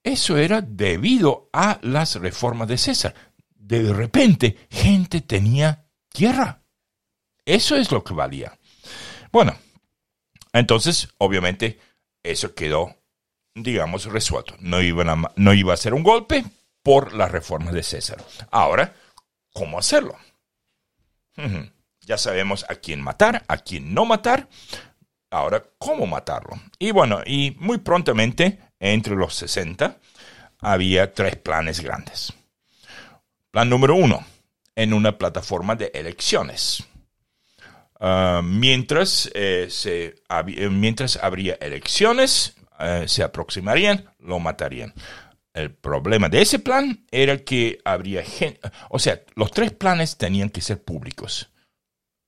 [0.04, 3.14] Eso era debido a las reformas de César.
[3.56, 6.62] De repente, gente tenía tierra.
[7.44, 8.56] Eso es lo que valía.
[9.32, 9.54] Bueno,
[10.52, 11.78] entonces, obviamente,
[12.22, 12.96] eso quedó,
[13.54, 14.54] digamos, resuelto.
[14.60, 14.78] No,
[15.36, 16.44] no iba a ser un golpe
[16.82, 18.22] por las reformas de César.
[18.50, 18.94] Ahora,
[19.52, 20.16] ¿cómo hacerlo?
[22.00, 24.48] Ya sabemos a quién matar, a quién no matar.
[25.30, 26.60] Ahora, ¿cómo matarlo?
[26.78, 29.98] Y bueno, y muy prontamente, entre los 60,
[30.58, 32.34] había tres planes grandes.
[33.50, 34.24] Plan número uno,
[34.74, 36.84] en una plataforma de elecciones.
[38.04, 44.92] Ah, mientras, eh, se, eh, mientras habría elecciones, eh, se aproximarían, lo matarían.
[45.54, 48.58] El problema de ese plan era que habría gente,
[48.90, 51.52] o sea, los tres planes tenían que ser públicos.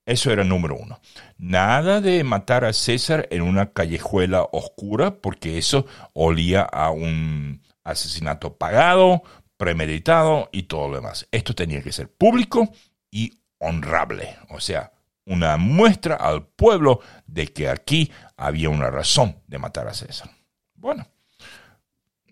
[0.06, 1.00] Eso era número uno.
[1.38, 8.56] Nada de matar a César en una callejuela oscura, porque eso olía a un asesinato
[8.58, 9.24] pagado,
[9.56, 11.26] premeditado y todo lo demás.
[11.32, 12.70] Esto tenía que ser público
[13.10, 14.36] y honrable.
[14.50, 14.93] O sea,
[15.26, 20.30] una muestra al pueblo de que aquí había una razón de matar a César.
[20.74, 21.06] Bueno,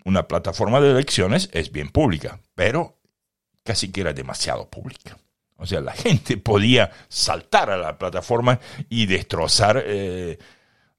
[0.05, 2.99] una plataforma de elecciones es bien pública, pero
[3.63, 5.17] casi que era demasiado pública.
[5.57, 8.59] O sea, la gente podía saltar a la plataforma
[8.89, 10.39] y destrozar eh,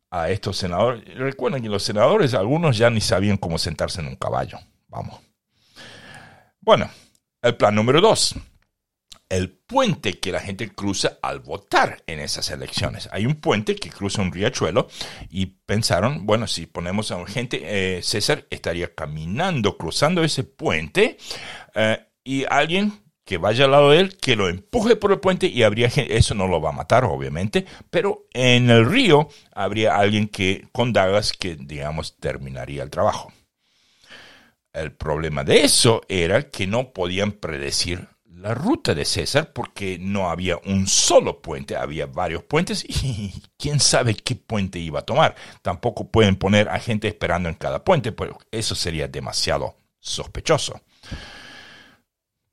[0.09, 1.03] a estos senadores.
[1.15, 4.57] Recuerden que los senadores, algunos ya ni sabían cómo sentarse en un caballo.
[4.87, 5.19] Vamos.
[6.61, 6.89] Bueno,
[7.41, 8.35] el plan número dos
[9.33, 13.09] el puente que la gente cruza al votar en esas elecciones.
[13.11, 14.87] Hay un puente que cruza un riachuelo
[15.29, 21.17] y pensaron, bueno, si ponemos a gente, eh, César estaría caminando, cruzando ese puente
[21.73, 22.93] eh, y alguien
[23.25, 26.15] que vaya al lado de él, que lo empuje por el puente y habría gente,
[26.15, 30.93] eso no lo va a matar obviamente, pero en el río habría alguien que con
[30.93, 33.33] dagas que digamos terminaría el trabajo.
[34.73, 38.12] El problema de eso era que no podían predecir
[38.43, 43.79] la ruta de César porque no había un solo puente, había varios puentes y quién
[43.79, 45.33] sabe qué puente iba a tomar.
[45.61, 50.81] Tampoco pueden poner a gente esperando en cada puente, pero eso sería demasiado sospechoso.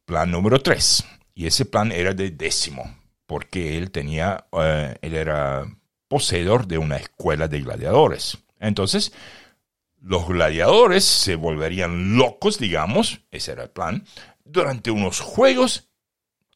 [0.05, 1.05] Plan número 3.
[1.35, 2.97] Y ese plan era de décimo,
[3.27, 5.67] porque él tenía, eh, él era
[6.07, 8.39] poseedor de una escuela de gladiadores.
[8.61, 9.13] Entonces,
[10.01, 14.05] los gladiadores se volverían locos, digamos, ese era el plan,
[14.53, 15.91] durante unos juegos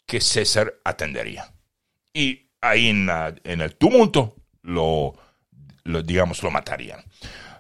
[0.07, 1.53] que César atendería.
[2.13, 3.09] Y ahí en,
[3.45, 5.15] el tumulto lo,
[5.85, 7.05] digamos, lo matarían.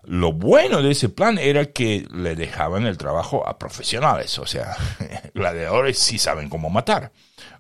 [0.04, 4.76] Lo bueno de ese plan era que le dejaban el trabajo a profesionales, o sea,
[5.34, 7.10] gladiadores sí saben cómo matar.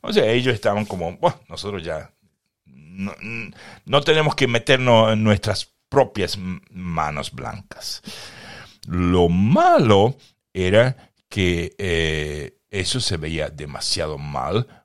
[0.02, 2.10] O sea, ellos estaban como, bueno, nosotros ya
[3.86, 6.38] no, tenemos que meternos en nuestras propias
[6.70, 8.02] manos blancas.
[8.86, 10.16] Lo malo
[10.52, 14.84] era que eh, eso se veía demasiado mal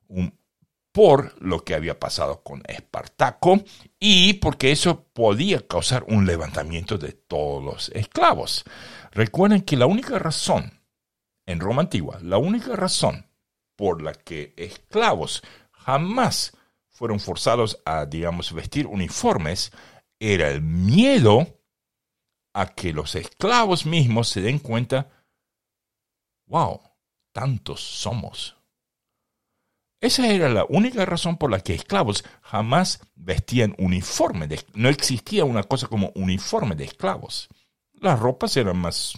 [0.91, 3.63] por lo que había pasado con Espartaco
[3.99, 8.63] y porque eso podía causar un levantamiento de todos los esclavos.
[9.11, 10.79] Recuerden que la única razón
[11.47, 13.25] en Roma antigua, la única razón
[13.75, 15.41] por la que esclavos
[15.71, 16.55] jamás
[16.89, 19.71] fueron forzados a, digamos, vestir uniformes
[20.19, 21.59] era el miedo
[22.53, 25.09] a que los esclavos mismos se den cuenta,
[26.45, 26.81] wow,
[27.39, 28.57] tantos somos.
[30.01, 34.49] Esa era la única razón por la que esclavos jamás vestían uniforme.
[34.73, 37.47] no existía una cosa como uniforme de esclavos.
[37.93, 39.13] Las ropas eran más,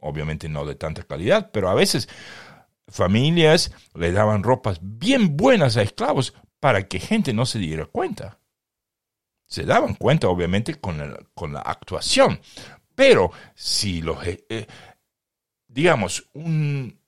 [0.00, 2.08] obviamente no de tanta calidad, pero a veces
[2.88, 8.40] familias le daban ropas bien buenas a esclavos para que gente no se diera cuenta.
[9.46, 12.40] Se daban cuenta, obviamente, con, con la actuación.
[12.96, 14.66] Pero si los, eh,
[15.68, 16.99] digamos, un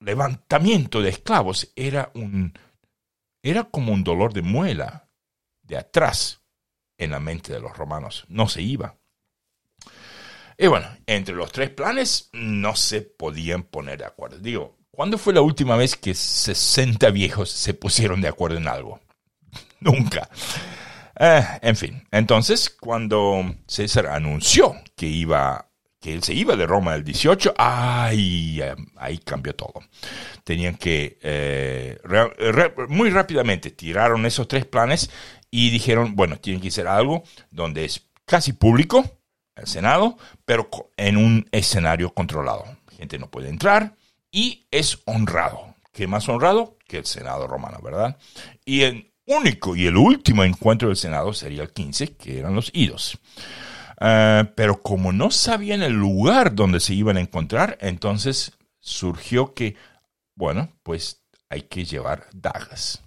[0.00, 2.52] levantamiento de esclavos era un
[3.42, 5.08] era como un dolor de muela
[5.62, 6.42] de atrás
[6.98, 8.24] en la mente de los romanos.
[8.28, 8.96] No se iba.
[10.58, 14.38] Y bueno, entre los tres planes no se podían poner de acuerdo.
[14.38, 19.00] Digo, ¿cuándo fue la última vez que 60 viejos se pusieron de acuerdo en algo?
[19.80, 20.28] Nunca.
[21.18, 25.69] Eh, en fin, entonces cuando César anunció que iba
[26.00, 28.62] que él se iba de Roma el 18, ay,
[28.96, 29.74] ahí cambió todo.
[30.44, 31.98] Tenían que eh,
[32.88, 35.10] muy rápidamente tiraron esos tres planes
[35.50, 39.04] y dijeron, bueno, tienen que hacer algo donde es casi público,
[39.56, 42.64] el Senado, pero en un escenario controlado.
[42.90, 43.94] La gente no puede entrar
[44.30, 45.74] y es honrado.
[45.92, 48.16] ¿Qué más honrado que el Senado romano, verdad?
[48.64, 52.70] Y el único y el último encuentro del Senado sería el 15, que eran los
[52.72, 53.18] idos.
[54.00, 59.76] Eh, pero como no sabían el lugar donde se iban a encontrar, entonces surgió que,
[60.34, 63.02] bueno, pues hay que llevar dagas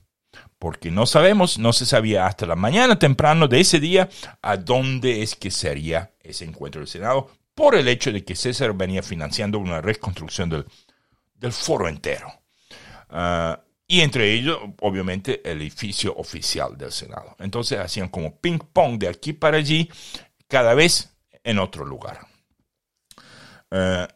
[0.63, 4.07] porque no sabemos, no se sabía hasta la mañana temprano de ese día
[4.41, 8.73] a dónde es que sería ese encuentro del Senado, por el hecho de que César
[8.73, 10.65] venía financiando una reconstrucción del,
[11.35, 12.31] del foro entero.
[13.09, 17.35] Ah, y entre ellos, obviamente, el edificio oficial del Senado.
[17.39, 19.89] Entonces hacían como ping-pong de aquí para allí,
[20.53, 21.09] cada vez
[21.43, 22.27] en otro lugar.
[23.71, 24.07] Ah,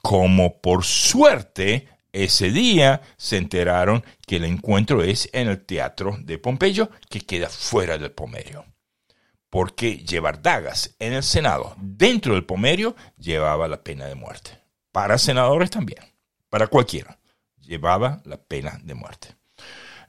[0.00, 6.38] como por suerte ese día se enteraron que el encuentro es en el teatro de
[6.38, 8.66] Pompeyo, que queda fuera del Pomerio.
[9.50, 14.60] Porque llevar dagas en el Senado dentro del Pomerio llevaba la pena de muerte.
[14.92, 16.04] Para senadores también,
[16.48, 17.18] para cualquiera,
[17.60, 19.34] llevaba la pena de muerte.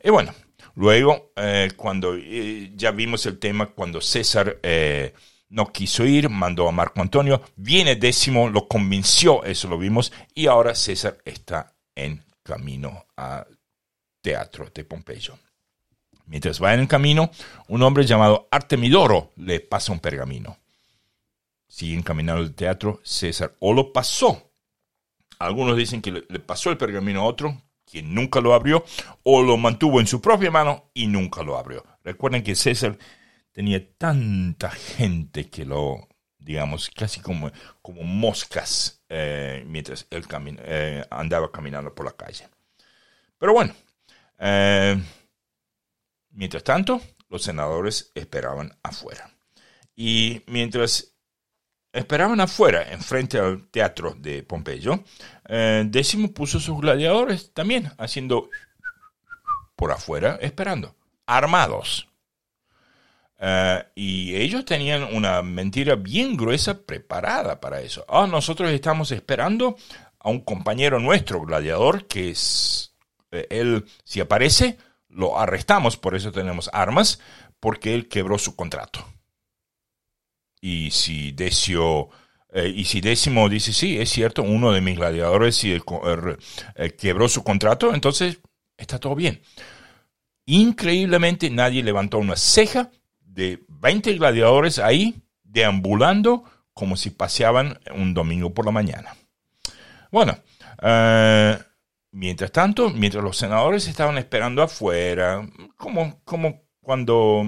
[0.03, 0.32] Y bueno,
[0.76, 5.14] luego, eh, cuando eh, ya vimos el tema, cuando César eh,
[5.49, 10.47] no quiso ir, mandó a Marco Antonio, viene décimo, lo convenció, eso lo vimos, y
[10.47, 13.47] ahora César está en camino al
[14.22, 15.38] teatro de Pompeyo.
[16.27, 17.30] Mientras va en el camino,
[17.68, 20.57] un hombre llamado Artemidoro le pasa un pergamino.
[21.68, 24.52] Sigue encaminando al teatro, César o lo pasó.
[25.38, 27.61] Algunos dicen que le pasó el pergamino a otro,
[28.01, 28.84] nunca lo abrió,
[29.23, 31.84] o lo mantuvo en su propia mano y nunca lo abrió.
[32.03, 32.97] Recuerden que César
[33.51, 36.07] tenía tanta gente que lo,
[36.38, 37.51] digamos, casi como,
[37.81, 40.26] como moscas eh, mientras él
[40.59, 42.47] eh, andaba caminando por la calle.
[43.38, 43.73] Pero bueno,
[44.39, 45.01] eh,
[46.31, 49.30] mientras tanto, los senadores esperaban afuera.
[49.95, 51.14] Y mientras
[51.95, 55.03] esperaban afuera, enfrente al teatro de Pompeyo,
[55.47, 58.49] Décimo puso sus gladiadores también, haciendo
[59.76, 60.95] por afuera, esperando,
[61.26, 62.07] armados.
[63.38, 68.05] Eh, y ellos tenían una mentira bien gruesa preparada para eso.
[68.07, 69.77] Ah, nosotros estamos esperando
[70.19, 72.93] a un compañero nuestro, gladiador, que es,
[73.31, 74.77] eh, él, si aparece,
[75.09, 77.19] lo arrestamos, por eso tenemos armas,
[77.59, 79.05] porque él quebró su contrato.
[80.67, 82.09] Y si Decio,
[82.51, 85.63] eh, y si Décimo dice, sí, es cierto, uno de mis gladiadores
[86.97, 88.39] quebró su contrato, entonces
[88.75, 89.43] está todo bien.
[90.47, 92.89] Increíblemente nadie levantó una ceja
[93.19, 96.43] de 20 gladiadores ahí deambulando
[96.73, 99.15] como si paseaban un domingo por la mañana.
[100.11, 100.35] Bueno,
[100.81, 101.59] eh,
[102.09, 105.47] mientras tanto, mientras los senadores estaban esperando afuera,
[105.77, 107.43] como, como cuando,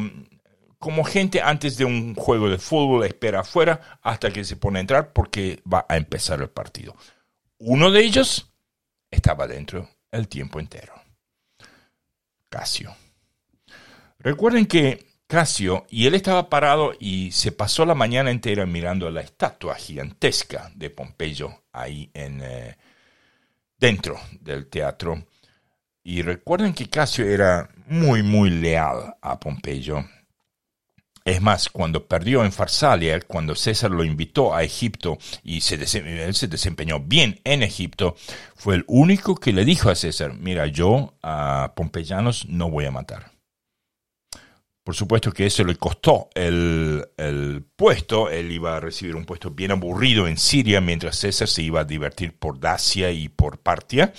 [0.79, 4.81] como gente antes de un juego de fútbol espera afuera hasta que se pone a
[4.81, 6.95] entrar porque va a empezar el partido.
[7.57, 8.51] Uno de ellos
[9.09, 10.93] estaba dentro el tiempo entero.
[12.49, 12.95] Casio.
[14.19, 19.21] Recuerden que Casio, y él estaba parado y se pasó la mañana entera mirando la
[19.21, 22.77] estatua gigantesca de Pompeyo ahí en, eh,
[23.77, 25.27] dentro del teatro.
[26.01, 30.05] Y recuerden que Casio era muy, muy leal a Pompeyo.
[31.27, 36.33] Es más, cuando perdió en Farsalia, cuando César lo invitó a Egipto y se él
[36.33, 38.15] se desempeñó bien en Egipto,
[38.55, 42.91] fue el único que le dijo a César, mira, yo a pompeyanos no voy a
[42.91, 43.33] matar.
[44.85, 48.29] Por supuesto que eso le costó el, puesto.
[48.29, 51.83] Él iba a recibir un puesto bien aburrido en Siria mientras César se iba a
[51.83, 54.13] divertir por Dacia y por Partia.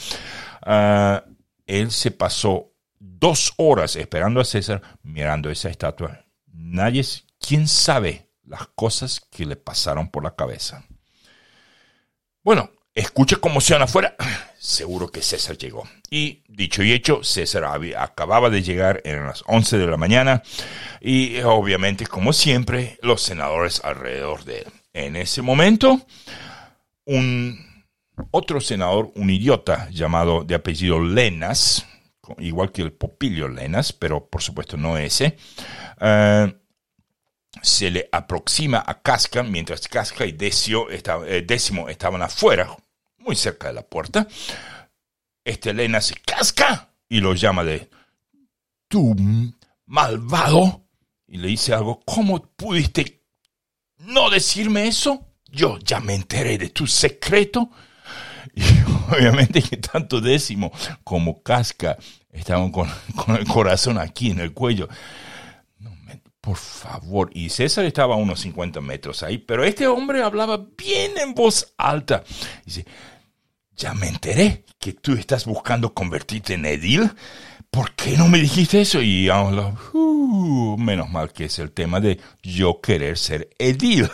[0.61, 1.25] Ah,
[1.67, 6.28] él se pasó dos horas esperando a César mirando esa estatua.
[6.59, 7.05] Nadie,
[7.39, 10.85] quién sabe las cosas que le pasaron por la cabeza.
[12.43, 14.17] Bueno, escucha cómo se afuera
[14.59, 15.89] seguro que César llegó.
[16.11, 17.65] Y dicho y hecho, César
[17.97, 20.43] acababa de llegar, en las 11 de la mañana,
[21.01, 24.67] y obviamente, como siempre, los senadores alrededor de él.
[24.93, 26.05] En ese momento,
[27.05, 27.85] un
[28.33, 31.87] otro senador, un idiota llamado de apellido Lenas,
[32.39, 35.37] igual que el Popilio Lenas, pero por supuesto no ese,
[36.01, 36.55] eh,
[37.63, 42.77] se le aproxima a Casca mientras Casca y eh, Décimo estaban afuera,
[43.19, 44.27] muy cerca de la puerta.
[45.45, 47.89] Este Lenas se casca y lo llama de
[48.89, 49.17] tú
[49.87, 50.85] malvado
[51.27, 53.23] y le dice algo, ¿cómo pudiste
[53.99, 55.27] no decirme eso?
[55.51, 57.71] Yo ya me enteré de tu secreto.
[58.55, 58.63] Y
[59.13, 60.73] obviamente que tanto décimo
[61.05, 61.97] como casca
[62.33, 62.89] estaban con,
[63.37, 64.89] el corazón aquí en el cuello.
[66.41, 67.31] por favor.
[67.35, 71.75] Y César estaba a unos 50 metros ahí, pero este hombre hablaba bien en voz
[71.77, 72.25] alta.
[72.65, 72.87] Dice,
[73.77, 77.11] ya me enteré que tú estás buscando convertirte en edil.
[77.71, 79.03] ¿Por qué no me dijiste eso?
[79.03, 84.09] Y uh, menos mal que es el tema de yo querer ser edil.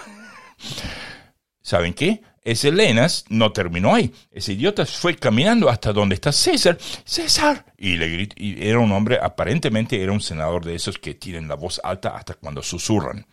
[1.62, 2.22] ¿Saben qué?
[2.44, 4.12] Ese Lenas no terminó ahí.
[4.30, 6.76] Ese idiota fue caminando hasta donde está César.
[7.04, 7.64] ¡César!
[7.78, 11.48] Y le gritó, y era un hombre, aparentemente era un senador de esos que tienen
[11.48, 13.26] la voz alta hasta cuando susurran.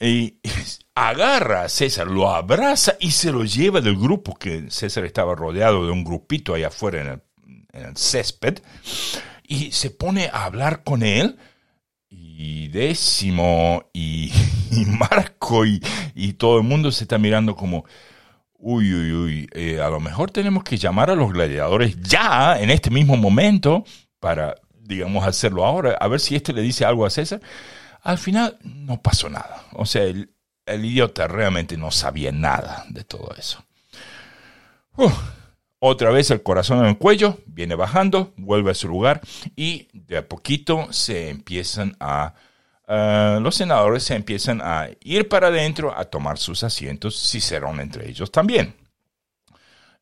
[0.00, 0.38] Y
[0.96, 5.86] agarra a César, lo abraza y se lo lleva del grupo, que César estaba rodeado
[5.86, 7.22] de un grupito allá afuera en el,
[7.72, 8.60] en el césped,
[9.46, 11.38] y se pone a hablar con él
[12.42, 14.32] y Décimo y,
[14.86, 15.80] Marco y,
[16.38, 17.84] todo el mundo se está mirando como,
[18.54, 22.70] uy, uy, uy, eh, a lo mejor tenemos que llamar a los gladiadores ya, en
[22.70, 23.84] este mismo momento,
[24.20, 27.42] para, digamos, hacerlo ahora, a ver si este le dice algo a César.
[28.02, 29.64] Al final no pasó nada.
[29.74, 30.30] O sea, el,
[30.66, 33.62] idiota realmente no sabía nada de todo eso.
[35.82, 39.22] Otra vez el corazón en el cuello, viene bajando, vuelve a su lugar
[39.56, 42.34] y de a poquito se empiezan a...
[43.40, 48.30] los senadores se empiezan a ir para adentro a tomar sus asientos, Cicerón entre ellos
[48.30, 48.74] también.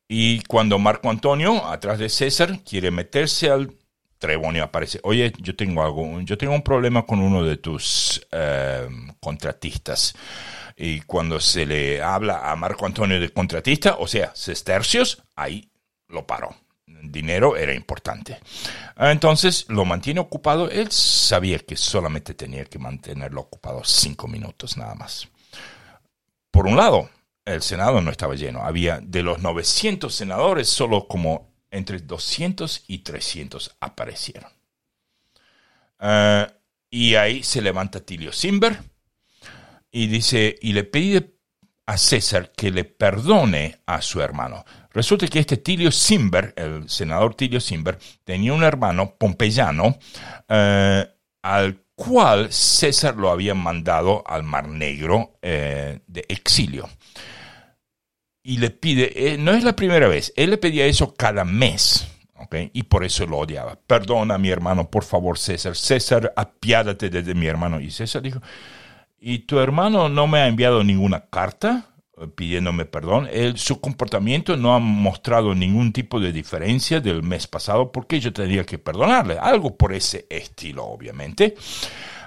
[0.09, 3.73] Y cuando Marco Antonio, atrás de César, quiere meterse al
[4.19, 8.89] Trebonio, aparece, oye, yo tengo algo, yo tengo un problema con uno de tus eh,
[9.21, 10.17] contratistas.
[10.81, 15.69] Y cuando se le habla a Marco Antonio de contratista, o sea, sestercios, ahí
[16.07, 16.55] lo paró.
[16.87, 18.39] dinero era importante.
[18.97, 20.71] Entonces lo mantiene ocupado.
[20.71, 25.29] Él sabía que solamente tenía que mantenerlo ocupado cinco minutos nada más.
[26.53, 27.11] Por un lado,
[27.45, 28.63] el Senado no estaba lleno.
[28.63, 34.53] Había de los 900 senadores, solo como entre 200 y 300 aparecieron.
[35.99, 36.47] Eh,
[36.89, 38.79] y ahí se levanta Tilio Simber
[39.91, 41.35] y dice, y le pide
[41.87, 44.65] a César que le perdone a su hermano.
[44.93, 49.99] Resulta que este Tilio Simber, el senador Tilio Simber, tenía un hermano pompeyano
[50.49, 51.07] eh,
[51.43, 56.89] al cual César lo había mandado al Mar Negro eh, de exilio.
[58.43, 62.07] Y le pide, eh, no es la primera vez, él le pedía eso cada mes.
[62.73, 63.79] Y por eso lo odiaba.
[63.87, 65.77] Perdona mi hermano, por favor, César.
[65.77, 67.81] César, apiádate de mi hermano.
[67.81, 68.41] Y César dijo,
[69.21, 71.87] ¿Y tu hermano no me ha enviado ninguna carta
[72.17, 73.29] eh, pidiéndome perdón?
[73.33, 78.33] Él, su comportamiento no ha mostrado ningún tipo de diferencia del mes pasado porque yo
[78.33, 79.39] tendría que perdonarle.
[79.39, 81.57] Algo por ese estilo, obviamente.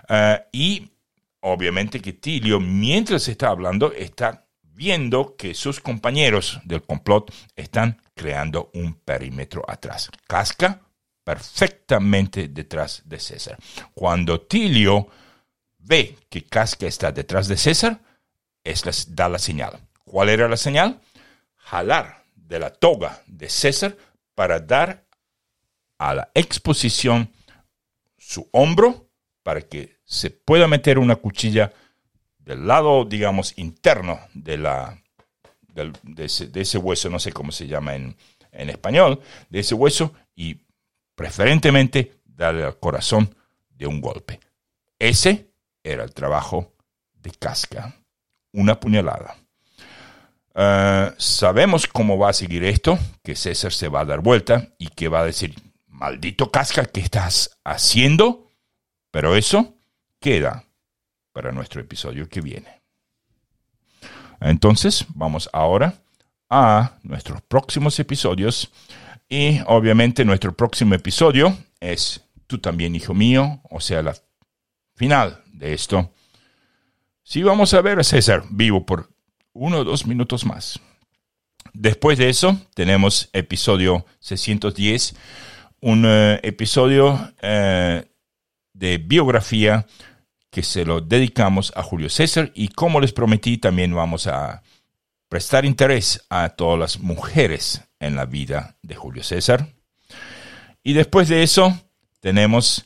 [0.10, 0.92] Eh, y
[1.40, 8.70] obviamente que Tilio, mientras está hablando, está viendo que sus compañeros del complot están creando
[8.74, 10.10] un perímetro atrás.
[10.28, 10.82] Casca
[11.24, 13.58] perfectamente detrás de César.
[13.94, 15.08] Cuando Tilio
[15.84, 18.00] ve que Casca está detrás de César,
[18.64, 19.80] es da la señal.
[20.06, 21.00] ¿Cuál era la señal?
[21.56, 23.96] Jalar de la toga de César
[24.36, 25.06] para dar
[25.98, 27.32] a la exposición
[28.18, 29.10] su hombro
[29.44, 31.74] para que se pueda meter una cuchilla
[32.40, 35.02] del lado, digamos, interno de, la,
[35.74, 38.16] de, ese, hueso, no sé cómo se llama en,
[38.52, 40.58] en español, de ese hueso y
[41.16, 43.36] preferentemente darle al corazón
[43.70, 44.40] de un golpe.
[45.00, 45.51] Ese
[45.84, 46.74] era el trabajo
[47.14, 47.96] de Casca.
[48.54, 49.38] Una puñalada.
[50.54, 54.88] Eh, sabemos cómo va a seguir esto, que César se va a dar vuelta y
[54.90, 55.56] que va a decir,
[55.88, 58.52] maldito Casca, ¿qué estás haciendo?
[59.12, 59.76] Pero eso
[60.20, 60.66] queda
[61.32, 62.82] para nuestro episodio que viene.
[64.42, 65.94] Entonces, vamos ahora
[66.50, 68.72] a nuestros próximos episodios.
[69.30, 72.22] Y obviamente nuestro próximo episodio es
[72.52, 74.14] Tú también, hijo mío, o sea, la
[75.02, 76.12] final de esto.
[77.24, 79.10] Sí vamos a ver a César vivo por
[79.52, 80.80] uno o dos minutos más.
[81.74, 85.16] Después de eso tenemos episodio 610,
[85.80, 88.06] un eh, episodio eh,
[88.74, 89.88] de biografía
[90.52, 94.62] que se lo dedicamos a Julio César y como les prometí también vamos a
[95.30, 99.68] prestar interés a todas las mujeres en la vida de Julio César.
[100.84, 101.76] Y después de eso
[102.20, 102.86] tenemos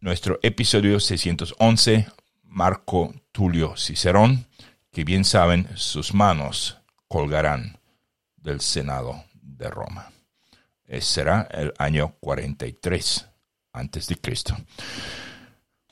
[0.00, 2.06] nuestro episodio 611,
[2.44, 4.46] Marco Tulio Cicerón,
[4.92, 7.78] que bien saben, sus manos colgarán
[8.36, 10.12] del Senado de Roma.
[10.84, 13.28] Ese será el año 43
[13.72, 14.56] antes de Cristo.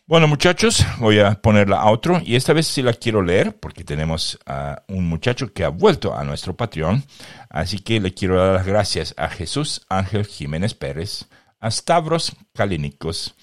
[0.09, 3.83] Bueno, muchachos, voy a ponerla a otro y esta vez sí la quiero leer porque
[3.83, 7.03] tenemos a un muchacho que ha vuelto a nuestro Patreon.
[7.51, 11.27] Así que le quiero dar las gracias a Jesús Ángel Jiménez Pérez,
[11.59, 13.35] a Stavros Kalinikos,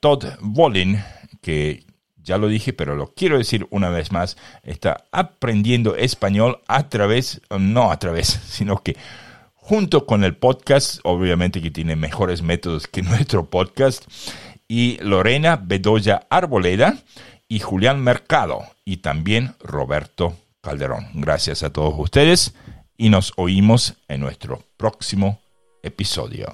[0.00, 1.02] Todd Volin,
[1.40, 1.84] que
[2.22, 7.40] ya lo dije, pero lo quiero decir una vez más, está aprendiendo español a través,
[7.58, 8.96] no a través, sino que
[9.54, 14.06] junto con el podcast, obviamente que tiene mejores métodos que nuestro podcast
[14.68, 16.98] y Lorena Bedoya Arboleda
[17.48, 21.08] y Julián Mercado y también Roberto Calderón.
[21.14, 22.54] Gracias a todos ustedes
[22.96, 25.40] y nos oímos en nuestro próximo
[25.82, 26.52] episodio.